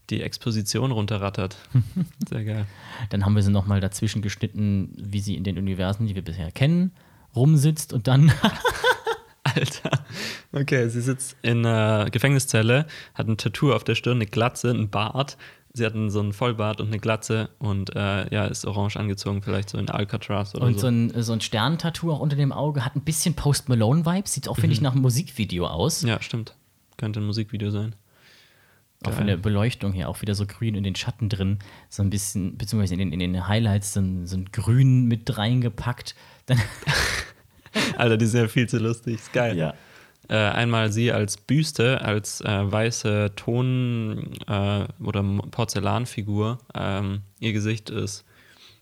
[0.09, 1.57] die Exposition runterrattert.
[2.29, 2.65] Sehr geil.
[3.09, 6.51] Dann haben wir sie nochmal dazwischen geschnitten, wie sie in den Universen, die wir bisher
[6.51, 6.91] kennen,
[7.35, 8.31] rumsitzt und dann.
[9.43, 10.05] Alter.
[10.51, 14.89] Okay, sie sitzt in einer Gefängniszelle, hat ein Tattoo auf der Stirn, eine Glatze, ein
[14.89, 15.37] Bart.
[15.73, 19.41] Sie hat einen, so einen Vollbart und eine Glatze und äh, ja, ist orange angezogen,
[19.41, 20.81] vielleicht so in Alcatraz oder und so.
[20.81, 22.85] so ein, so ein Sternentattoo auch unter dem Auge.
[22.85, 24.33] Hat ein bisschen Post Malone-Vibes.
[24.33, 26.03] Sieht auch, finde ich, nach einem Musikvideo aus.
[26.03, 26.55] Ja, stimmt.
[26.97, 27.95] Könnte ein Musikvideo sein.
[29.07, 31.59] Auch von der Beleuchtung her, auch wieder so grün in den Schatten drin,
[31.89, 35.37] so ein bisschen, beziehungsweise in den, in den Highlights so ein, so ein Grün mit
[35.37, 36.15] reingepackt.
[36.45, 36.61] Dann,
[37.97, 39.15] Alter, die ist ja viel zu lustig.
[39.15, 39.57] Ist geil.
[39.57, 39.73] ja.
[40.29, 45.21] Äh, einmal sie als Büste, als äh, weiße Ton- äh, oder
[45.51, 46.59] Porzellanfigur.
[46.73, 48.23] Ähm, ihr Gesicht ist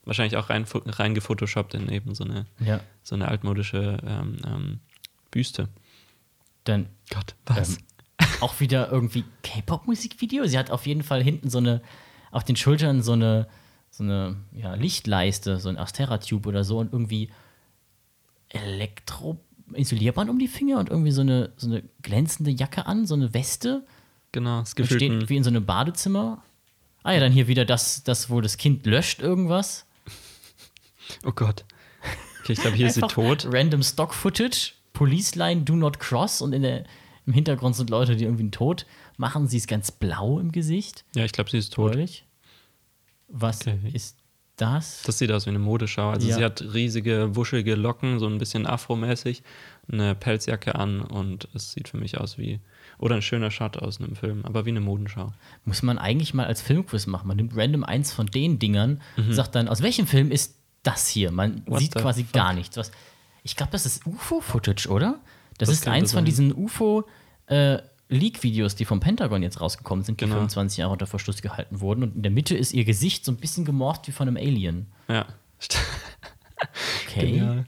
[0.05, 2.79] wahrscheinlich auch rein, rein gefotoshoppt in eben so eine, ja.
[3.01, 4.79] so eine altmodische ähm, ähm,
[5.31, 5.69] Büste.
[6.63, 7.77] Dann Gott, ähm,
[8.41, 10.45] auch wieder irgendwie K-Pop-Musikvideo.
[10.45, 11.81] Sie hat auf jeden Fall hinten so eine,
[12.31, 13.47] auf den Schultern so eine,
[13.89, 17.29] so eine ja, Lichtleiste, so ein Astera-Tube oder so und irgendwie
[18.49, 19.39] Elektro.
[19.73, 23.33] Isolierband um die Finger und irgendwie so eine, so eine glänzende Jacke an, so eine
[23.33, 23.85] Weste.
[24.33, 26.43] Genau, es steht wie in so einem Badezimmer.
[27.03, 29.85] Ah ja, dann hier wieder das, das wo das Kind löscht irgendwas.
[31.25, 31.65] Oh Gott.
[32.41, 33.47] Okay, ich glaube, hier ist sie tot.
[33.49, 36.85] Random Stock Footage, Police Line Do Not Cross und in der,
[37.25, 38.85] im Hintergrund sind Leute, die irgendwie einen Tod
[39.17, 39.47] machen.
[39.47, 41.05] Sie ist ganz blau im Gesicht.
[41.15, 41.91] Ja, ich glaube, sie ist tot.
[41.93, 42.25] Deutlich.
[43.27, 43.77] Was Okay.
[43.93, 44.17] ist
[44.57, 45.03] das?
[45.05, 46.09] Das sieht aus wie eine Modeschau.
[46.09, 46.35] Also Ja.
[46.37, 49.41] sie hat riesige, wuschelige Locken, so ein bisschen afromäßig,
[49.91, 52.59] eine Pelzjacke an und es sieht für mich aus wie,
[52.99, 55.33] oder ein schöner Shot aus einem Film, aber wie eine Modenschau.
[55.65, 57.27] Muss man eigentlich mal als Filmquiz machen.
[57.27, 61.31] Man nimmt random eins von den Dingern, sagt dann, aus welchem Film ist das hier?
[61.31, 61.63] Man Mhm.
[61.67, 62.33] What sieht quasi fuck?
[62.33, 62.75] gar nichts.
[62.77, 62.91] Was,
[63.43, 65.19] ich glaube, das ist UFO-Footage, oder?
[65.61, 70.35] Das, Das ist eins von diesen UFO-Leak-Videos, die vom Pentagon jetzt rausgekommen sind, die Genau.
[70.35, 72.03] 25 Jahre unter Verschluss gehalten wurden.
[72.03, 74.87] Und in der Mitte ist ihr Gesicht so ein bisschen gemorpht wie von einem Alien.
[75.07, 75.25] Ja.
[77.07, 77.31] Okay.
[77.31, 77.65] Genial.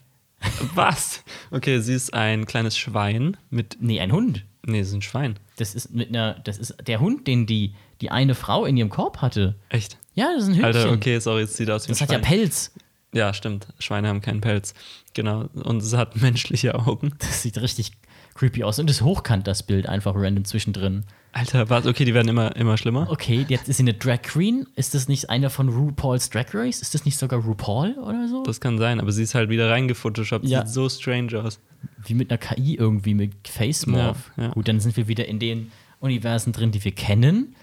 [0.75, 1.23] Was?
[1.51, 3.77] Okay, sie ist ein kleines Schwein mit.
[3.79, 4.43] Nee, ein Hund.
[4.65, 5.39] Nee, sie ist ein Schwein.
[5.57, 8.89] Das ist mit einer, das ist der Hund, den die, die eine Frau in ihrem
[8.89, 9.55] Korb hatte.
[9.69, 9.97] Echt?
[10.15, 10.65] Ja, das ist ein Hündchen.
[10.65, 12.27] Alter, okay, sorry, es sieht aus wie Das ein hat ja Schwein.
[12.39, 12.71] Pelz.
[13.13, 13.67] Ja, stimmt.
[13.79, 14.73] Schweine haben keinen Pelz.
[15.13, 15.45] Genau.
[15.53, 17.13] Und es hat menschliche Augen.
[17.19, 17.91] Das sieht richtig
[18.35, 18.79] creepy aus.
[18.79, 21.05] Und ist hochkant, das Bild, einfach random zwischendrin.
[21.31, 21.87] Alter, was?
[21.87, 23.09] Okay, die werden immer, immer schlimmer.
[23.09, 24.67] Okay, jetzt ist sie eine Drag Queen.
[24.75, 26.81] Ist das nicht einer von RuPaul's Drag Race?
[26.81, 28.43] Ist das nicht sogar RuPaul oder so?
[28.43, 30.45] Das kann sein, aber sie ist halt wieder reingefotoshoppt.
[30.45, 30.65] Ja.
[30.65, 31.59] Sieht so strange aus.
[32.05, 34.31] Wie mit einer KI irgendwie, mit Face Morph.
[34.37, 34.49] Ja, ja.
[34.51, 37.55] Gut, dann sind wir wieder in den Universen drin, die wir kennen.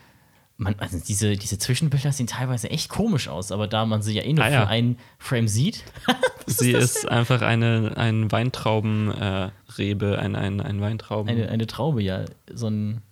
[0.63, 4.23] Man, also diese, diese Zwischenbilder sehen teilweise echt komisch aus, aber da man sie ja
[4.23, 4.61] eh nur Ah, ja.
[4.63, 5.85] für einen Frame sieht,
[6.47, 11.31] Sie ist einfach eine ein Weintraubenrebe, äh, ein, ein, ein Weintrauben.
[11.31, 13.03] eine, eine Traube, ja, so ein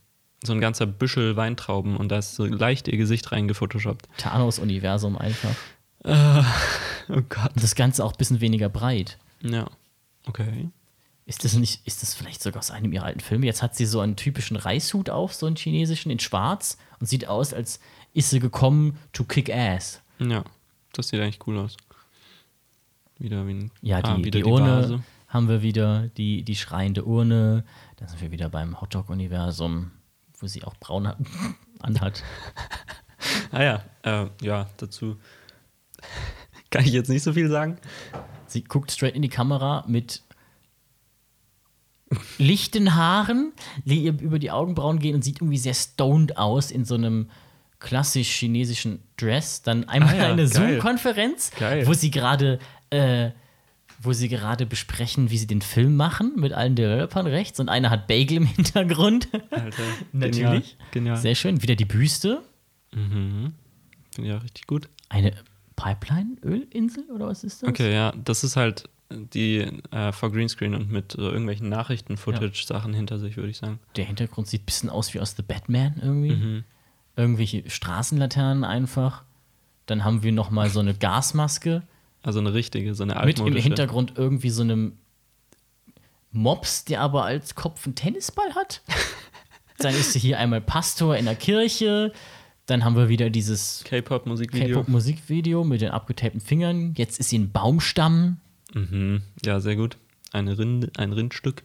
[0.45, 4.09] so ein ganzer Büschel Weintrauben und da ist so leicht ihr Gesicht reingefotoshoppt.
[4.19, 5.55] Thanos-Universum einfach.
[7.11, 7.53] Oh Gott.
[7.55, 9.17] Und das Ganze auch ein bisschen weniger breit.
[9.43, 9.67] Ja.
[10.27, 10.69] Okay.
[11.29, 13.45] Ist das nicht, ist das vielleicht sogar aus einem ihrer alten Filme?
[13.45, 17.29] Jetzt hat sie so einen typischen Reishut auf, so einen chinesischen, in schwarz und sieht
[17.29, 17.81] aus, als
[18.15, 20.01] ist sie gekommen to kick ass.
[20.19, 20.43] Ja,
[20.95, 21.77] das sieht eigentlich cool aus.
[23.19, 25.03] Wieder wie ein Ja, die, ah, die Urne Vase.
[25.29, 27.63] haben wir wieder, die, die schreiende Urne.
[27.97, 29.91] Dann sind wir wieder beim Hotdog-Universum,
[30.39, 31.19] wo sie auch braun hat,
[31.81, 32.23] anhat.
[33.51, 35.17] Ah ja, äh, ja, dazu
[36.71, 37.77] kann ich jetzt nicht so viel sagen.
[38.47, 40.23] Sie guckt straight in die Kamera mit
[42.39, 43.53] lichten Haaren,
[43.85, 47.29] die ihr über die Augenbrauen gehen und sieht irgendwie sehr stoned aus in so einem
[47.81, 49.63] klassisch chinesischen Dress.
[49.63, 50.47] Dann einmal Ah ja, eine.
[50.49, 51.51] Zoom-Konferenz,
[51.85, 52.59] wo sie gerade
[52.91, 53.31] äh,
[54.01, 57.91] wo sie gerade besprechen, wie sie den Film machen mit allen Developern rechts und einer
[57.91, 59.29] hat Bagel im Hintergrund.
[59.51, 59.83] Alter,
[60.13, 60.41] Natürlich.
[60.43, 60.63] Genial.
[60.93, 61.17] genial.
[61.17, 61.63] Sehr schön.
[61.63, 62.43] Wieder die Büste.
[62.93, 63.53] Finde
[64.23, 64.89] ich auch richtig gut.
[65.09, 65.33] Eine
[65.75, 67.69] Pipeline-Ölinsel oder was ist das?
[67.69, 69.61] Okay, ja, das ist halt die
[69.91, 73.79] äh, vor Greenscreen und mit äh, irgendwelchen Nachrichten-Footage-Sachen hinter sich, würde ich sagen.
[73.97, 76.37] Der Hintergrund sieht ein bisschen aus wie aus The Batman irgendwie.
[76.37, 76.65] Mhm.
[77.17, 79.25] Irgendwelche Straßenlaternen einfach.
[79.87, 81.83] Dann haben wir noch mal so eine Gasmaske
[82.23, 83.63] Also eine richtige, so eine mit im altmodische.
[83.63, 84.99] Hintergrund irgendwie so einem
[86.31, 88.83] Mops, der aber als Kopf einen Tennisball hat.
[89.79, 92.13] Dann ist hier einmal Pastor in der Kirche.
[92.67, 94.81] Dann haben wir wieder dieses K-Pop-Musikvideo.
[94.81, 96.93] K-Pop-Musikvideo mit den abgetapten Fingern.
[96.97, 98.39] Jetzt ist sie ein Baumstamm.
[98.75, 99.23] Mhm.
[99.45, 99.97] Ja, sehr gut.
[100.33, 101.63] Eine Rind, ein Rindstück.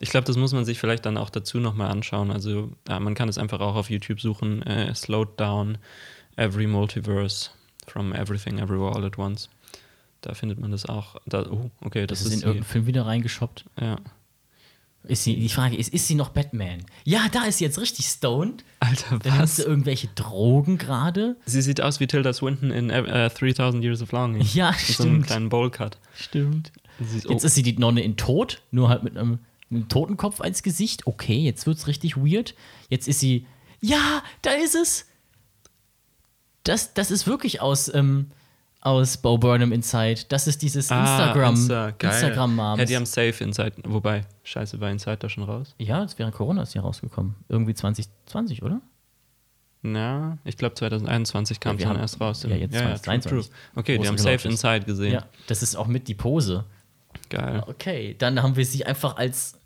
[0.00, 2.30] Ich glaube, das muss man sich vielleicht dann auch dazu nochmal anschauen.
[2.30, 4.62] Also, ja, man kann es einfach auch auf YouTube suchen.
[4.62, 5.78] Äh, Slowed Down,
[6.36, 7.50] Every Multiverse,
[7.86, 9.50] From Everything, Everywhere, All at Once.
[10.22, 11.16] Da findet man das auch.
[11.26, 13.64] Da, oh, okay, das, Das, ist in irgendeinen Film wieder reingeshoppt.
[13.78, 13.96] die, ja.
[15.04, 16.84] Ist sie, die Frage ist, ist sie noch Batman?
[17.04, 18.64] Ja, da ist sie jetzt richtig stoned.
[18.80, 19.66] Alter, Dann nimmt sie was?
[19.66, 21.36] irgendwelche Drogen gerade.
[21.46, 24.42] Sie sieht aus wie Tilda Swinton in äh, 3000 Years of Longing.
[24.52, 25.26] Ja, Mit so einem stimmt.
[25.26, 25.98] kleinen Bowlcut.
[26.14, 26.70] Stimmt.
[27.00, 27.46] Ist- Jetzt oh.
[27.46, 29.38] ist sie die Nonne in Tod, nur halt mit einem,
[29.70, 31.06] einem Totenkopf als Gesicht.
[31.06, 32.54] Okay, jetzt wird's richtig weird.
[32.90, 33.46] Jetzt ist sie.
[33.80, 35.06] Ja, da ist es!
[36.64, 38.26] Das, das ist wirklich aus, ähm,
[38.82, 40.22] aus Bo Burnham Inside.
[40.28, 41.44] Das ist dieses Instagram.
[41.44, 42.10] Ah, Insta, geil.
[42.12, 42.78] Instagram Moms.
[42.78, 43.72] Ja, die haben Safe Inside.
[43.84, 45.74] Wobei, scheiße, war Inside da schon raus?
[45.78, 47.34] ja, das wäre Corona ist ja rausgekommen.
[47.48, 48.80] Irgendwie 2020, oder?
[49.82, 52.42] Na, ich glaube 2021 kam Ja, es wir dann haben- erst raus.
[52.42, 53.30] ja, jetzt true, 2023.
[53.30, 53.44] true.
[53.76, 54.48] Okay, die es haben Safe.
[54.48, 55.12] Inside gesehen.
[55.14, 56.64] Ja, das ist auch mit die Pose.
[57.30, 57.62] Geil.
[57.66, 59.58] Okay, dann haben wir sie einfach als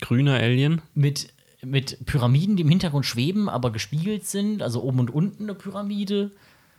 [0.00, 0.82] Grüner Alien.
[0.94, 1.28] mit,
[1.62, 4.62] mit Pyramiden, die im Hintergrund schweben, aber gespiegelt sind.
[4.62, 6.30] Also oben und unten eine Pyramide.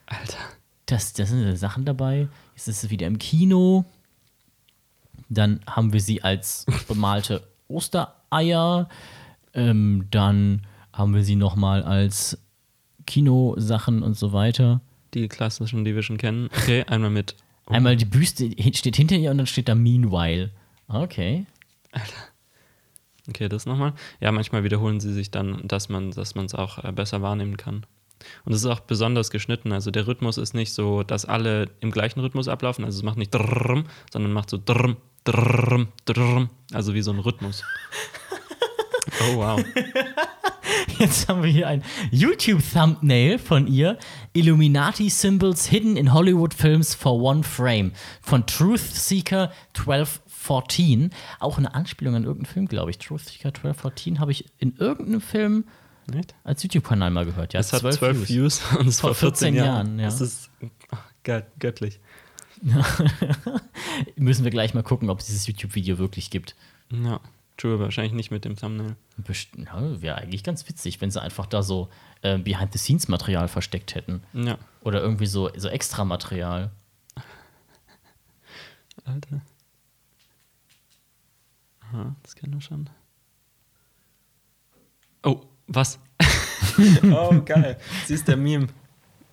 [0.05, 0.37] Alter.
[0.85, 2.27] Das, das sind Sachen dabei.
[2.55, 3.85] Jetzt ist sie wieder im Kino.
[5.29, 8.89] Dann haben wir sie als bemalte Ostereier.
[9.53, 12.37] Ähm, dann haben wir sie noch mal als
[13.05, 14.81] Kinosachen und so weiter.
[15.13, 16.49] Die klassischen, die wir schon kennen.
[16.55, 17.35] Okay, einmal mit.
[17.67, 20.51] oh, Einmal die Büste steht hinter ihr und dann steht da Meanwhile.
[20.87, 21.45] Okay.
[23.27, 23.93] Okay, das nochmal.
[24.19, 27.85] Ja, manchmal wiederholen sie sich dann, dass man dass es auch äh, besser wahrnehmen kann.
[28.45, 29.71] Und es ist auch besonders geschnitten.
[29.71, 32.85] Also der Rhythmus ist nicht so, dass alle im gleichen Rhythmus ablaufen.
[32.85, 36.49] Also es macht nicht drrrm, sondern macht so drrrm, drrrm, drrrm.
[36.73, 37.63] Also wie so ein Rhythmus.
[39.21, 39.63] Oh wow.
[40.99, 43.97] Jetzt haben wir hier ein YouTube-Thumbnail von ihr.
[44.33, 47.91] Illuminati Symbols hidden in Hollywood Films for one frame.
[48.21, 51.11] Von Truth Seeker 1214.
[51.39, 52.97] Auch eine Anspielung an irgendeinen Film, glaube ich.
[52.97, 55.65] Truth Seeker 1214 habe ich in irgendeinem Film
[56.07, 56.35] Nicht?
[56.43, 57.53] als YouTube-Kanal mal gehört.
[57.53, 59.67] Ja, Es hat 12 12 Views und es Vor vor 14 14 Jahren.
[59.67, 60.05] Jahren, ja.
[60.05, 60.49] Das ist
[61.23, 61.99] göttlich.
[64.15, 66.55] Müssen wir gleich mal gucken, ob es dieses YouTube-Video wirklich gibt.
[66.91, 67.19] Ja,
[67.57, 68.95] true, wahrscheinlich nicht mit dem Thumbnail.
[69.57, 71.89] Ja, Wäre eigentlich ganz witzig, wenn sie einfach da so
[72.21, 74.23] äh, Behind-the-Scenes-Material versteckt hätten.
[74.33, 76.71] Ja, Oder irgendwie so, so Extra-Material.
[79.03, 79.41] Alter.
[81.81, 82.89] Aha, das kennen wir schon.
[85.23, 85.99] Oh, was?
[87.11, 87.77] oh, geil.
[88.05, 88.67] Sie ist der Meme.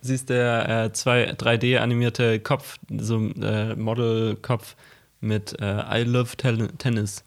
[0.01, 4.75] Sie ist der äh, zwei- 3D-animierte Kopf, so äh, Model-Kopf
[5.21, 7.23] mit äh, I love Ten Tennis.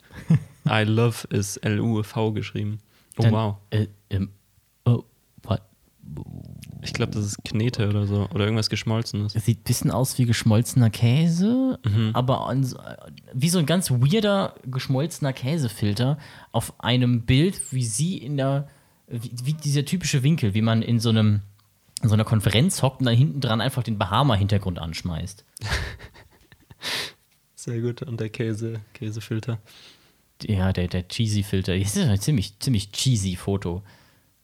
[0.68, 2.78] I love ist L-U-V geschrieben.
[3.18, 3.56] Oh, Dann, wow.
[3.70, 4.28] Äh, ähm,
[4.84, 5.04] oh,
[5.44, 5.62] what?
[6.82, 8.28] Ich glaube, das ist Knete oder so.
[8.34, 9.34] Oder irgendwas Geschmolzenes.
[9.34, 11.78] Es sieht ein bisschen aus wie geschmolzener Käse,
[12.12, 12.68] aber an,
[13.32, 16.18] wie so ein ganz weirder geschmolzener Käsefilter
[16.52, 18.68] auf einem Bild, wie sie in der,
[19.08, 21.42] wie, wie dieser typische Winkel, wie man in so einem
[22.02, 25.46] in so einer Konferenz hockt und dann hinten dran einfach den Bahama-Hintergrund anschmeißt.
[27.54, 28.02] Sehr gut.
[28.02, 29.58] Und der Käse, Käsefilter.
[30.42, 31.78] Ja, der, der Cheesy-Filter.
[31.78, 33.82] Das ist ein ziemlich, ziemlich cheesy Foto.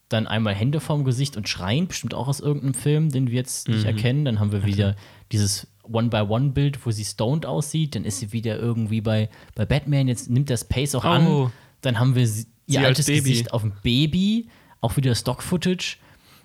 [0.09, 3.67] Dann einmal Hände vorm Gesicht und schreien, bestimmt auch aus irgendeinem Film, den wir jetzt
[3.67, 4.25] nicht erkennen.
[4.25, 4.95] Dann haben wir wieder
[5.31, 7.95] dieses One-by-One-Bild, wo sie stoned aussieht.
[7.95, 10.07] Dann ist sie wieder irgendwie bei, bei Batman.
[10.07, 11.07] Jetzt nimmt das Pace auch Oh.
[11.07, 11.51] an.
[11.81, 13.29] Dann haben wir sie, ihr Sie altes Baby.
[13.29, 14.49] Gesicht auf dem Baby.
[14.81, 15.97] Auch wieder Stock-Footage.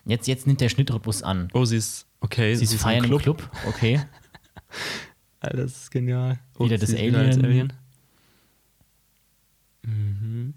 [0.04, 1.48] Jetzt, jetzt nimmt der Schnittrhythmus an.
[1.52, 2.54] Oh, sie ist okay.
[2.54, 3.50] Sie ist im feiern im Club.
[3.66, 4.00] Okay.
[5.40, 6.38] Alter, das ist genial.
[6.58, 7.44] Oh, Wieder sie das ist wieder Alien.
[7.44, 7.72] Alien.
[9.82, 10.54] Mhm.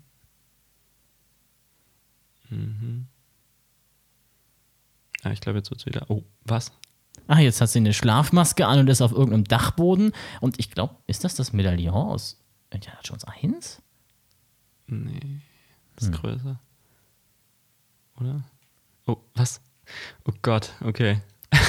[2.50, 3.08] Mhm.
[5.24, 6.06] Ah, ich glaube, jetzt wird's wieder.
[6.10, 6.72] Oh, was?
[7.28, 10.14] Ah, jetzt hat sie eine Schlafmaske an und ist auf irgendeinem Dachboden.
[10.40, 13.82] Und ich glaube, ist das das Medaillon aus Indiana Jones 1?
[14.88, 15.42] Nee,
[16.02, 16.14] das Hm.
[16.14, 16.60] ist größer.
[18.20, 18.44] Oder?
[19.08, 19.62] Oh, was?
[20.26, 21.22] Oh Gott, okay.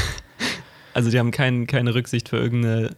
[0.94, 2.96] also, die haben kein, keine Rücksicht für irgendeine.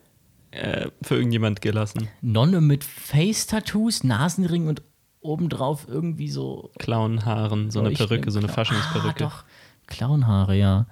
[0.50, 2.08] Äh, für irgendjemand gelassen.
[2.20, 4.82] Nonne mit Face-Tattoos, Nasenring und
[5.20, 6.70] obendrauf irgendwie so.
[6.78, 9.24] Clownhaaren, so eine leuchtende Perücke, so eine Faschingsperücke.
[9.26, 9.44] Ah, doch.
[9.88, 10.86] Clownhaare, ja.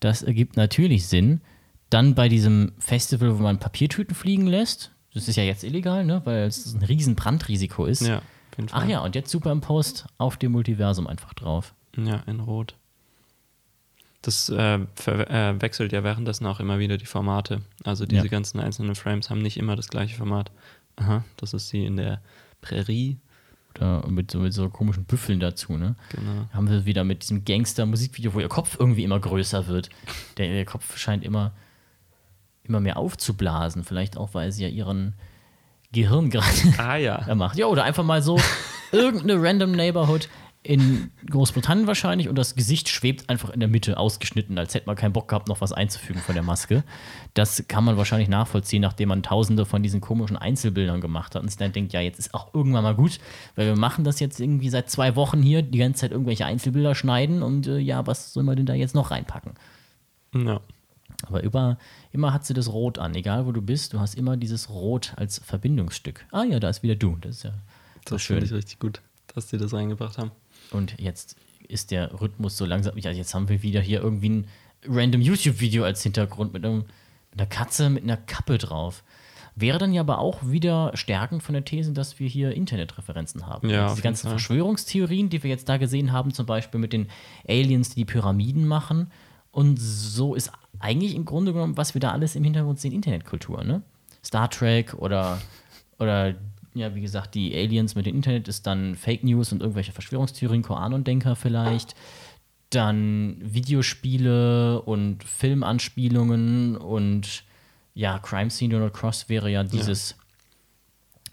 [0.00, 1.40] Das ergibt natürlich Sinn.
[1.88, 4.90] Dann bei diesem Festival, wo man Papiertüten fliegen lässt.
[5.14, 6.20] Das ist ja jetzt illegal, ne?
[6.24, 8.02] Weil es ein riesen Brandrisiko ist.
[8.02, 8.20] Ja,
[8.54, 8.82] auf jeden Fall.
[8.84, 11.74] Ach ja, und jetzt Superimpost auf dem Multiversum einfach drauf.
[11.96, 12.76] Ja, in Rot.
[14.22, 17.60] Das äh, äh, wechselt ja währenddessen auch immer wieder die Formate.
[17.84, 18.30] Also diese Ja.
[18.30, 20.50] ganzen einzelnen Frames haben nicht immer das gleiche Format.
[20.96, 22.22] Aha, das ist sie in der
[22.62, 23.18] Prärie.
[23.76, 25.96] Oder mit so, mit so komischen Büffeln dazu, ne?
[26.10, 26.46] Genau.
[26.52, 29.90] Haben wir wieder mit diesem Gangster-Musikvideo, wo ihr Kopf irgendwie immer größer wird.
[30.38, 31.52] Der, der Kopf scheint immer,
[32.62, 33.82] immer mehr aufzublasen.
[33.82, 35.14] Vielleicht auch, weil sie ja ihren
[35.94, 36.46] Gehirn gerade
[36.78, 37.22] Ah ja.
[37.34, 37.56] macht.
[37.56, 38.38] Ja, oder einfach mal so
[38.92, 40.28] irgendeine random Neighborhood
[40.64, 44.96] in Großbritannien wahrscheinlich und das Gesicht schwebt einfach in der Mitte ausgeschnitten, als hätte man
[44.96, 46.84] keinen Bock gehabt, noch was einzufügen von der Maske.
[47.34, 51.48] Das kann man wahrscheinlich nachvollziehen, nachdem man tausende von diesen komischen Einzelbildern gemacht hat und
[51.48, 53.18] sich dann denkt, ja, jetzt ist auch irgendwann mal gut,
[53.56, 56.94] weil wir machen das jetzt irgendwie seit zwei Wochen hier, die ganze Zeit irgendwelche Einzelbilder
[56.94, 59.52] schneiden und äh, ja, was soll man denn da jetzt noch reinpacken?
[60.34, 60.60] ja.
[61.26, 61.78] Aber über,
[62.12, 65.12] immer hat sie das Rot an, egal wo du bist, du hast immer dieses Rot
[65.16, 66.26] als Verbindungsstück.
[66.30, 67.52] Ah ja, da ist wieder du, das ist ja
[68.04, 68.36] Das schön.
[68.36, 69.00] finde ich richtig gut,
[69.34, 70.30] dass sie das reingebracht haben.
[70.70, 71.36] Und jetzt
[71.68, 72.96] ist der Rhythmus so langsam.
[72.98, 74.46] Ja, jetzt haben wir wieder hier irgendwie ein
[74.86, 76.84] random YouTube-Video als Hintergrund mit, einem,
[77.30, 79.02] mit einer Katze mit einer Kappe drauf.
[79.56, 83.70] Wäre dann ja aber auch wieder stärkend von der These, dass wir hier Internetreferenzen haben.
[83.70, 84.32] Ja, auf Diese ganzen Fall.
[84.32, 87.06] Verschwörungstheorien, die wir jetzt da gesehen haben, zum Beispiel mit den
[87.48, 89.12] Aliens, die die Pyramiden machen.
[89.54, 90.50] Und so ist
[90.80, 93.82] eigentlich im Grunde genommen, was wir da alles im Hintergrund sehen, Internetkultur, ne?
[94.24, 95.40] Star Trek oder,
[96.00, 96.34] oder
[96.74, 100.62] ja, wie gesagt, die Aliens mit dem Internet ist dann Fake News und irgendwelche Verschwörungstheorien,
[100.62, 101.94] Koran-Denker vielleicht.
[102.70, 107.44] Dann Videospiele und Filmanspielungen und
[107.94, 110.16] ja, Crime Scene Donald Cross wäre ja dieses,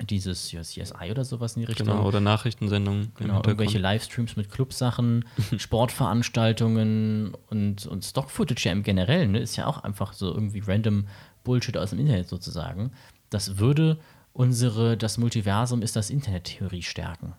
[0.09, 1.87] dieses ja, CSI oder sowas in die Richtung.
[1.87, 3.11] Genau, oder Nachrichtensendungen.
[3.15, 5.25] Genau, irgendwelche Livestreams mit Clubsachen,
[5.57, 11.07] Sportveranstaltungen und, und Stock-Footage ja im Generellen, ne, ist ja auch einfach so irgendwie random
[11.43, 12.91] Bullshit aus dem Internet sozusagen.
[13.29, 13.99] Das würde
[14.33, 17.33] unsere, das Multiversum ist das Internet-Theorie stärken.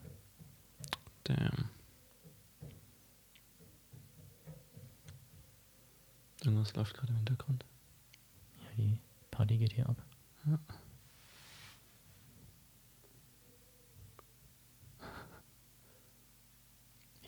[1.25, 1.69] Damn.
[6.45, 7.65] Irgendwas läuft gerade im Hintergrund.
[8.59, 8.99] Ja, die
[9.31, 9.97] Party geht hier ab.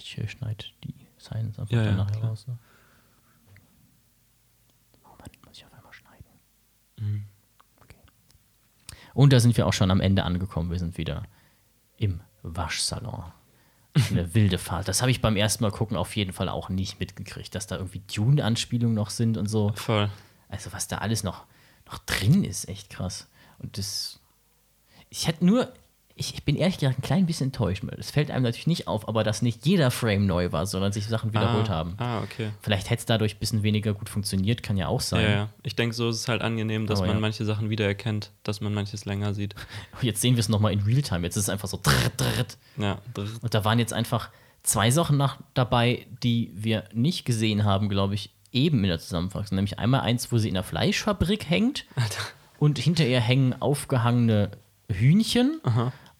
[0.04, 2.24] Ich äh, schneid die Silence einfach Ja, ja, danach klar.
[2.30, 2.46] raus.
[2.46, 2.58] Ne?
[5.04, 6.26] Oh Mann, muss ich auf einmal schneiden.
[6.98, 7.24] Mhm.
[7.80, 7.96] Okay.
[9.14, 10.70] Und da sind wir auch schon am Ende angekommen.
[10.70, 11.22] Wir sind wieder
[11.96, 13.24] im Waschsalon.
[14.10, 14.88] Eine wilde Fahrt.
[14.88, 17.76] Das habe ich beim ersten Mal gucken auf jeden Fall auch nicht mitgekriegt, dass da
[17.76, 19.72] irgendwie Dune-Anspielungen noch sind und so.
[19.74, 20.10] Voll.
[20.50, 21.46] Also, was da alles noch,
[21.86, 23.28] noch drin ist, echt krass.
[23.58, 24.20] Und das.
[25.08, 25.72] Ich hätte nur.
[26.16, 27.82] Ich, ich bin ehrlich gesagt ein klein bisschen enttäuscht.
[27.98, 31.06] Es fällt einem natürlich nicht auf, aber dass nicht jeder Frame neu war, sondern sich
[31.08, 31.94] Sachen wiederholt ah, haben.
[31.98, 32.50] Ah, okay.
[32.60, 35.30] Vielleicht hätte es dadurch ein bisschen weniger gut funktioniert, kann ja auch Ja, sein.
[35.30, 35.48] ja.
[35.64, 37.20] Ich denke, so ist es halt angenehm, dass Aber man ja.
[37.20, 39.56] manche Sachen wiedererkennt, dass man manches länger sieht.
[40.02, 41.26] Jetzt sehen wir es nochmal in Realtime.
[41.26, 41.80] Jetzt ist es einfach so.
[41.82, 42.58] Drrrt, drrrt.
[42.76, 44.30] Ja, drr- Und da waren jetzt einfach
[44.62, 49.56] zwei Sachen nach, dabei, die wir nicht gesehen haben, glaube ich, eben in der Zusammenfassung.
[49.56, 51.86] Nämlich einmal eins, wo sie in der Fleischfabrik hängt
[52.60, 54.52] und hinter ihr hängen aufgehangene
[54.88, 55.60] Hühnchen.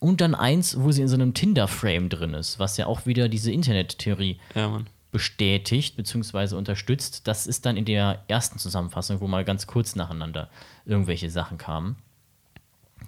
[0.04, 3.30] Und dann eins, wo sie in so einem Tinder-Frame drin ist, was ja auch wieder
[3.30, 4.82] diese Internettheorie ja,
[5.12, 6.56] bestätigt bzw.
[6.56, 7.26] unterstützt.
[7.26, 10.50] Das ist dann in der ersten Zusammenfassung, wo mal ganz kurz nacheinander
[10.84, 11.96] irgendwelche Sachen kamen.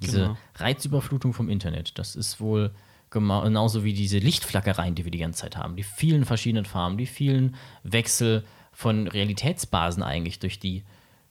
[0.01, 0.37] Diese Genau.
[0.55, 2.71] Reizüberflutung vom Internet, das ist wohl
[3.11, 5.77] genauso wie diese Lichtflackereien, die wir die ganze Zeit haben.
[5.77, 8.43] Die vielen verschiedenen Farben, die vielen Wechsel
[8.73, 10.83] von Realitätsbasen eigentlich durch die,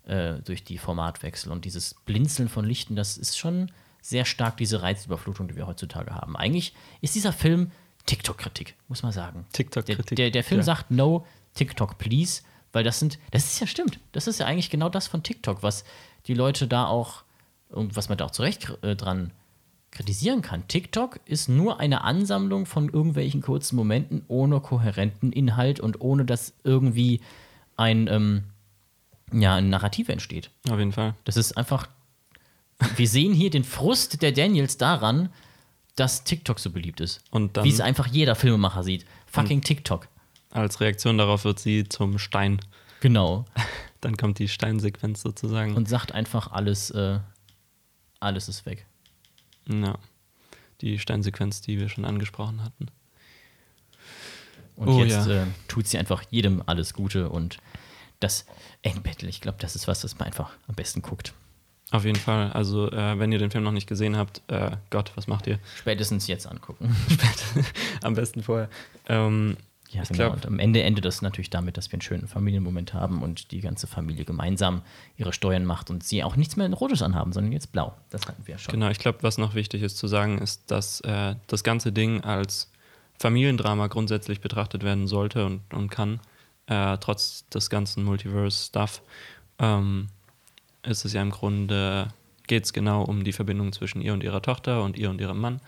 [0.06, 3.72] äh, durch die Formatwechsel und dieses Blinzeln von Lichten, das ist schon
[4.06, 6.38] sehr stark diese Reizüberflutung, die wir heutzutage haben.
[6.38, 7.72] Eigentlich ist dieser Film
[8.06, 9.48] TikTok-Kritik, muss man sagen.
[9.52, 10.64] TikTok-Kritik, Der, der, der Film ja.
[10.64, 11.26] sagt No
[11.56, 14.00] TikTok, please, weil das sind, das ist ja stimmt.
[14.12, 15.86] Das ist ja eigentlich genau das von TikTok, was
[16.28, 17.24] die Leute da auch,
[17.70, 19.32] und was man da auch zu Recht äh, dran
[19.90, 20.68] kritisieren kann.
[20.68, 26.54] TikTok ist nur eine Ansammlung von irgendwelchen kurzen Momenten ohne kohärenten Inhalt und ohne dass
[26.64, 27.22] irgendwie
[27.76, 28.44] ein, ähm,
[29.32, 30.52] ja, ein Narrativ entsteht.
[30.70, 31.16] Auf jeden Fall.
[31.24, 31.88] Das ist einfach.
[32.96, 35.30] Wir sehen hier den Frust der Daniels daran,
[35.96, 37.22] dass TikTok so beliebt ist.
[37.32, 39.06] Und Wie es einfach jeder Filmemacher sieht.
[39.28, 40.08] Fucking TikTok.
[40.52, 42.60] Als Reaktion darauf wird sie zum Stein.
[43.00, 43.46] Genau.
[44.02, 45.76] Dann kommt die Steinsequenz sozusagen.
[45.76, 47.20] Und sagt einfach alles, äh,
[48.20, 48.86] alles ist weg.
[49.68, 49.98] ja.
[50.82, 52.88] Die Steinsequenz, die wir schon angesprochen hatten.
[54.76, 55.44] Und Oh, jetzt ja.
[55.44, 57.58] äh, tut sie einfach jedem alles Gute und
[58.20, 58.46] das
[58.82, 61.34] Endbattle, ich glaube, das ist was, das man einfach am besten guckt.
[61.92, 62.52] Auf jeden Fall.
[62.52, 65.60] Also, äh, wenn ihr den Film noch nicht gesehen habt, äh, Gott, was macht ihr?
[65.78, 66.96] Spätestens jetzt angucken.
[68.02, 68.70] Am besten vorher.
[69.08, 69.56] Ähm,
[69.92, 70.32] Ja, ich genau.
[70.32, 73.62] und am Ende endet das natürlich damit, dass wir einen schönen Familienmoment haben und die
[73.62, 74.82] ganze Familie gemeinsam
[75.16, 77.94] ihre Steuern macht und sie auch nichts mehr in Rotes anhaben, sondern jetzt blau.
[78.10, 78.74] Das hatten wir ja schon.
[78.74, 82.22] Genau, ich glaube, was noch wichtig ist zu sagen, ist, dass äh, das ganze Ding
[82.22, 82.72] als
[83.20, 86.20] Familiendrama grundsätzlich betrachtet werden sollte und, und kann,
[86.68, 89.02] äh, trotz des ganzen Multiverse-Stuff.
[89.60, 90.08] Ähm,
[90.86, 92.10] ist es ja im Grunde,
[92.48, 95.40] geht es genau um die Verbindung zwischen ihr und ihrer Tochter und ihr und ihrem
[95.40, 95.62] Mann.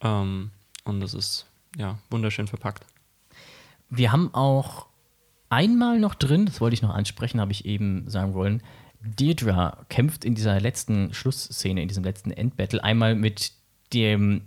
[0.00, 0.50] Ähm,
[0.84, 1.46] und das ist
[1.76, 2.84] ja wunderschön verpackt.
[3.88, 4.86] Wir haben auch
[5.48, 8.62] einmal noch drin, das wollte ich noch ansprechen, habe ich eben sagen wollen,
[9.04, 13.52] Deirdre kämpft in dieser letzten Schlussszene, in diesem letzten Endbattle, einmal mit
[13.92, 14.42] dem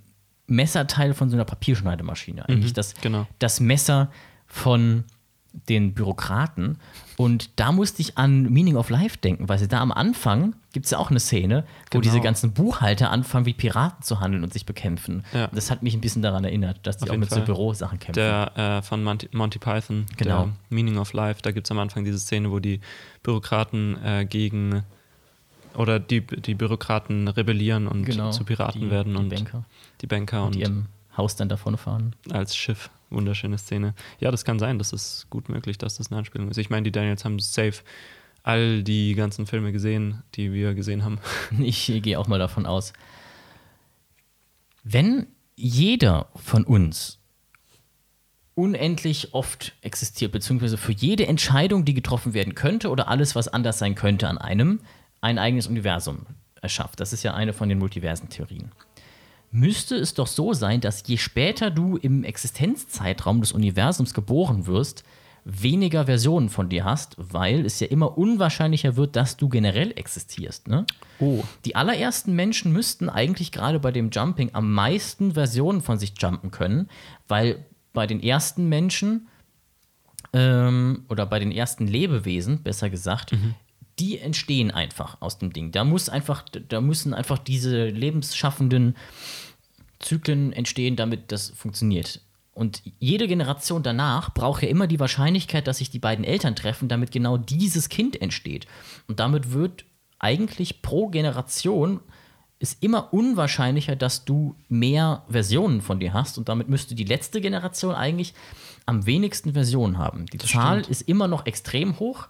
[0.47, 2.47] Messerteil von so einer Papierschneidemaschine.
[2.47, 3.27] Eigentlich das, genau.
[3.39, 4.11] das Messer
[4.47, 5.03] von
[5.69, 6.77] den Bürokraten.
[7.17, 10.85] Und da musste ich an Meaning of Life denken, weil sie da am Anfang gibt
[10.85, 12.01] es ja auch eine Szene, wo Genau.
[12.01, 15.23] diese ganzen Buchhalter anfangen, wie Piraten zu handeln und sich bekämpfen.
[15.33, 15.47] Ja.
[15.47, 17.45] Das hat mich ein bisschen daran erinnert, dass die Auf auch mit so Fall.
[17.45, 18.13] Bürosachen kämpfen.
[18.19, 20.49] Der äh, von Monty, Monty Python, Genau.
[20.69, 22.81] Meaning of Life, da gibt es am Anfang diese Szene, wo die
[23.23, 24.83] Bürokraten äh, gegen
[25.75, 29.63] oder die, die Bürokraten rebellieren und Genau, zu Piraten die- werden die und Banker.
[30.01, 30.85] die Banker und die ihrem
[31.17, 32.13] Haus dann davon fahren.
[32.31, 32.89] als Schiff.
[33.15, 33.95] Wunderschöne Szene.
[34.19, 36.57] Ja, das kann sein, das ist gut möglich, dass das eine Anspielung ist.
[36.57, 37.81] Ich meine, die Daniels haben safe
[38.43, 41.19] all die ganzen Filme gesehen, die wir gesehen haben.
[41.59, 42.93] Ich gehe auch mal davon aus.
[44.83, 47.19] Wenn jeder von uns
[48.53, 53.79] unendlich oft existiert, beziehungsweise für jede Entscheidung, die getroffen werden könnte oder alles, was anders
[53.79, 54.79] sein könnte an einem,
[55.21, 56.25] ein eigenes Universum
[56.61, 56.99] erschafft.
[56.99, 58.71] Das ist ja eine von den Multiversen-Theorien.
[59.55, 65.05] Müsste es doch so sein, dass je später du im Existenzzeitraum des Universums geboren wirst,
[65.45, 70.67] weniger Versionen von dir hast, weil es ja immer unwahrscheinlicher wird, dass du generell existierst.
[70.67, 70.85] Ne?
[71.21, 71.41] Oh.
[71.63, 76.51] Die allerersten Menschen müssten eigentlich gerade bei dem Jumping am meisten Versionen von sich jumpen
[76.51, 76.89] können,
[77.29, 77.63] weil
[77.93, 79.29] bei den ersten Menschen
[80.33, 83.31] ähm, oder bei den ersten Lebewesen, besser gesagt,
[83.99, 85.71] die entstehen einfach aus dem Ding.
[85.71, 88.97] Da muss einfach, da müssen einfach diese lebensschaffenden
[90.05, 92.21] Zyklen entstehen, damit das funktioniert.
[92.53, 96.87] Und jede Generation danach braucht ja immer die Wahrscheinlichkeit, dass sich die beiden Eltern treffen,
[96.87, 98.65] damit genau dieses Kind entsteht.
[99.07, 99.85] Und damit wird
[100.19, 101.99] eigentlich pro Generation
[102.59, 107.41] ist immer unwahrscheinlicher, dass du mehr Versionen von dir hast und damit müsste die letzte
[107.41, 108.33] Generation eigentlich
[108.85, 110.25] am wenigsten Versionen haben.
[110.27, 112.29] Die Zahl ist immer noch extrem hoch,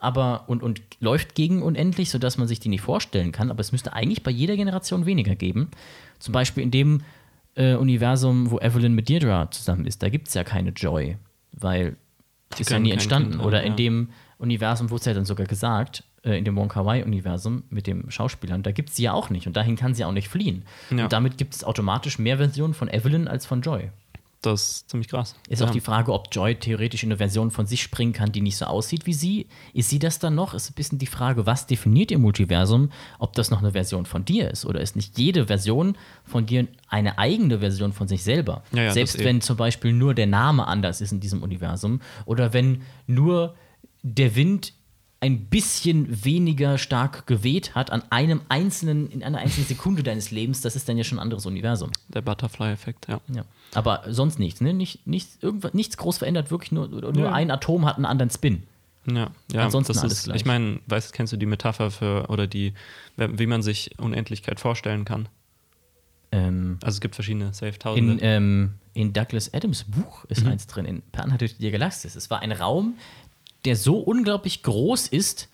[0.00, 3.50] aber und, und läuft gegen unendlich, sodass man sich die nicht vorstellen kann.
[3.50, 5.70] Aber es müsste eigentlich bei jeder Generation weniger geben.
[6.18, 7.02] Zum Beispiel in dem
[7.54, 11.16] äh, Universum, wo Evelyn mit Deirdre zusammen ist, da gibt es ja keine Joy,
[11.52, 11.96] weil
[12.56, 13.32] die ist ja nie entstanden.
[13.32, 13.76] Kind Oder in ja.
[13.76, 14.08] dem
[14.38, 18.62] Universum wurde es ja dann sogar gesagt, äh, in dem Wonka Wai-Universum mit dem Schauspielern,
[18.62, 20.64] da gibt es sie ja auch nicht und dahin kann sie auch nicht fliehen.
[20.90, 21.04] Ja.
[21.04, 23.90] Und damit gibt es automatisch mehr Versionen von Evelyn als von Joy.
[24.42, 25.34] Das ist ziemlich krass.
[25.48, 25.66] Ist Ja.
[25.66, 28.56] auch die Frage, ob Joy theoretisch in eine Version von sich springen kann, die nicht
[28.56, 29.48] so aussieht wie sie.
[29.74, 30.54] Ist sie das dann noch?
[30.54, 32.90] Ist ein bisschen die Frage, was definiert ihr Multiversum?
[33.18, 35.94] Ob das noch eine Version von dir ist oder ist nicht jede Version
[36.24, 38.62] von dir eine eigene Version von sich selber?
[38.72, 39.24] Ja, ja, Selbst eh.
[39.24, 43.54] wenn zum Beispiel nur der Name anders ist in diesem Universum oder wenn nur
[44.02, 44.72] der Wind
[45.22, 50.62] ein bisschen weniger stark geweht hat an einem einzelnen, in einer einzelnen Sekunde deines Lebens,
[50.62, 51.90] das ist dann ja schon ein anderes Universum.
[52.08, 53.20] Der Butterfly-Effekt, ja.
[53.34, 53.44] Ja.
[53.74, 54.72] Aber sonst nichts, ne?
[54.72, 57.32] Nicht, nichts, irgendwas, nichts groß verändert, wirklich nur, nur Ja.
[57.32, 58.62] ein Atom hat einen anderen Spin.
[59.06, 60.36] Ja, ja Ansonsten das alles ist, gleich.
[60.36, 62.72] ich meine, weißt, kennst du die Metapher für, oder die,
[63.16, 65.28] wie man sich Unendlichkeit vorstellen kann?
[66.32, 68.18] Ähm, Also es gibt verschiedene Safe in, Tausende.
[68.24, 70.50] ähm, in Douglas Adams Buch ist Mhm.
[70.52, 72.14] eins drin, in Perlen durch die Galaxis.
[72.14, 72.94] Es war ein Raum,
[73.64, 75.48] der so unglaublich groß ist,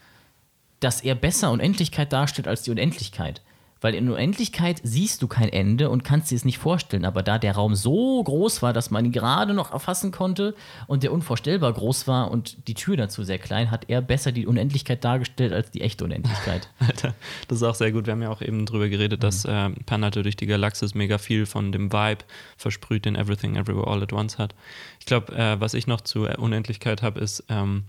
[0.80, 3.42] dass er besser Unendlichkeit darstellt als die Unendlichkeit.
[3.80, 7.04] Weil in Unendlichkeit siehst du kein Ende und kannst dir es nicht vorstellen.
[7.04, 10.54] Aber da der Raum so groß war, dass man ihn gerade noch erfassen konnte
[10.86, 14.46] und der unvorstellbar groß war und die Tür dazu sehr klein, hat er besser die
[14.46, 16.68] Unendlichkeit dargestellt als die echte Unendlichkeit.
[16.78, 17.14] Alter,
[17.48, 18.06] das ist auch sehr gut.
[18.06, 19.50] Wir haben ja auch eben drüber geredet, dass Mhm.
[19.52, 22.24] äh, Panhard durch die Galaxis mega viel von dem Vibe
[22.56, 24.54] versprüht, den Everything Everywhere All at Once hat.
[25.00, 27.84] Ich glaube, äh, was ich noch zur Unendlichkeit habe, ist, ähm,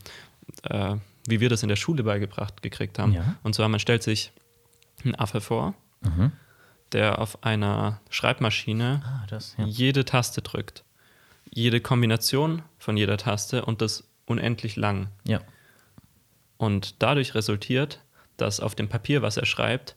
[0.63, 0.95] äh,
[1.27, 3.13] wie wir das in der Schule beigebracht gekriegt haben.
[3.13, 3.35] Ja.
[3.43, 4.31] Und zwar, man stellt sich
[5.03, 6.31] einen Affe vor, Mhm.
[6.91, 9.65] der auf einer Schreibmaschine Ah, das, ja.
[9.65, 10.83] jede Taste drückt.
[11.49, 15.07] Jede Kombination von jeder Taste und das unendlich lang.
[15.25, 15.41] ja.
[16.57, 18.01] Und dadurch resultiert,
[18.37, 19.95] dass auf dem Papier, was er schreibt,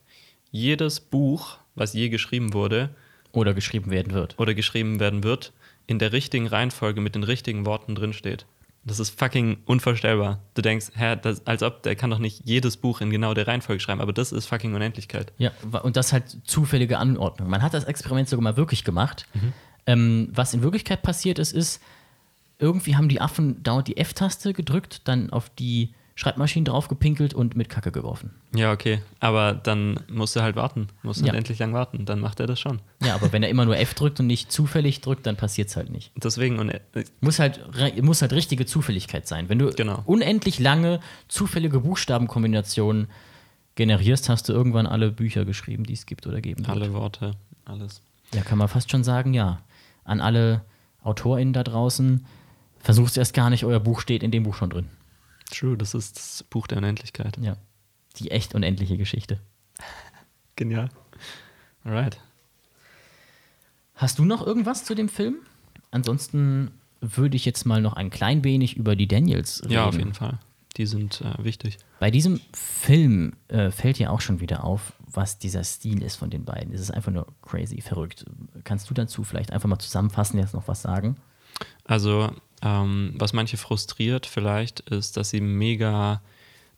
[0.50, 2.90] jedes Buch, was je geschrieben wurde
[3.32, 4.38] Oder geschrieben werden wird.
[4.38, 5.52] oder geschrieben werden wird,
[5.86, 8.44] in der richtigen Reihenfolge mit den richtigen Worten drinsteht.
[8.82, 10.40] Das ist fucking unvorstellbar.
[10.54, 13.46] Du denkst, hä, das, als ob der kann doch nicht jedes Buch in genau der
[13.46, 15.32] Reihenfolge schreiben, aber das ist fucking Unendlichkeit.
[15.36, 15.50] Ja,
[15.82, 17.50] und das halt zufällige Anordnung.
[17.50, 19.26] Man hat das Experiment sogar mal wirklich gemacht.
[19.34, 19.52] Mhm.
[19.86, 21.82] Ähm, was in Wirklichkeit passiert ist, ist,
[22.58, 27.70] irgendwie haben die Affen dauernd die F-Taste gedrückt, dann auf die Schreibmaschinen draufgepinkelt und mit
[27.70, 28.32] Kacke geworfen.
[28.54, 29.00] Ja, okay.
[29.20, 30.88] Aber dann musst du halt warten.
[31.02, 31.32] Musst du Ja.
[31.32, 32.04] unendlich lang warten.
[32.04, 32.80] Dann macht er das schon.
[33.02, 35.76] Ja, aber wenn er immer nur F drückt und nicht zufällig drückt, dann passiert es
[35.76, 36.12] halt nicht.
[36.16, 36.80] Deswegen, und äh,
[37.22, 37.60] Muss halt,
[38.02, 39.48] muss halt richtige Zufälligkeit sein.
[39.48, 40.02] Wenn du Genau.
[40.04, 43.08] unendlich lange zufällige Buchstabenkombinationen
[43.76, 46.76] generierst, hast du irgendwann alle Bücher geschrieben, die es gibt oder geben wird.
[46.76, 47.32] alle Worte,
[47.64, 48.02] alles.
[48.34, 49.60] Ja, kann man fast schon sagen, ja.
[50.04, 50.60] An alle
[51.02, 52.26] AutorInnen da draußen,
[52.78, 54.86] versucht erst gar nicht, euer Buch steht in dem Buch schon drin.
[55.50, 57.36] True, das ist das Buch der Unendlichkeit.
[57.40, 57.56] Ja.
[58.16, 59.40] Die echt unendliche Geschichte.
[60.56, 60.90] Genial.
[61.84, 62.18] Alright.
[63.94, 65.36] Hast du noch irgendwas zu dem Film?
[65.90, 66.70] Ansonsten
[67.00, 69.72] würde ich jetzt mal noch ein klein wenig über die Daniels reden.
[69.72, 70.38] Ja, auf jeden Fall.
[70.76, 71.78] Die sind äh, wichtig.
[71.98, 76.30] Bei diesem Film äh, fällt ja auch schon wieder auf, was dieser Stil ist von
[76.30, 76.72] den beiden.
[76.72, 78.24] Es ist einfach nur crazy, verrückt.
[78.64, 81.16] Kannst du dazu vielleicht einfach mal zusammenfassen, jetzt noch was sagen?
[81.84, 82.30] Also,
[82.62, 86.20] ähm, was manche frustriert vielleicht, ist, dass sie mega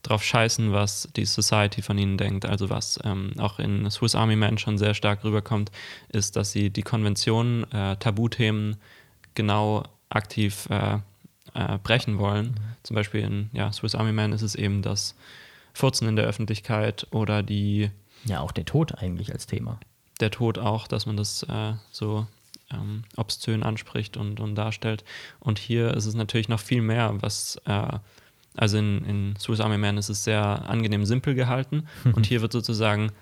[0.03, 2.45] drauf scheißen, was die Society von ihnen denkt.
[2.45, 5.71] Also was ähm, auch in Swiss Army Man schon sehr stark rüberkommt,
[6.09, 8.77] ist, dass sie die Konventionen, äh, Tabuthemen
[9.35, 10.99] genau aktiv äh,
[11.55, 12.59] äh, brechen wollen.
[12.83, 15.15] Zum Beispiel in ja, Swiss Army Man ist es eben das
[15.73, 17.91] Furzen in der Öffentlichkeit oder die
[18.25, 19.79] Ja, auch der Tod eigentlich als Thema.
[20.21, 22.27] der Tod auch, dass man das äh, so
[22.73, 25.05] ähm, obszön anspricht und, und darstellt.
[25.41, 27.99] Und hier ist es natürlich noch viel mehr, was, äh,
[28.57, 32.53] also in, in Swiss Army Man ist es sehr angenehm simpel gehalten und hier wird
[32.53, 33.13] sozusagen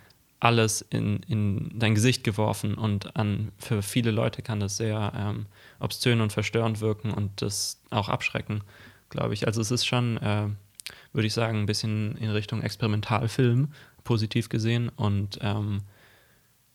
[0.40, 5.46] alles in, in dein Gesicht geworfen und an, für viele Leute kann das sehr ähm,
[5.78, 8.62] obszön und verstörend wirken und das auch abschrecken,
[9.10, 9.46] glaube ich.
[9.46, 10.48] Also es ist schon, äh,
[11.12, 13.72] würde ich sagen, ein bisschen in Richtung Experimentalfilm,
[14.02, 15.82] positiv gesehen und ähm,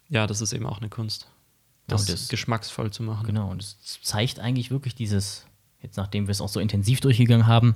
[0.09, 1.31] ja, das ist eben auch eine Kunst,
[1.87, 3.25] das, das- geschmacksvoll zu machen.
[3.25, 5.45] Genau, und es zeigt eigentlich wirklich dieses,
[5.81, 7.75] jetzt nachdem wir es auch so intensiv durchgegangen haben,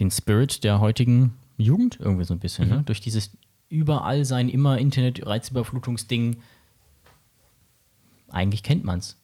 [0.00, 2.68] den Spirit der heutigen Jugend irgendwie so ein bisschen.
[2.68, 2.82] Ne?
[2.84, 3.30] Durch dieses
[3.68, 6.36] überall sein immer Internet-Reizüberflutungsding.
[8.28, 9.16] Eigentlich kennt man es.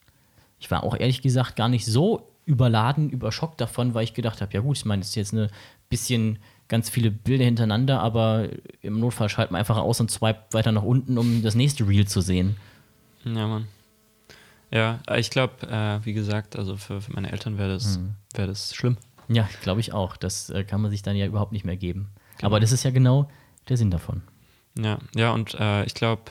[0.58, 4.52] Ich war auch ehrlich gesagt gar nicht so überladen, überschockt davon, weil ich gedacht habe,
[4.52, 5.48] ja gut, ich meine, das ist jetzt eine
[5.88, 6.38] bisschen
[6.68, 8.48] ganz viele Bilder hintereinander, aber
[8.80, 12.06] im Notfall schaltet man einfach aus und swipet weiter nach unten, um das nächste Reel
[12.06, 12.56] zu sehen.
[13.24, 13.68] Ja, Mann.
[14.70, 18.14] Ja, ich glaube, äh, wie gesagt, also für, für meine Eltern wäre das, Mhm.
[18.34, 18.96] wär das schlimm.
[19.28, 20.16] Ja, glaube ich auch.
[20.16, 22.08] Das äh, kann man sich dann ja überhaupt nicht mehr geben.
[22.38, 22.46] Genau.
[22.46, 23.30] Aber das ist ja genau
[23.68, 24.22] der Sinn davon.
[24.78, 26.22] Ja, ja, und äh, ich glaube,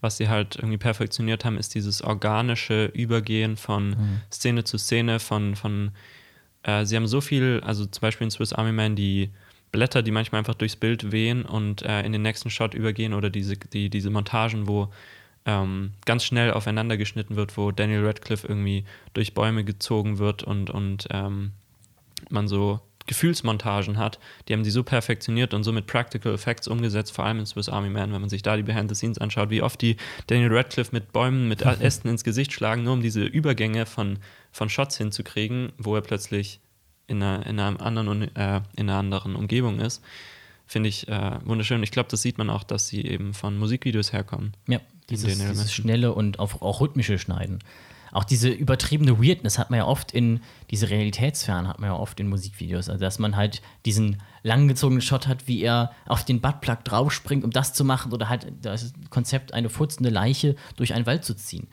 [0.00, 4.20] was sie halt irgendwie perfektioniert haben, ist dieses organische Übergehen von Mhm.
[4.32, 5.90] Szene zu Szene, von, von
[6.62, 9.28] äh, sie haben so viel, also zum Beispiel in Swiss Army Man die
[9.70, 13.28] Blätter, die manchmal einfach durchs Bild wehen und äh, in den nächsten Shot übergehen oder
[13.28, 14.88] diese, die, diese Montagen, wo
[15.46, 18.84] ähm, ganz schnell aufeinander geschnitten wird, wo Daniel Radcliffe irgendwie
[19.14, 21.52] durch Bäume gezogen wird und, und ähm,
[22.28, 27.12] man so Gefühlsmontagen hat, die haben die so perfektioniert und so mit Practical Effects umgesetzt,
[27.12, 29.50] vor allem in Swiss Army Man, wenn man sich da die Behind the Scenes anschaut,
[29.50, 29.96] wie oft die
[30.28, 34.18] Daniel Radcliffe mit Bäumen, mit Ästen ins Gesicht schlagen, nur um diese Übergänge von,
[34.52, 36.60] von Shots hinzukriegen, wo er plötzlich
[37.06, 40.02] in einer, in einem anderen, äh, in einer anderen Umgebung ist.
[40.66, 41.82] Finde ich äh, wunderschön.
[41.82, 44.52] Ich glaube, das sieht man auch, dass sie eben von Musikvideos herkommen.
[44.68, 44.78] Ja,
[45.10, 47.58] dieses, dieses schnelle und auch, auch rhythmische Schneiden.
[48.12, 52.18] Auch diese übertriebene Weirdness hat man ja oft in, diese Realitätsfern hat man ja oft
[52.18, 52.88] in Musikvideos.
[52.88, 57.50] Also, dass man halt diesen langgezogenen Shot hat, wie er auf den Buttplug draufspringt, um
[57.52, 61.68] das zu machen, oder halt das Konzept, eine furzende Leiche durch einen Wald zu ziehen.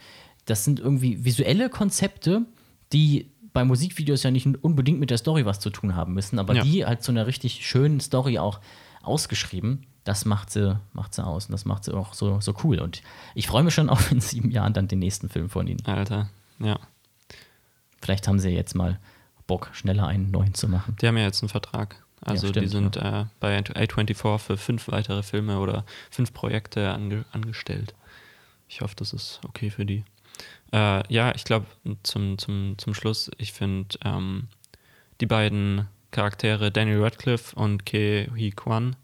[0.45, 2.45] Das sind irgendwie visuelle Konzepte,
[2.93, 6.53] die bei Musikvideos ja nicht unbedingt mit der Story was zu tun haben müssen, aber
[6.53, 6.63] Ja.
[6.63, 8.59] die halt zu einer richtig schönen Story auch
[9.01, 9.87] ausgeschrieben.
[10.07, 12.79] Das macht sie, macht sie aus und das macht sie auch so, so cool.
[12.79, 13.01] Und
[13.35, 15.85] ich freue mich schon auf in sieben Jahren dann den nächsten Film von ihnen.
[15.85, 16.29] Alter,
[16.59, 16.79] ja.
[18.01, 18.99] Vielleicht haben sie ja jetzt mal
[19.47, 20.95] Bock, schneller einen neuen zu machen.
[21.01, 22.01] Die haben ja jetzt einen Vertrag.
[22.21, 27.25] Also stimmt, die sind äh, bei A24 für fünf weitere Filme oder fünf Projekte ange
[27.31, 27.93] angestellt.
[28.69, 30.05] Ich hoffe, das ist okay für die.
[30.71, 31.65] Äh, ja, ich glaube,
[32.03, 34.47] zum, zum, zum Schluss, ich finde ähm,
[35.19, 38.95] die beiden Charaktere, Daniel Radcliffe und Ke Huy Kwan,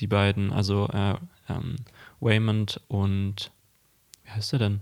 [0.00, 1.14] die beiden, also äh,
[1.48, 1.76] ähm,
[2.20, 3.50] Waymond und
[4.24, 4.80] wie heißt er denn?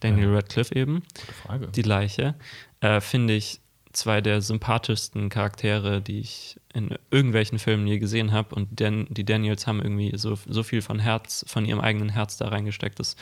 [0.00, 1.68] Daniel Radcliffe eben Gute Frage.
[1.68, 2.34] die Leiche,
[2.80, 3.60] äh, finde ich
[3.94, 8.54] zwei der sympathischsten Charaktere, die ich in irgendwelchen Filmen je gesehen habe.
[8.54, 12.36] Und Dan die Daniels haben irgendwie so, so viel von Herz, von ihrem eigenen Herz
[12.36, 12.98] da reingesteckt.
[12.98, 13.16] Das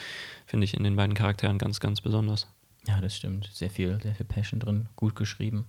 [0.47, 2.49] finde ich in den beiden Charakteren ganz, ganz besonders.
[2.89, 3.51] ja, das stimmt.
[3.53, 4.89] Sehr viel, sehr viel Passion drin.
[4.97, 5.67] Gut geschrieben.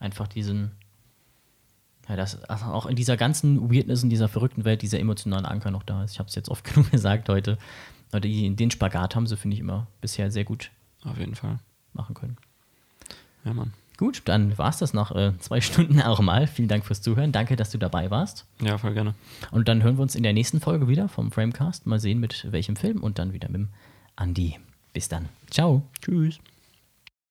[0.00, 0.72] Einfach diesen.
[2.08, 5.70] Ja, das, also auch in dieser ganzen Weirdness, in dieser verrückten Welt, dieser emotionale Anker
[5.70, 6.12] noch da ist.
[6.12, 7.58] Ich habe es jetzt oft genug gesagt heute.
[8.10, 10.70] Aber die, den Spagat haben sie, finde ich, immer bisher sehr gut
[11.04, 11.58] Auf jeden Fall.
[11.92, 12.38] machen können.
[13.44, 13.72] Ja, Mann.
[13.98, 16.46] Gut, dann war es das nach äh, zwei Stunden auch mal.
[16.46, 17.32] Vielen Dank fürs Zuhören.
[17.32, 18.46] Danke, dass du dabei warst.
[18.62, 19.14] Ja, voll gerne.
[19.50, 21.86] Und dann hören wir uns in der nächsten Folge wieder vom Framecast.
[21.86, 23.68] Mal sehen, mit welchem Film und dann wieder mit dem
[24.16, 24.58] Andi.
[24.94, 25.28] Bis dann.
[25.50, 25.82] Ciao.
[26.00, 26.38] Tschüss.